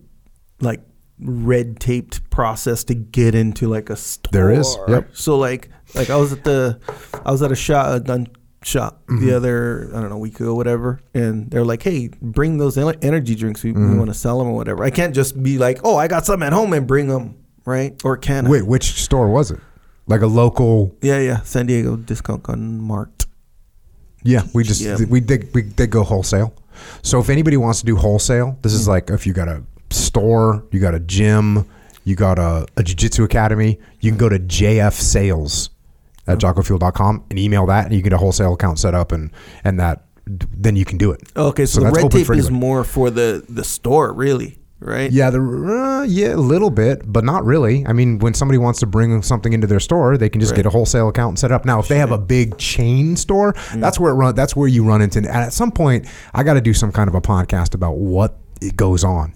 [0.60, 0.81] like
[1.20, 4.31] red taped process to get into like a store?
[4.33, 5.10] There is, yep.
[5.15, 6.81] So like like I was at the
[7.25, 8.26] I was at a shot a gun
[8.65, 9.20] shop Mhm.
[9.20, 13.34] the other I don't know week ago whatever and they're like hey bring those energy
[13.34, 13.99] drinks we, Mhm.
[13.99, 16.43] want to sell them or whatever I can't just be like oh I got some
[16.43, 17.34] at home and bring them
[17.67, 18.51] right or can I?
[18.51, 19.60] wait, which store was it?
[20.07, 20.94] Like a local?
[21.02, 23.26] yeah yeah San Diego discount gun mart
[24.26, 24.97] Yeah, we just Yeah.
[25.09, 26.55] we did we did go wholesale.
[27.02, 30.65] So if anybody wants to do wholesale, this is like if you got a store,
[30.73, 31.67] you got a gym,
[32.07, 33.78] You got a, a jiu-jitsu academy.
[34.01, 35.70] You can go to JF Sales
[36.27, 39.31] at jockofuel.com and email that, and you get a wholesale account set up, and
[39.65, 41.20] and that then you can do it.
[41.36, 45.11] Okay, so, So the red tape is more for the the store, really, right?
[45.12, 47.86] Yeah, the uh, yeah, a little bit, but not really.
[47.86, 50.57] I mean, when somebody wants to bring something into their store, they can just Right.
[50.57, 51.67] get a wholesale account and set it up.
[51.67, 53.81] Now, if they have a big chain store, Mm.
[53.83, 54.35] that's where it run.
[54.35, 55.19] That's where you run into.
[55.19, 58.39] And at some point, I got to do some kind of a podcast about what
[58.62, 59.35] it goes on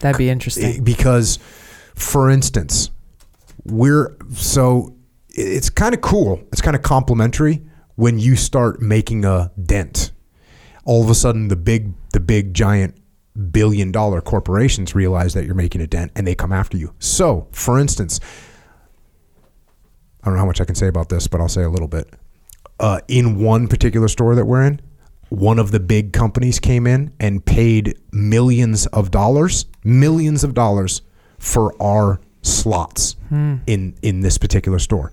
[0.00, 0.82] That'd be interesting.
[0.82, 1.38] because,
[1.94, 2.90] for instance,
[3.64, 4.93] we're so
[5.36, 6.42] it's kind of cool.
[6.52, 7.62] It's kind of complimentary
[7.96, 10.12] when you start making a dent.
[10.84, 12.96] All of a sudden, the big, the big giant
[13.50, 16.94] billion dollar corporations realize that you're making a dent and they come after you.
[16.98, 18.20] So, for instance,
[20.22, 21.88] I don't know how much I can say about this, but I'll say a little
[21.88, 22.08] bit.
[22.78, 24.80] Uh, in one particular store that we're in,
[25.28, 31.02] one of the big companies came in and paid millions of dollars, millions of dollars
[31.38, 33.56] for our slots hmm.
[33.66, 35.12] in in this particular store,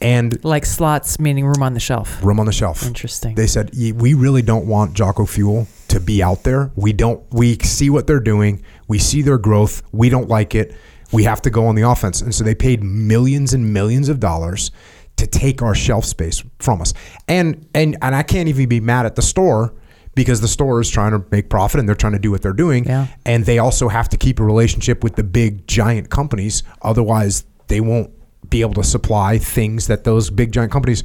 [0.00, 2.22] and Like slots, meaning room on the shelf.
[2.22, 2.84] room on the shelf.
[2.84, 3.34] Interesting.
[3.34, 6.72] They said we really don't want Jocko Fuel to be out there.
[6.74, 7.22] We don't.
[7.30, 8.62] We see what they're doing.
[8.88, 9.82] We see their growth.
[9.92, 10.74] We don't like it.
[11.12, 12.22] We have to go on the offense.
[12.22, 14.70] And so they paid millions and millions of dollars
[15.16, 16.94] to take our shelf space from us.
[17.28, 19.74] And and and I can't even be mad at the store
[20.14, 22.52] because the store is trying to make profit and they're trying to do what they're
[22.52, 22.84] doing.
[22.84, 23.06] Yeah.
[23.24, 26.62] And they also have to keep a relationship with the big giant companies.
[26.82, 28.10] Otherwise, they won't
[28.50, 31.02] be able to supply things that those big giant companies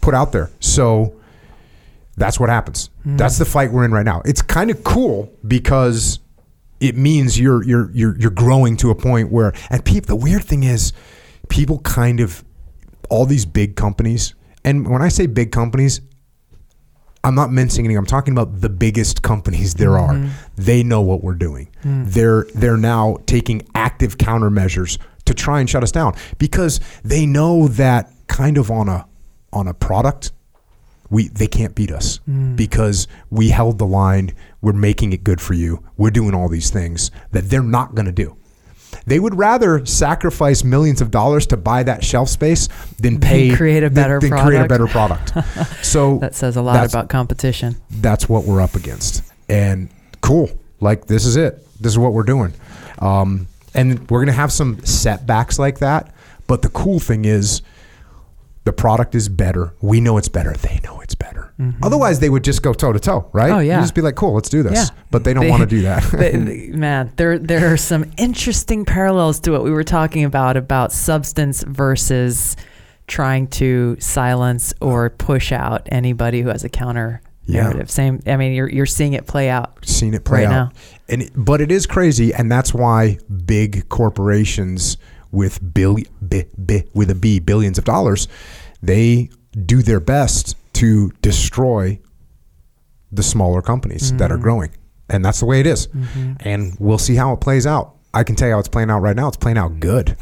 [0.00, 0.50] put out there.
[0.58, 1.14] So
[2.16, 2.90] that's what happens.
[3.04, 3.16] Hmm.
[3.16, 4.22] That's the fight we're in right now.
[4.24, 6.18] It's kind of cool because
[6.80, 10.42] it means you're you're you're you're growing to a point where and people the weird
[10.44, 10.92] thing is
[11.48, 12.42] people kind of
[13.10, 16.00] all these big companies and when I say big companies
[17.22, 17.98] I'm not mincing anything.
[17.98, 20.14] I'm talking about the biggest companies there are.
[20.14, 20.30] Mm-hmm.
[20.56, 21.68] They know what we're doing.
[21.84, 22.06] Mm.
[22.12, 27.68] They're they're now taking active countermeasures to try and shut us down because they know
[27.68, 29.06] that kind of on a
[29.52, 30.32] on a product
[31.10, 32.56] we they can't beat us mm.
[32.56, 34.32] because we held the line.
[34.62, 35.84] We're making it good for you.
[35.96, 38.36] We're doing all these things that they're not going to do.
[39.06, 43.82] They would rather sacrifice millions of dollars to buy that shelf space than pay create
[43.82, 44.68] a than- better than create a product.
[44.68, 45.32] better product.
[45.84, 47.76] So that says a lot about competition.
[47.90, 49.22] that's what we're up against.
[49.48, 49.88] And
[50.20, 50.50] cool.
[50.80, 51.66] Like this is it.
[51.80, 52.52] This is what we're doing.
[52.98, 56.14] Um, and we're gonna have some setbacks like that.
[56.46, 57.62] But the cool thing is
[58.64, 59.72] the product is better.
[59.80, 60.52] We know it's better.
[60.52, 61.39] They know it's better.
[61.82, 63.50] Otherwise they would just go toe to toe, right?
[63.50, 63.54] Mm-hmm.
[63.56, 63.76] Oh, yeah.
[63.76, 64.72] You'd just be like, cool, let's do this.
[64.90, 64.96] Yeah.
[65.10, 66.02] But they don't want to do that.
[66.12, 70.56] They- they- man, there there are some interesting parallels to what we were talking about
[70.56, 72.56] about substance versus
[73.06, 77.62] trying to silence or push out anybody who has a counter Yeah.
[77.62, 77.90] narrative.
[77.90, 78.20] Same.
[78.26, 79.84] I mean, you're you're seeing it play out.
[79.84, 80.72] seen it play Right out.
[80.74, 80.80] now.
[81.08, 84.96] And it, but it is crazy, and that's why big corporations
[85.32, 88.28] with bill bi, bi, with a B billions of dollars,
[88.82, 89.28] they
[89.66, 92.00] do their best to destroy
[93.12, 94.42] the smaller companies that are Mm-hmm.
[94.42, 94.70] growing,
[95.08, 95.88] and that's the way it is.
[96.40, 97.96] And we'll see how it plays out.
[98.14, 99.28] I can tell you how it's playing out right now.
[99.28, 100.16] It's playing out good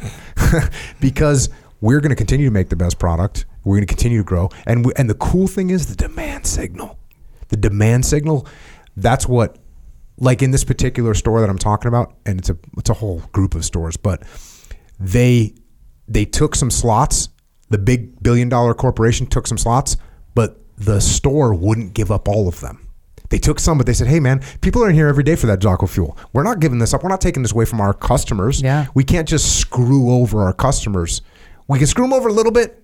[0.99, 1.49] because
[1.81, 3.45] we're going to continue to make the best product.
[3.63, 6.45] We're going to continue to grow, and we, and the cool thing is the demand
[6.45, 6.97] signal.
[7.49, 8.47] The demand signal.
[8.97, 9.57] That's what,
[10.19, 13.19] like in this particular store that I'm talking about, and it's a it's a whole
[13.31, 14.23] group of stores, but
[14.99, 15.53] they
[16.07, 17.29] they took some slots.
[17.69, 19.95] The big billion dollar corporation took some slots,
[20.39, 22.87] but the store wouldn't give up all of them.
[23.27, 25.47] They took some, but they said, "Hey, man, people are in here every day for
[25.47, 26.17] that Jocko fuel.
[26.31, 27.03] We're not giving this up.
[27.03, 28.61] We're not taking this away from our customers.
[28.61, 28.85] Yeah.
[28.93, 31.21] we can't just screw over our customers.
[31.67, 32.81] We can screw them over a little bit,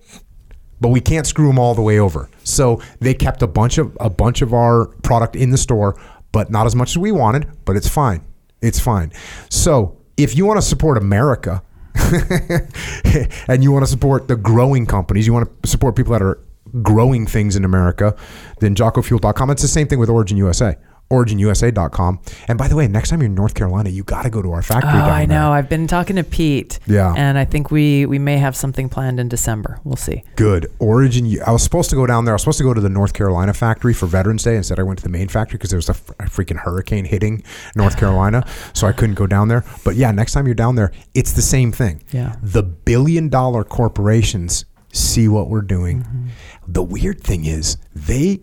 [0.82, 2.30] but we can't screw them all the way over.
[2.44, 5.98] So they kept a bunch of a bunch of our product in the store,
[6.34, 7.48] but not as much as we wanted.
[7.64, 8.22] But it's fine.
[8.62, 9.14] It's fine.
[9.50, 11.64] So if you want to support America,
[13.48, 16.40] and you want to support the growing companies, you want to support people that are
[16.82, 18.16] growing things in America,
[18.60, 19.50] then jockofuel.com.
[19.50, 20.76] It's the same thing with Origin USA.
[21.12, 22.20] OriginUSA.com.
[22.48, 24.52] And by the way, next time you're in North Carolina, you got to go to
[24.52, 24.92] our factory.
[24.94, 25.40] Oh, I there.
[25.40, 25.52] know.
[25.52, 26.80] I've been talking to Pete.
[26.88, 27.14] Yeah.
[27.16, 29.80] And I think we we may have something planned in December.
[29.84, 30.24] We'll see.
[30.36, 30.68] Good.
[30.80, 31.38] Origin.
[31.46, 32.34] I was supposed to go down there.
[32.34, 34.56] I was supposed to go to the North Carolina factory for Veterans Day.
[34.56, 37.44] Instead, I went to the main factory because there was a freaking hurricane hitting
[37.76, 39.64] North Carolina, so I couldn't go down there.
[39.84, 42.04] But yeah, next time you're down there, it's the same thing.
[42.12, 42.36] Yeah.
[42.42, 46.04] The billion dollar corporations see what we're doing.
[46.04, 46.28] Mm-hmm.
[46.68, 48.42] The weird thing is they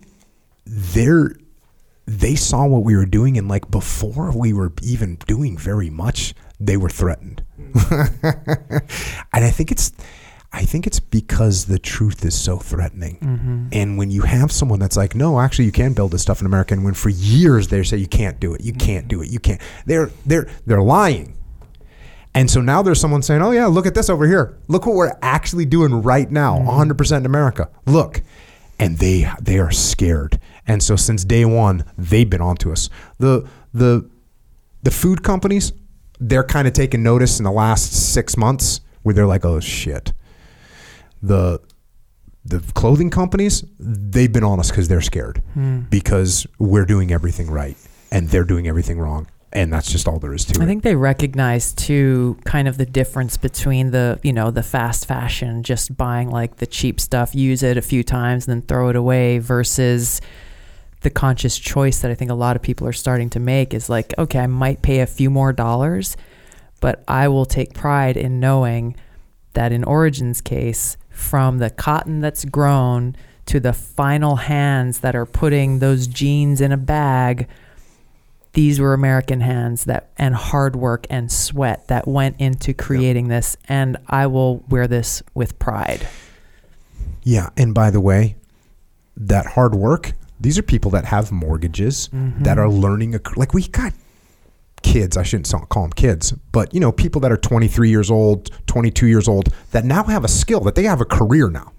[0.65, 1.35] they're
[2.05, 6.33] they saw what we were doing and like before we were even doing very much
[6.59, 7.43] they were threatened.
[9.35, 9.91] And i think it's
[10.51, 13.17] i think it's because the truth is so threatening.
[13.19, 13.67] Mm-hmm.
[13.71, 16.45] And when you have someone that's like no actually you can build this stuff in
[16.45, 18.61] america and when for years they say you can't do it.
[18.61, 18.85] You mm-hmm.
[18.85, 19.29] can't do it.
[19.29, 21.35] You can't they're they're they're lying
[22.35, 24.57] And so now there's someone saying, "Oh yeah, look at this over here.
[24.67, 26.91] Look what we're actually doing right now, mm-hmm.
[26.91, 27.69] 100% in America.
[27.85, 28.21] Look."
[28.79, 30.39] And they they are scared.
[30.65, 32.89] And so since day 1, they've been onto us.
[33.19, 34.09] The the
[34.81, 35.73] the food companies,
[36.19, 40.13] they're kind of taking notice in the last 6 months where they're like, "Oh shit."
[41.21, 41.61] The
[42.45, 45.81] the clothing companies, they've been on us because they're scared hmm.
[45.89, 47.77] because we're doing everything right
[48.11, 49.27] and they're doing everything wrong.
[49.53, 50.65] And that's just all there is to I it.
[50.65, 55.05] I think they recognize too kind of the difference between the, you know, the fast
[55.05, 58.89] fashion, just buying like the cheap stuff, use it a few times and then throw
[58.89, 60.21] it away versus
[61.01, 63.89] the conscious choice that I think a lot of people are starting to make is
[63.89, 66.17] like, okay, I might pay a few more dollars,
[66.81, 68.95] but I will take pride in knowing
[69.53, 73.15] that in Origin's case, from the cotton that's grown
[73.45, 77.47] to the final hands that are putting those jeans in a bag,
[78.53, 83.57] these were American hands that and hard work and sweat that went into creating this,
[83.67, 86.07] and I will wear this with pride.
[87.23, 88.35] Yeah, and by the way,
[89.17, 92.59] that hard work, these are people that have mortgages that mm-hmm.
[92.59, 93.93] are learning a like we got
[94.83, 98.51] kids, I shouldn't call them kids, but you know, people that are 23 years old,
[98.67, 101.71] 22 years old that now have a skill that they have a career now.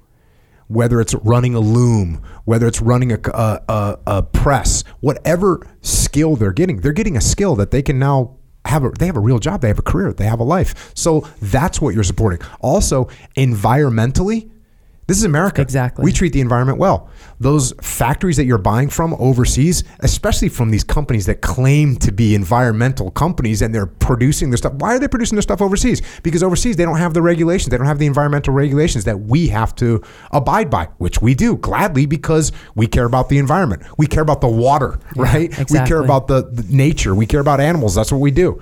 [0.69, 6.53] Whether it's running a loom, whether it's running a, a, a, press, whatever skill they're
[6.53, 9.39] getting, they're getting a skill that they can now have a they have a real
[9.39, 10.91] job, they have a career, they have a life.
[10.95, 12.41] So that's what you're supporting.
[12.61, 14.51] Also, environmentally,
[15.07, 15.61] this is America.
[15.61, 16.03] Exactly.
[16.03, 17.11] We treat the environment well.
[17.39, 22.35] Those factories that you're buying from overseas, especially from these companies that claim to be
[22.35, 24.73] environmental companies and they're producing their stuff.
[24.75, 26.01] Why are they producing their stuff overseas?
[26.23, 27.71] Because overseas they don't have the regulations.
[27.71, 30.03] They don't have the environmental regulations that we have to
[30.33, 33.83] abide by, which we do gladly because we care about the environment.
[33.99, 35.51] We care about the water, right?
[35.51, 35.81] Exactly.
[35.81, 37.15] We care about the, the nature.
[37.15, 37.95] We care about animals.
[37.95, 38.61] That's what we do.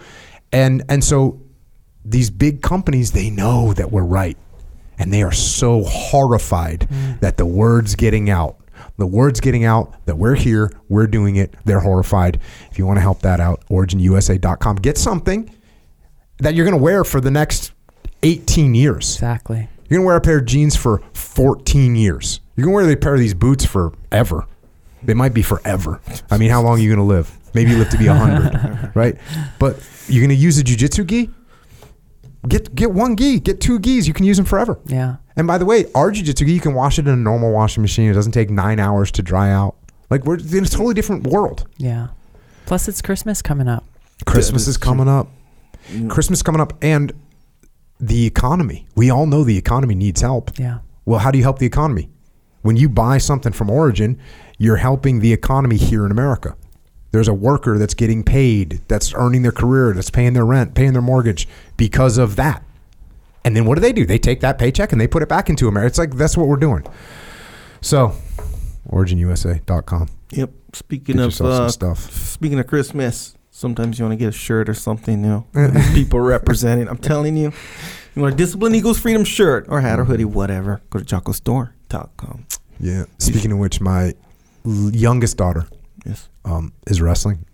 [0.53, 1.41] And and so
[2.05, 4.37] these big companies, they know that we're right.
[5.03, 7.21] And they are so horrified mm.
[7.21, 8.57] that the word's getting out.
[8.99, 11.55] The word's getting out that we're here, we're doing it.
[11.65, 12.41] They're horrified.
[12.71, 14.77] If you want to help that out, originusa.com.
[14.77, 15.51] Get something
[16.39, 17.73] that you're going to wear for the next
[18.23, 19.15] 18 years.
[19.15, 19.69] Exactly.
[19.89, 22.41] You're going to wear a pair of jeans for 14 years.
[22.57, 24.47] You're going to wear a pair of these boots forever.
[25.03, 26.01] They might be forever.
[26.31, 27.37] I mean, how long are you going to live?
[27.55, 29.17] Maybe you live to be 100, right?
[29.59, 29.77] But
[30.09, 31.31] you're going to use a jujitsu gi?
[32.49, 34.09] Get get one gi, get two gis.
[34.09, 34.79] You can use them forever.
[34.87, 35.17] Yeah.
[35.37, 37.83] And by the way, our jiu-jitsu gi, you can wash it in a normal washing
[37.83, 38.11] machine.
[38.11, 39.77] It doesn't take nine hours to dry out.
[40.11, 41.67] Like we're in a totally different world.
[41.79, 42.09] Yeah.
[42.67, 43.85] Plus, it's Christmas coming up.
[44.27, 45.29] Christmas That is is coming up.
[45.89, 46.11] Mm.
[46.11, 47.13] Christmas coming up, and
[47.99, 48.87] the economy.
[48.95, 50.59] We all know the economy needs help.
[50.59, 50.79] Yeah.
[51.05, 52.09] Well, how do you help the economy?
[52.63, 54.19] When you buy something from Origin,
[54.59, 56.57] you're helping the economy here in America.
[57.13, 60.95] There's a worker that's getting paid, that's earning their career, that's paying their rent, paying
[60.95, 62.63] their mortgage because of that.
[63.45, 64.07] And then what do they do?
[64.07, 65.89] They take that paycheck and they put it back into America.
[65.89, 66.87] It's like that's what we're doing.
[67.83, 68.15] So,
[68.89, 70.09] originusa.com.
[70.31, 70.51] Yep.
[70.73, 72.11] Speaking Get of uh, stuff.
[72.11, 75.83] speaking of Christmas, sometimes you want to get a shirt or something, you know.
[75.95, 76.89] People representing.
[76.89, 77.53] I'm telling you,
[78.15, 80.81] you want a Discipline Equals Freedom shirt or hat or hoodie, whatever.
[80.89, 82.47] Go to jockostore.com.
[82.81, 83.05] Yeah.
[83.19, 84.15] Speaking of which, my
[84.65, 85.67] youngest daughter
[86.05, 86.29] Yes.
[86.45, 87.45] um, is wrestling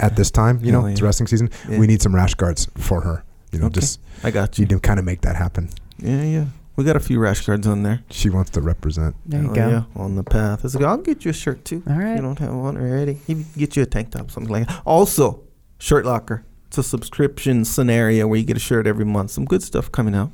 [0.00, 0.60] at this time.
[0.64, 1.06] You know, Hell it's yeah.
[1.06, 1.50] wrestling season.
[1.68, 1.78] Yeah.
[1.78, 3.24] We need some rash guards for her.
[3.52, 3.80] You know, Okay.
[3.80, 4.68] just I got you you.
[4.68, 5.68] to kind of make that happen.
[5.98, 6.44] Yeah, yeah.
[6.76, 8.00] We got a few rash guards on there.
[8.10, 9.14] She wants to represent.
[9.26, 9.68] There you Oh, go.
[9.68, 10.60] Yeah, on the path.
[10.60, 11.84] I was like, I'll get you a shirt too.
[11.88, 12.16] All right.
[12.16, 13.20] You don't have one already.
[13.28, 14.82] Maybe get you a tank top, something like that.
[14.84, 15.40] Also,
[15.78, 16.44] Shirt Locker.
[16.66, 19.30] It's a subscription scenario where you get a shirt every month.
[19.30, 20.32] Some good stuff coming out.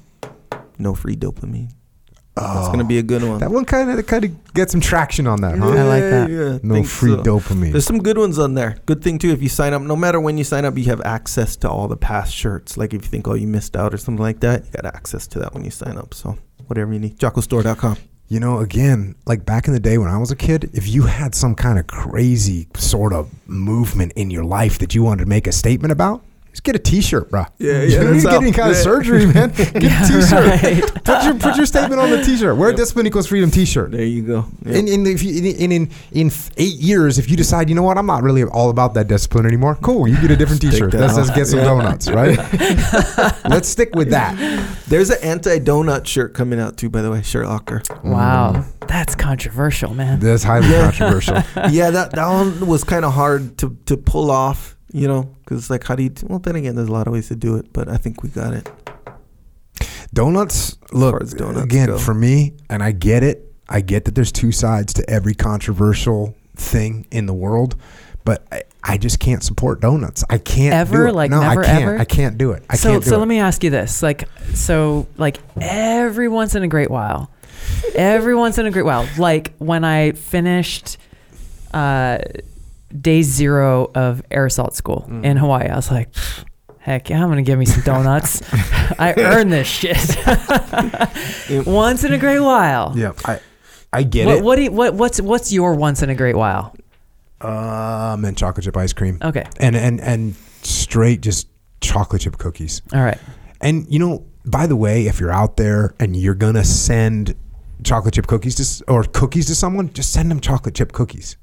[0.79, 1.73] No free dopamine.
[2.37, 3.39] That's gonna be a good one.
[3.39, 5.69] That one kind of kind of get some traction on that, huh?
[5.69, 6.31] I like that.
[6.31, 7.23] Yeah, No think free so.
[7.23, 7.73] dopamine.
[7.73, 8.79] There's some good ones on there.
[8.87, 11.01] Good thing too, if you sign up, no matter when you sign up, you have
[11.03, 12.77] access to all the past shirts.
[12.77, 15.27] Like if you think, oh, you missed out or something like that, you got access
[15.29, 16.15] to that when you sign up.
[16.15, 17.97] So whatever you need, jockostore.com.
[18.29, 21.03] You know, again, like back in the day when I was a kid, if you
[21.03, 25.29] had some kind of crazy sort of movement in your life that you wanted to
[25.29, 27.45] make a statement about, just get a T-shirt, bro.
[27.59, 28.83] Yeah, you yeah, don't need to get any kind of yeah.
[28.83, 29.51] surgery, man.
[29.55, 30.33] Get Yeah, a T-shirt.
[30.63, 31.05] right.
[31.05, 32.57] Put your put your statement on the T-shirt.
[32.57, 33.91] Wear a Discipline Equals Freedom T-shirt.
[33.93, 34.45] There you go.
[34.65, 34.79] Yeah.
[34.79, 37.99] And, and if you, in, in in eight years, if you decide, you know what,
[37.99, 39.77] I'm not really all about that discipline anymore.
[39.77, 40.91] Cool, you get a different T-shirt.
[40.93, 41.37] that That says off.
[41.37, 41.65] get some Yeah.
[41.67, 42.37] donuts, right?
[43.49, 44.37] Let's stick with that.
[44.89, 47.81] There's an anti-donut shirt coming out too, by the way, Shirt Locker.
[47.81, 48.05] Mm.
[48.13, 48.65] Wow.
[48.89, 50.19] That's controversial, man.
[50.21, 51.37] That's highly controversial.
[51.71, 55.71] yeah, that that one was kind of hard to to pull off, you know, because
[55.71, 56.13] like how do you?
[56.25, 58.29] Well, then again, there's a lot of ways to do it, but I think we
[58.29, 58.69] got it.
[60.13, 61.99] Donuts, look, far as donuts again, go.
[61.99, 63.53] for me, and I get it.
[63.69, 67.77] I get that there's two sides to every controversial thing in the world,
[68.25, 70.25] but I, I just can't support donuts.
[70.29, 71.05] I can't Ever?
[71.05, 71.15] do it.
[71.15, 71.83] Like, no, never, I can't.
[71.83, 71.99] ever?
[71.99, 72.65] I can't do it.
[72.69, 73.19] I so can't do so it.
[73.21, 77.31] let me ask you this like so like every once in a great while
[77.95, 80.97] every once in a great while like when i finished
[81.75, 82.19] uh
[82.99, 85.25] day zero of air assault school Mm.
[85.25, 86.09] in hawaii i was like
[86.79, 88.43] heck yeah i'm gonna give me some donuts
[88.99, 89.97] i earned this shit
[91.67, 93.41] once in a great while yeah, I
[93.93, 94.45] I get what, it.
[94.45, 96.75] what do you, what what's what's your once in a great while
[97.41, 101.49] Um, and chocolate chip ice cream okay and and and straight just
[101.81, 102.83] chocolate chip cookies.
[102.93, 103.19] all right
[103.61, 107.35] And you know, by the way, if you're out there and you're gonna send
[107.85, 111.37] chocolate chip cookies to or cookies to someone, just send them chocolate chip cookies.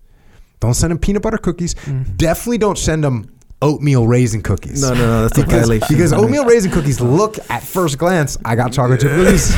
[0.59, 1.75] Don't send them peanut butter cookies.
[1.75, 2.17] Mm.
[2.17, 4.81] Definitely don't send them oatmeal raisin cookies.
[4.81, 5.87] No, no, no, that's a because, violation.
[5.89, 9.55] because oatmeal raisin cookies look at first glance, I got chocolate chip cookies.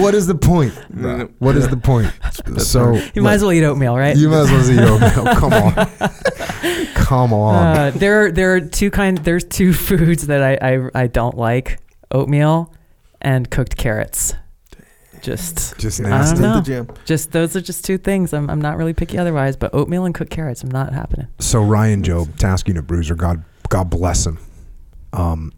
[0.00, 0.72] what is the point?
[0.96, 1.24] Yeah.
[1.38, 2.12] What is the point?
[2.58, 5.34] So you might as well eat oatmeal right you might as well eat oatmeal.
[5.40, 5.72] Come on,
[6.94, 7.76] come on.
[7.76, 9.18] Uh, there, there are two kind.
[9.18, 12.72] There's two foods that I, I, I don't like: oatmeal
[13.20, 14.34] and cooked carrots.
[15.22, 16.40] Just, Just I nasty.
[16.40, 16.54] don't know.
[16.60, 16.88] the gym.
[17.04, 18.32] just those are just two things.
[18.32, 21.28] I'm, I'm not really picky otherwise, but oatmeal and cooked carrots, I'm not happening.
[21.38, 24.38] So Ryan Job, task unit bruiser, God God bless him.
[25.12, 25.52] Um,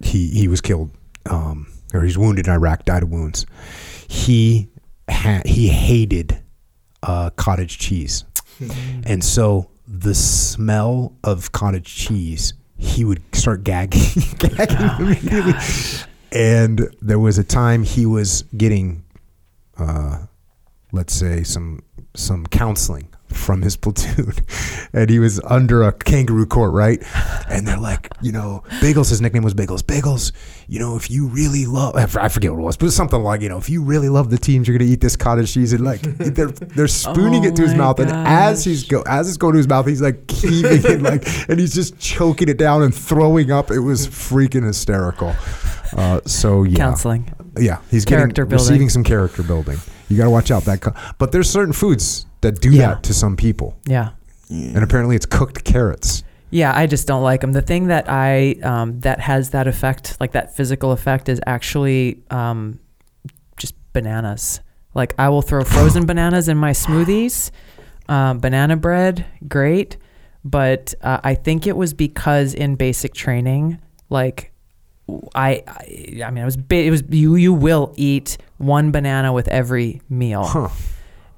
[0.00, 0.90] he he was killed,
[1.30, 3.46] um, or he's wounded in Iraq, died of wounds.
[4.08, 4.68] He
[5.10, 6.40] ha- he hated
[7.02, 8.24] uh, cottage cheese,
[9.04, 14.00] and so the smell of cottage cheese, he would start gagging,
[14.38, 15.52] gagging immediately.
[16.32, 19.04] And there was a time he was getting
[19.78, 20.18] uh,
[20.92, 21.82] let's say some
[22.14, 24.32] some counseling from his platoon.
[24.92, 27.02] And he was under a kangaroo court right?
[27.48, 29.82] And they're like you know bagels his nickname was bagels.
[29.82, 30.32] Bagels
[30.66, 33.22] you know if you really love I forget what it was but it was something
[33.22, 35.72] like you know if you really love the teams you're gonna eat this cottage cheese.
[35.72, 38.00] And like they're they're spooning Oh it to his my mouth.
[38.00, 41.26] And as he's go as it's going to his mouth he's like heaving it like
[41.48, 43.70] and he's just choking it down and throwing up.
[43.70, 45.34] It was freaking hysterical
[45.96, 47.32] uh, so yeah Counseling.
[47.58, 48.66] yeah, he's Character getting building.
[48.66, 49.78] receiving some character building.
[50.08, 50.80] You got to watch out that.
[50.80, 52.94] Co- but there's certain foods that do Yeah.
[52.94, 54.10] that to some people, Yeah.
[54.50, 56.22] and apparently it's cooked carrots.
[56.50, 57.52] Yeah, I just don't like them.
[57.52, 62.22] The thing that I um, that has that effect, like that physical effect, is actually
[62.30, 62.78] um,
[63.58, 64.60] just bananas.
[64.94, 67.50] Like I will throw frozen bananas in my smoothies.
[68.08, 69.98] Um, banana bread, great,
[70.42, 74.50] but uh, I think it was because in basic training, like
[75.34, 79.48] I, I, I mean, it was it was you you will eat one banana with
[79.48, 80.68] every meal Huh.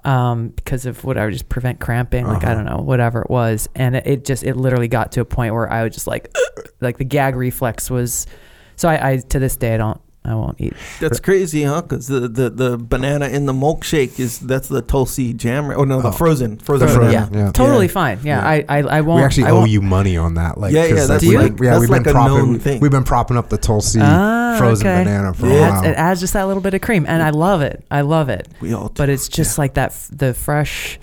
[0.04, 2.26] um, because of whatever, just prevent cramping.
[2.26, 2.54] Like I Uh-huh.
[2.54, 5.54] don't know, whatever it was, and it, it just it literally got to a point
[5.54, 6.34] where I was just like,
[6.80, 8.26] like the gag reflex was.
[8.76, 10.74] So I, I to this day I don't I won't eat.
[11.00, 11.80] That's crazy, huh?
[11.80, 15.66] Because the, the, the banana in the milkshake is that's the Tulsi jam.
[15.66, 15.78] Right?
[15.78, 16.12] Oh no, the Oh.
[16.12, 17.28] frozen frozen, Frozen, banana.
[17.32, 17.52] yeah, yeah.
[17.52, 17.92] totally Yeah.
[17.92, 18.18] fine.
[18.22, 18.64] Yeah, Yeah.
[18.68, 19.16] I, I I won't.
[19.20, 20.58] we actually I owe won't- you money on that.
[20.58, 22.26] Like, Yeah, yeah, 'cause, that's like, like- we've been, yeah, that's we've like been a
[22.26, 22.80] known propping, thing.
[22.80, 25.04] we've been propping up the Tulsi Ah, frozen okay.
[25.04, 25.84] banana for It a adds, while.
[25.90, 27.82] it adds just that little bit of cream, and I love it.
[27.90, 28.46] I love it.
[28.60, 28.92] We all.
[28.94, 30.98] But it's just like that f- the fresh.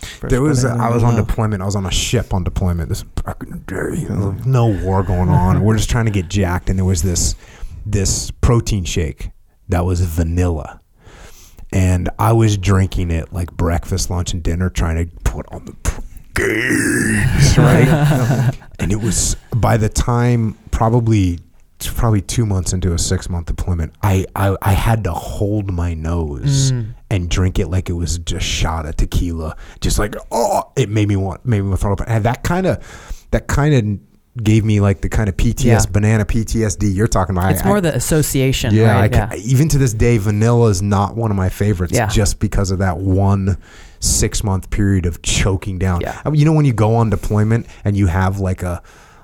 [0.00, 1.26] fresh There was banana I was on love.
[1.28, 1.62] deployment.
[1.62, 2.88] I was on a ship on deployment.
[2.88, 5.62] This back in day, you know, no war going on.
[5.62, 7.36] We're just trying to get jacked, and there was this
[7.86, 9.30] this protein shake
[9.68, 10.80] that was vanilla,
[11.72, 15.72] and I was drinking it like breakfast, lunch, and dinner, trying to put on the
[16.34, 18.52] gains, right?
[18.78, 21.38] and it was by the time probably
[21.94, 25.94] probably two months into a six month deployment, I, I I had to hold my
[25.94, 26.94] nose Mm.
[27.10, 29.56] and drink it like it was just shot of tequila.
[29.80, 32.00] Just like oh, it made me want made me want to throw up.
[32.06, 34.00] And that kind of that kind of
[34.42, 35.80] gave me like the kind of PTS Yeah.
[35.90, 37.52] banana PTSD you're talking about.
[37.52, 38.74] It's I- more I- the association.
[38.74, 39.14] yeah, right?
[39.14, 41.92] I ca- even to this day, vanilla is not one of my favorites.
[41.94, 42.06] Yeah.
[42.08, 43.56] just because of that one
[44.00, 46.00] six month period of choking down.
[46.02, 46.20] Yeah.
[46.24, 48.82] I mean, you know when you go on deployment and you have like a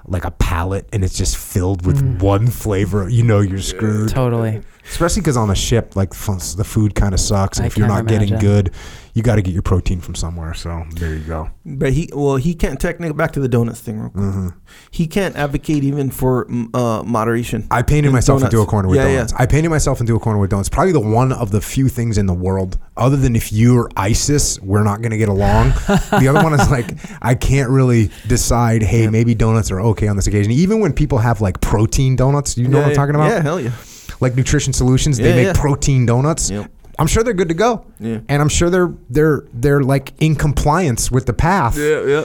[0.08, 2.20] like a palate and it's just filled with Mm.
[2.22, 4.08] one flavor, you know you're screwed.
[4.08, 4.60] Totally.
[4.90, 7.76] Especially because on a ship, like f- the food kind of sucks, and I if
[7.76, 8.72] you're not can't getting good,
[9.14, 10.54] you got to get your protein from somewhere.
[10.54, 11.50] So there you go.
[11.66, 14.24] But he well he can't technically back to the donuts thing real quick.
[14.24, 14.48] hmm
[14.90, 17.66] He can't advocate even for uh, moderation.
[17.70, 18.54] I painted And myself donuts.
[18.54, 19.14] into a corner with Yeah, yeah.
[19.16, 19.32] donuts.
[19.38, 20.68] I painted myself into a corner with donuts.
[20.68, 24.58] Probably the one of the few things in the world, other than if you're ISIS,
[24.60, 25.70] we're not going to get along.
[26.18, 28.82] the other one is like I can't really decide.
[28.82, 29.10] Hey, Yeah.
[29.10, 30.52] maybe donuts are okay on this occasion.
[30.52, 33.28] Even when people have like protein donuts, you know yeah, what I'm talking about?
[33.30, 33.72] Yeah, hell yeah.
[34.20, 35.60] Like Nutrition Solutions, they make yeah.
[35.60, 36.48] protein donuts.
[36.50, 36.70] Yep.
[37.02, 38.20] I'm sure they're good to go, Yeah.
[38.28, 41.76] and I'm sure they're they're they're like in compliance with the path.
[41.76, 42.24] Yeah, yeah.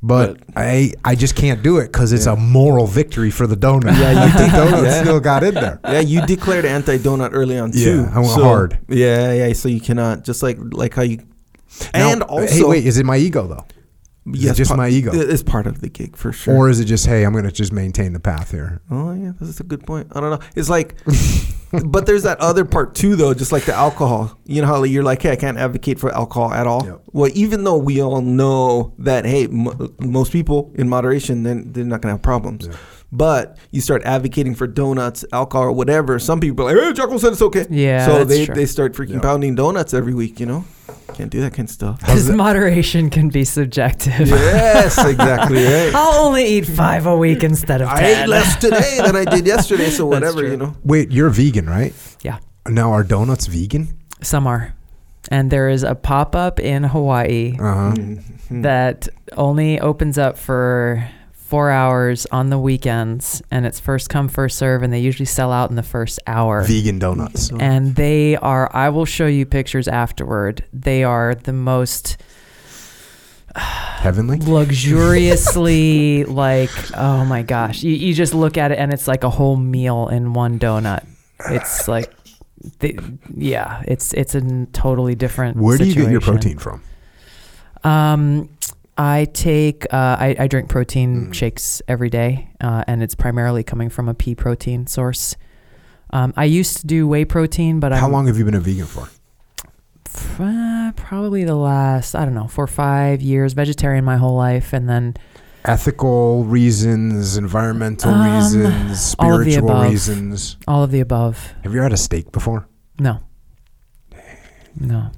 [0.00, 2.34] But I I just can't do it because it's Yeah.
[2.34, 3.98] a moral victory for the donut.
[3.98, 5.00] Yeah, you think- donut yeah.
[5.02, 5.80] still got in there.
[5.84, 8.02] Yeah, you declared anti-donut early on too.
[8.02, 8.12] Yeah.
[8.14, 8.78] I went hard.
[8.88, 9.52] Yeah, yeah.
[9.54, 11.18] So you cannot just like like how you
[11.94, 13.64] Now, And also, hey, wait, is it my ego though?
[14.34, 15.10] Is it just part- my ego?
[15.14, 16.54] It's part of the gig for sure.
[16.54, 18.80] Or is it just hey, I'm gonna just maintain the path here?
[18.90, 20.06] Oh yeah, this is a good point.
[20.14, 20.46] I don't know.
[20.54, 20.94] It's like,
[21.86, 23.34] but there's that other part too, though.
[23.34, 24.38] Just like the alcohol.
[24.46, 26.84] You know how you're like, hey, I can't advocate for alcohol at all.
[26.86, 27.02] Yep.
[27.12, 31.84] Well, even though we all know that, hey, m- most people in moderation, then they're
[31.84, 32.68] not gonna have problems.
[33.10, 36.18] But you start advocating for donuts, alcohol, or whatever.
[36.18, 37.66] Some people are like, hey, Jocko said it's okay.
[37.70, 38.54] Yeah, So that's they true.
[38.54, 39.22] they start freaking Yep.
[39.22, 40.40] pounding donuts every week.
[40.40, 40.64] You know,
[41.18, 41.98] can't do that kind of stuff.
[42.00, 44.28] Because moderation can be subjective.
[44.28, 45.64] yes, exactly.
[45.64, 45.92] Right.
[45.94, 48.22] I'll only eat five a week instead of I ten.
[48.22, 50.76] ate less today than I did yesterday, so whatever, you know.
[50.84, 51.92] Wait, you're vegan, right?
[52.22, 52.38] Yeah.
[52.68, 53.88] Now are donuts vegan?
[54.22, 54.74] Some are.
[55.30, 57.92] And there is a pop up in Hawaii Uh huh.
[57.96, 58.62] Mhm.
[58.62, 61.04] that only opens up for
[61.48, 63.40] four hours on the weekends.
[63.50, 64.82] And it's first come, first serve.
[64.82, 66.62] And they usually sell out in the first hour.
[66.62, 67.50] Vegan donuts.
[67.58, 70.64] and they are, I will show you pictures afterward.
[70.74, 72.18] They are the most
[73.56, 74.38] Heavenly.
[74.38, 79.30] luxuriously like oh my gosh you, you just look at it and it's like a
[79.30, 81.04] whole meal in one donut
[81.46, 82.12] it's like
[82.78, 82.96] the,
[83.34, 86.82] yeah it's it's a totally different Where do you get your protein from?
[87.82, 88.48] um
[88.98, 91.34] i take uh, I, I drink protein Mm.
[91.34, 95.36] shakes every day uh, and it's primarily coming from a pea protein source
[96.10, 98.60] um, i used to do whey protein but How i'm long have you been a
[98.60, 99.08] vegan for?
[100.40, 104.72] uh, probably the last i don't know four or five years vegetarian my whole life
[104.72, 105.14] and then
[105.64, 109.90] Ethical reasons, environmental Um, reasons, all spiritual above.
[109.90, 110.56] reasons.
[110.66, 112.66] all of the above Have you ever had a steak before?
[112.98, 113.18] No.
[114.80, 115.10] No.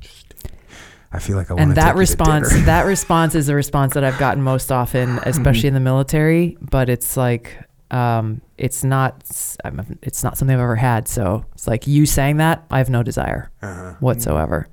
[1.12, 3.48] I feel like I want And to that take you to response that response is
[3.48, 7.58] a response that I've gotten most often, especially in the military, but it's like
[7.90, 12.06] um it's not s- I'm- it's not something I've ever had, so it's like you
[12.06, 13.94] saying that, I have no desire Uh-huh.
[14.00, 14.68] whatsoever.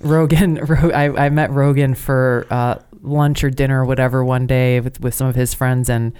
[0.00, 4.78] Rogan, Ro- I, I met Rogan for uh, lunch or dinner or whatever one day
[4.80, 6.12] with, with some of his friends, and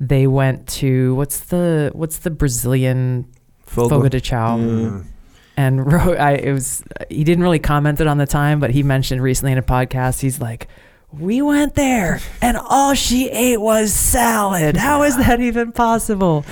[0.00, 3.26] they went to what's the what's the Brazilian
[3.66, 3.88] Fogo.
[3.96, 5.04] Fogo de Chao, Mm.
[5.60, 8.82] And Ro- I it was he didn't really comment it on the time, but he
[8.82, 10.20] mentioned recently in a podcast.
[10.20, 10.68] He's like,
[11.12, 14.76] "We went there, and all she ate was salad.
[14.76, 16.44] How is that even possible?"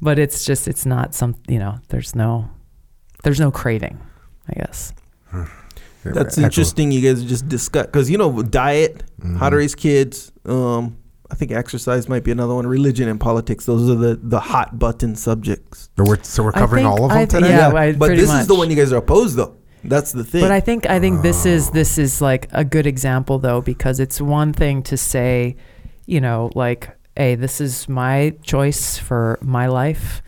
[0.00, 1.78] but it's just it's not some you know.
[1.88, 2.48] There's no
[3.24, 3.98] there's no craving,
[4.48, 4.92] I guess.
[6.04, 6.90] That's interesting.
[6.92, 9.38] You guys just discuss because you know diet, Mhm.
[9.38, 10.32] how to raise kids.
[10.46, 10.96] Um,
[11.30, 12.66] I think exercise might be another one.
[12.66, 13.66] Religion and politics.
[13.66, 15.90] Those are the the hot button subjects.
[15.96, 17.56] So we're, so we're covering think- all of I them think- today.
[17.56, 19.56] Yeah, I- but pretty this is the one you guys are opposed though.
[19.84, 20.40] That's the thing.
[20.40, 21.72] But I think I think this is Oh.
[21.72, 25.56] this is like a good example though because it's one thing to say,
[26.06, 30.22] you know, like, hey, this is my choice for my life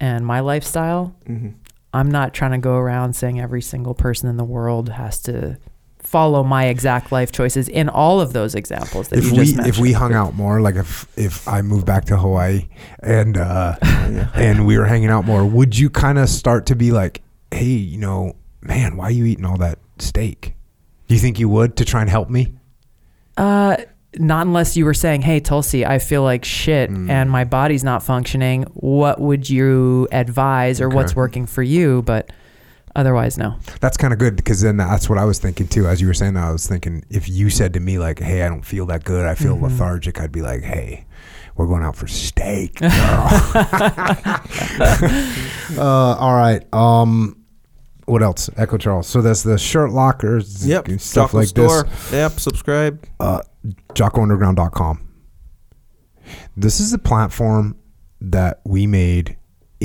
[0.00, 1.14] and my lifestyle.
[1.28, 1.54] Mhm.
[1.92, 5.58] I'm not trying to go around saying every single person in the world has to
[6.04, 9.56] follow my exact life choices in all of those examples that If you we just
[9.56, 9.74] mentioned.
[9.74, 12.68] if we hung out more, like if if I moved back to Hawaii
[13.02, 16.92] and uh, and we were hanging out more, would you kind of start to be
[16.92, 20.54] like, hey, you know, man, why are you eating all that steak?
[21.08, 22.54] Do you think you would to try and help me?
[23.36, 23.76] Uh,
[24.16, 27.10] not unless you were saying, "Hey, Tulsi, I feel like shit Mm.
[27.10, 28.62] and my body's not functioning.
[28.74, 32.30] What would you advise, or what's working for you?" But
[32.96, 33.56] otherwise, no.
[33.80, 35.86] That's kind of good because then that's what I was thinking too.
[35.86, 38.42] As you were saying that, I was thinking if you said to me like, "Hey,
[38.42, 39.26] I don't feel that good.
[39.26, 39.62] I feel Mhm.
[39.62, 41.06] lethargic," I'd be like, "Hey,
[41.56, 42.90] we're going out for steak." girl."
[45.78, 46.62] uh, all right.
[46.72, 47.36] Um,
[48.06, 48.50] what else?
[48.56, 49.06] Echo Charles.
[49.06, 50.66] So that's the shirt lockers.
[50.66, 50.88] Yep.
[50.88, 51.84] and Stuff Jocko like Store.
[51.84, 52.12] this.
[52.12, 52.32] Yep.
[52.40, 53.04] Subscribe.
[53.20, 53.40] Uh,
[53.94, 55.08] JockoUnderground.com.
[56.56, 57.76] This is a platform
[58.20, 59.36] that we made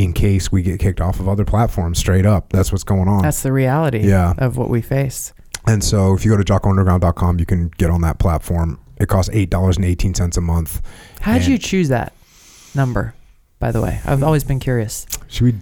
[0.02, 2.00] in case we get kicked off of other platforms.
[2.00, 3.22] Straight up, that's what's going on.
[3.22, 4.34] That's the reality Yeah.
[4.38, 5.34] of what we face.
[5.68, 8.80] And so if you go to jockounderground.com, you can get on that platform.
[8.98, 10.82] It costs $8.18 a month.
[11.22, 12.14] How did you choose that
[12.74, 13.14] number?
[13.60, 15.06] By the way, I've always been curious.
[15.28, 15.54] Should we?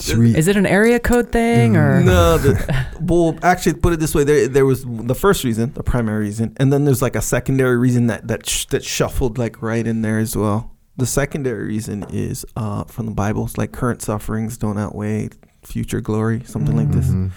[0.00, 0.36] Should we?
[0.36, 2.00] Is it an area code thing or?
[2.00, 2.04] Mm.
[2.06, 5.82] No, the, well, actually, put it this way: there, there was the first reason, the
[5.84, 9.60] primary reason, and then there's like a secondary reason that that sh- that shuffled like
[9.62, 10.72] right in there as well.
[11.00, 13.44] The secondary reason is uh, from the Bible.
[13.46, 15.30] It's like current sufferings don't outweigh
[15.62, 17.08] future glory, something like this.
[17.08, 17.30] Mhm.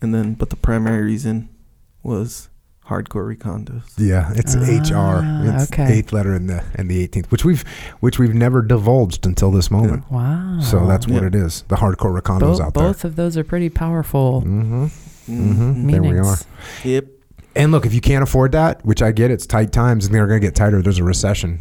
[0.00, 1.48] And then, but the primary reason
[2.02, 2.48] was
[2.86, 3.82] hardcore recondos.
[3.98, 5.22] Yeah, it's Ah, HR.
[5.48, 5.92] It's okay.
[5.94, 7.64] eighth letter in the and the 18th, which we've
[8.00, 10.10] which we've never divulged until this moment.
[10.10, 10.60] Wow.
[10.60, 11.28] So that's what Yeah.
[11.28, 11.64] it is.
[11.68, 14.50] The hardcore recondos both, out both of those are pretty powerful there.
[14.50, 14.84] Mm-hmm.
[15.28, 15.90] Mhm.
[15.90, 16.36] There we are.
[16.84, 17.06] Yep.
[17.56, 20.26] And look, if you can't afford that, which I get, it's tight times, and they're
[20.26, 20.80] going to get tighter.
[20.80, 21.60] There's a recession.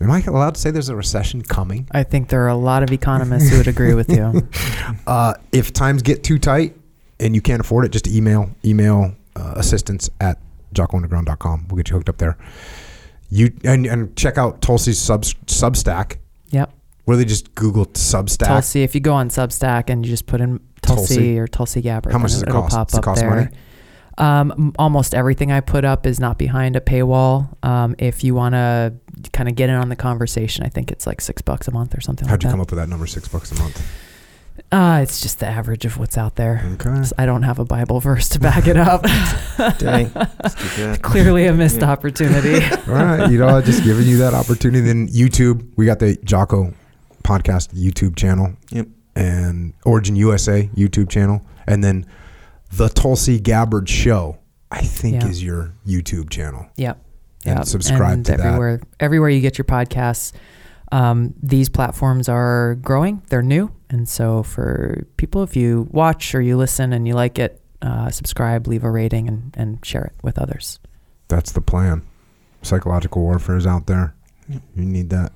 [0.00, 1.88] Am I allowed to say there's a recession coming?
[1.92, 4.48] I think there are a lot of economists who would agree with you.
[5.06, 6.76] Uh, if times get too tight,
[7.20, 10.38] and you can't afford it, just email email uh, assistance at
[10.74, 11.66] jockounderground.com.
[11.68, 12.36] We'll get you hooked up there.
[13.30, 16.18] You and, and check out Tulsi's sub, Substack.
[16.50, 16.72] Yep.
[17.04, 18.46] Where they just Google Substack.
[18.46, 18.82] Tulsi.
[18.82, 21.38] If you go on Substack and you just put in Tulsi, Tulsi.
[21.38, 22.74] or Tulsi Gabbard, How much does it it'll cost?
[22.74, 23.30] pop Does it up cost there.
[23.30, 23.48] money?
[24.18, 27.48] Um, almost everything I put up is not behind a paywall.
[27.64, 28.94] Um, if you want to
[29.32, 31.96] kind of get in on the conversation, I think it's like six bucks a month
[31.96, 32.52] or something How'd like you that.
[32.52, 33.06] come up with that number?
[33.06, 33.84] Six bucks a month.
[34.70, 36.62] Uh, it's just the average of what's out there.
[36.74, 37.02] Okay.
[37.18, 39.02] I don't have a Bible verse to back it up.
[39.78, 40.10] Dang.
[40.14, 41.00] Let's get that.
[41.02, 41.90] Clearly a missed Yeah.
[41.90, 42.64] opportunity.
[42.88, 44.80] All right, you know, I've just giving you that opportunity.
[44.86, 46.72] Then YouTube, we got the Jocko
[47.24, 48.52] podcast YouTube channel.
[48.70, 48.88] Yep.
[49.16, 52.04] And Origin USA YouTube channel, and then
[52.76, 54.38] the Tulsi Gabbard Show.
[54.70, 55.28] I think Yeah.
[55.28, 56.66] is your YouTube channel.
[56.76, 56.98] Yep.
[57.46, 57.66] And Yep.
[57.66, 58.40] subscribe and to that.
[58.40, 60.32] everywhere, Everywhere you get your podcasts,
[60.90, 63.22] um, these platforms are growing.
[63.28, 67.38] They're new, and so for people, if you watch or you listen and you like
[67.38, 70.78] it, uh, subscribe, leave a rating, and, and share it with others.
[71.28, 72.02] That's the plan.
[72.62, 74.14] Psychological warfare is out there.
[74.48, 75.32] You need that.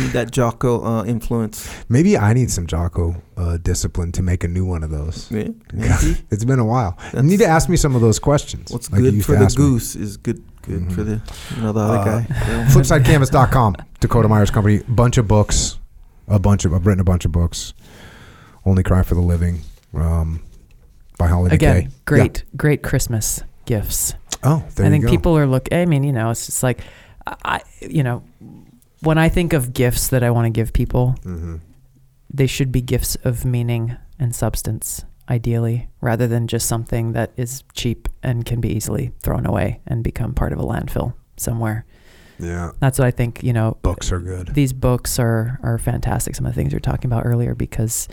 [0.00, 1.68] Need that Jocko uh, influence.
[1.88, 5.30] Maybe I need some Jocko uh, discipline to make a new one of those.
[5.30, 5.48] Yeah.
[6.30, 6.98] It's been a while.
[7.14, 8.72] you need to ask me some of those questions.
[8.72, 9.64] What's like good for the ask me.
[9.64, 10.92] goose is good good Mhm.
[10.92, 11.20] for the
[11.56, 12.26] you know the other Uh, guy.
[12.30, 12.66] Yeah.
[12.68, 15.78] FlipsideCanvas.com, Dakota Meyer's Company, bunch of books,
[16.26, 17.74] a bunch of I've written a bunch of books.
[18.64, 19.60] Only Cry for the Living,
[19.94, 20.40] um,
[21.18, 21.90] by Hollie Again, McKay.
[22.06, 24.14] great, great Christmas gifts.
[24.44, 25.68] Oh, there I you think people are look.
[25.72, 26.80] I mean, you know, it's just like,
[27.26, 28.22] I, you know,
[29.02, 31.56] when I think of gifts that I want to give people, hmm
[32.34, 37.62] they should be gifts of meaning and substance, ideally, rather than just something that is
[37.74, 41.84] cheap and can be easily thrown away and become part of a landfill somewhere.
[42.38, 43.42] Yeah, That's what I think.
[43.42, 44.54] You know, books are good.
[44.54, 46.34] these books are are fantastic.
[46.34, 48.08] Some of the things you're talking about earlier, because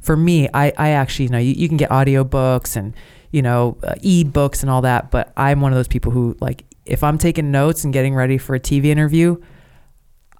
[0.00, 2.94] for me, I I actually you know you, you can get audiobooks and
[3.30, 6.64] you know uh, e-books and all that, but I'm one of those people who like
[6.84, 9.36] if I'm taking notes and getting ready for a TV interview.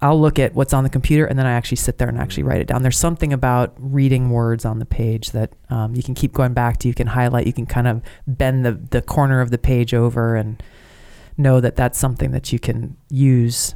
[0.01, 2.43] I'll look at what's on the computer and then I actually sit there and actually
[2.43, 2.83] write it down.
[2.83, 6.77] There's something about reading words on the page that um, you can keep going back
[6.77, 6.87] to.
[6.87, 7.45] You can highlight.
[7.45, 10.63] You can kind of bend the the corner of the page over and
[11.39, 13.75] know that that's something that you can use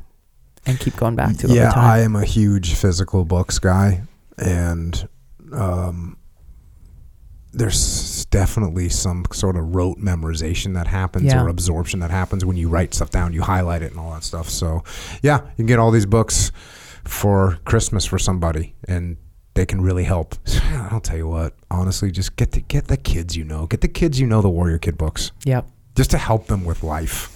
[0.65, 1.73] and keep going back to yeah.
[1.75, 4.03] I am a huge physical books guy,
[4.37, 5.07] and
[5.51, 6.17] um,
[7.53, 11.43] there's definitely some sort of rote memorization that happens Yeah.
[11.43, 14.23] or absorption that happens when you write stuff down, you highlight it and all that
[14.23, 14.49] stuff.
[14.49, 14.83] So,
[15.21, 16.51] yeah, you can get all these books
[17.03, 19.17] for Christmas for somebody, and
[19.53, 20.35] they can really help.
[20.91, 23.87] I'll tell you what, honestly, just get the get the kids you know, get the
[23.87, 25.67] kids you know the Warrior Kid books Yep.
[25.95, 27.29] just to help them with life.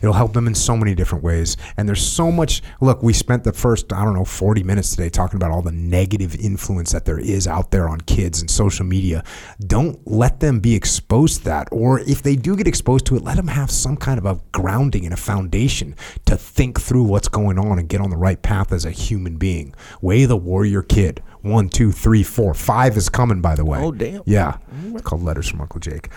[0.00, 1.56] It'll help them in so many different ways.
[1.76, 2.62] And there's so much.
[2.80, 5.72] Look, we spent the first, I don't know, 40 minutes today talking about all the
[5.72, 9.24] negative influence that there is out there on kids and social media.
[9.66, 11.68] Don't let them be exposed to that.
[11.70, 14.40] Or if they do get exposed to it, let them have some kind of a
[14.52, 15.94] grounding and a foundation
[16.26, 19.36] to think through what's going on and get on the right path as a human
[19.36, 19.74] being.
[20.00, 21.22] Way the warrior kid.
[21.42, 23.78] One, two, three, four, five is coming, by the way.
[23.78, 24.22] Oh, damn.
[24.26, 24.58] Yeah.
[24.86, 26.10] It's called Letters from Uncle Jake.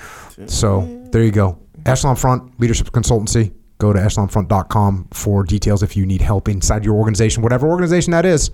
[0.47, 1.59] So there you go.
[1.85, 3.53] Echelon Front Leadership Consultancy.
[3.79, 8.25] Go to echelonfront.com for details if you need help inside your organization, whatever organization that
[8.25, 8.51] is.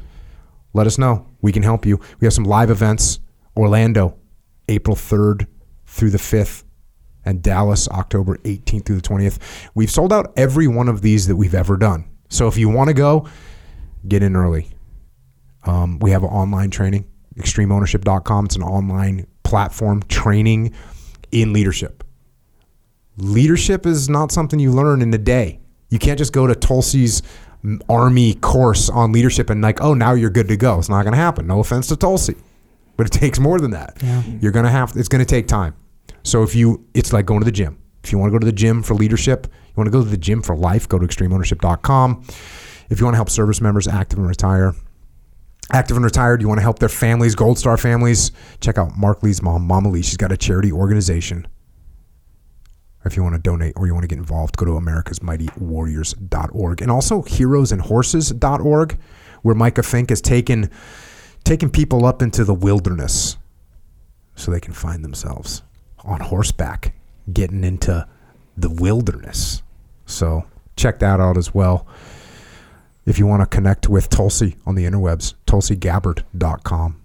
[0.74, 1.28] Let us know.
[1.42, 2.00] We can help you.
[2.20, 3.20] We have some live events.
[3.58, 4.18] Orlando,
[4.68, 5.48] April 3rd
[5.86, 6.64] through the 5th,
[7.24, 9.40] and Dallas, October 18th through the 20th.
[9.74, 12.06] We've sold out every one of these that we've ever done.
[12.30, 13.28] So if you want to go,
[14.08, 14.70] get in early.
[15.64, 18.46] Um, we have online training, extremeownership.com.
[18.46, 20.74] It's an online platform training
[21.32, 22.04] in leadership.
[23.18, 25.60] Leadership is not something you learn in a day.
[25.90, 27.22] You can't just go to Tulsi's
[27.90, 30.78] army course on leadership and like, oh, now you're good to go.
[30.80, 31.48] It's not going to happen.
[31.48, 32.36] No offense to Tulsi,
[32.98, 33.98] but it takes more than that.
[34.04, 34.24] Yeah.
[34.42, 34.94] You're going to have.
[34.96, 35.76] It's going to take time.
[36.24, 37.78] So if you, it's like going to the gym.
[38.04, 40.10] If you want to go to the gym for leadership, you want to go to
[40.10, 42.24] the gym for life, go to extremeownership.com.
[42.90, 44.76] If you want to help service members active and retire,
[45.72, 49.24] active and retired, you want to help their families, Gold Star families, check out Marc
[49.24, 50.04] Lee's mom, Mama Lee.
[50.04, 51.48] She's got a charity organization.
[53.06, 56.92] If you want to donate or you want to get involved, go to americasmightywarriors.org and
[56.92, 58.98] also heroesandhorses.org,
[59.44, 60.72] where Micah Fink has taken
[61.44, 63.38] taken people up into the wilderness
[64.36, 65.62] so they can find themselves
[66.04, 66.96] on horseback,
[67.32, 68.08] getting into
[68.58, 69.62] the wilderness.
[70.06, 71.88] So check that out as well.
[73.06, 77.02] If you want to connect with Tulsi on the interwebs, tulsigabbard.com.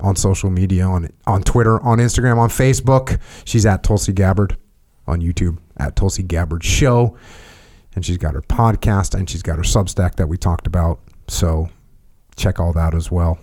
[0.00, 3.18] On social media, on on Twitter, on Instagram, on Facebook.
[3.44, 4.56] She's at Tulsi Gabbard.
[5.08, 7.16] On YouTube, at Tulsi Gabbard Show.
[7.94, 11.00] And she's got her podcast and she's got her Substack that we talked about.
[11.26, 11.70] So
[12.36, 13.38] check all that as well.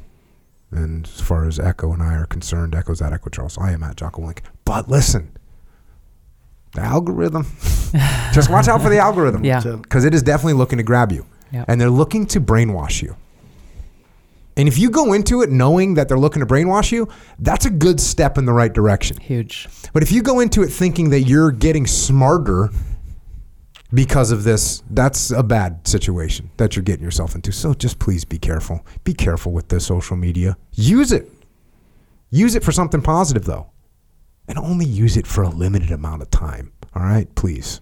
[0.72, 3.58] And as far as Echo and I are concerned, Echo's at Echo Charles.
[3.58, 4.40] I am at Jocko Willink.
[4.64, 5.32] But listen,
[6.74, 7.46] the algorithm.
[8.34, 9.44] just watch out for the algorithm.
[9.44, 9.62] Yeah.
[9.62, 11.26] Because it is definitely looking to grab you.
[11.52, 11.66] Yeah.
[11.68, 13.16] And they're looking to brainwash you.
[14.58, 17.10] And if you go into it knowing that they're looking to brainwash you,
[17.40, 19.18] that's a good step in the right direction.
[19.18, 19.68] Huge.
[19.92, 22.70] But if you go into it thinking that you're getting smarter
[23.94, 27.52] because of this, that's a bad situation that you're getting yourself into.
[27.52, 28.86] So just please be careful.
[29.04, 30.58] Be careful with the social media.
[30.74, 31.30] Use it.
[32.30, 33.68] Use it for something positive, though.
[34.48, 36.72] And only use it for a limited amount of time.
[36.94, 37.34] All right?
[37.36, 37.82] Please.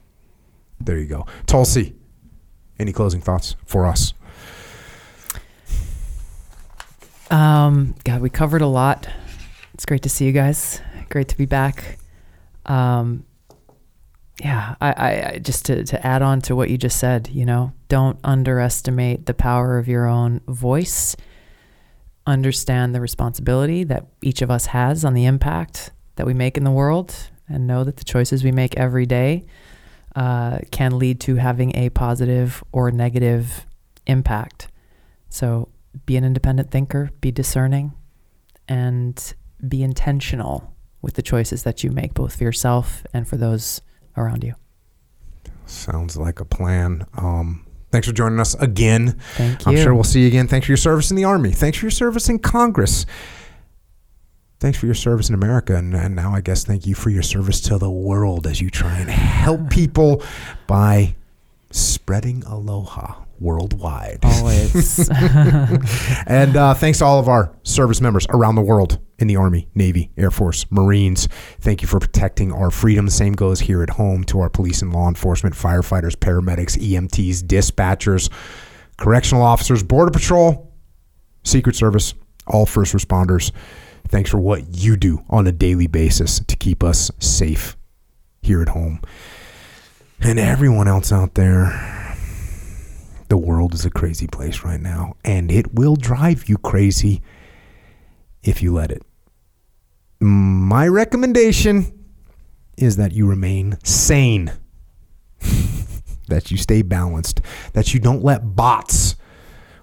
[0.80, 1.26] There you go.
[1.46, 1.94] Tulsi,
[2.80, 4.14] any closing thoughts for us?
[7.34, 9.10] Um, God, we covered a lot.
[9.74, 10.80] It's great to see you guys.
[11.10, 11.98] Great to be back.
[12.68, 13.26] Um,
[14.40, 17.44] yeah, I, I, I just to, to add on to what you just said, you
[17.44, 21.16] know, don't underestimate the power of your own voice.
[22.28, 26.64] Understand the responsibility that each of us has on the impact that we make in
[26.64, 27.16] the world,
[27.50, 29.44] and know that the choices we make every day
[30.16, 33.66] uh, can lead to having a positive or negative
[34.06, 34.68] impact.
[35.30, 35.70] So
[36.06, 37.94] be an independent thinker, be discerning,
[38.68, 39.34] and
[39.68, 43.82] be intentional with the choices that you make, both for yourself and for those
[44.18, 44.56] around you.
[45.66, 47.06] Sounds like a plan.
[47.18, 49.20] Um, thanks for joining us again.
[49.34, 49.72] Thank you.
[49.72, 50.48] I'm sure we'll see you again.
[50.48, 51.52] Thanks for your service in the Army.
[51.52, 53.06] Thanks for your service in Congress.
[54.60, 55.76] Thanks for your service in America.
[55.76, 58.70] And, and now I guess thank you for your service to the world as you
[58.70, 60.24] try and help people
[60.68, 61.16] by
[61.70, 64.20] spreading aloha worldwide.
[64.24, 65.10] Always.
[66.26, 69.68] And uh, thanks to all of our service members around the world in the Army,
[69.76, 71.28] Navy, Air Force, Marines.
[71.60, 73.10] Thank you for protecting our freedom.
[73.10, 78.32] Same goes here at home to our police and law enforcement, firefighters, paramedics, EMTs, dispatchers,
[78.98, 80.72] correctional officers, Border Patrol,
[81.44, 82.14] Secret Service,
[82.48, 83.52] all first responders.
[84.08, 87.78] Thanks for what you do on a daily basis to keep us safe
[88.42, 89.02] here at home.
[90.20, 91.66] And everyone else out there,
[93.34, 97.20] the world is a crazy place right now, and it will drive you crazy
[98.44, 99.02] if you let it.
[100.20, 102.06] My recommendation
[102.78, 104.52] is that you remain sane,
[106.28, 107.42] that you stay balanced,
[107.74, 109.16] that you don't let bots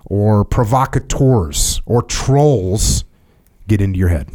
[0.05, 3.03] or provocateurs or trolls
[3.67, 4.31] get into your head.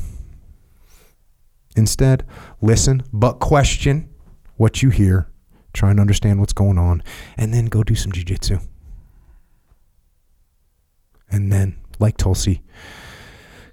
[1.77, 2.25] Instead,
[2.59, 4.09] listen but question
[4.57, 5.29] what you hear,
[5.71, 7.01] try and understand what's going on,
[7.37, 8.61] and then go do some jujitsu.
[11.29, 12.61] And then, like Tulsi,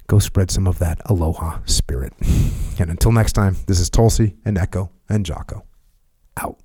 [0.07, 2.13] go spread some of that aloha spirit.
[2.79, 5.65] and until next time, this is Tulsi and Echo and Jocko.
[6.41, 6.59] Out.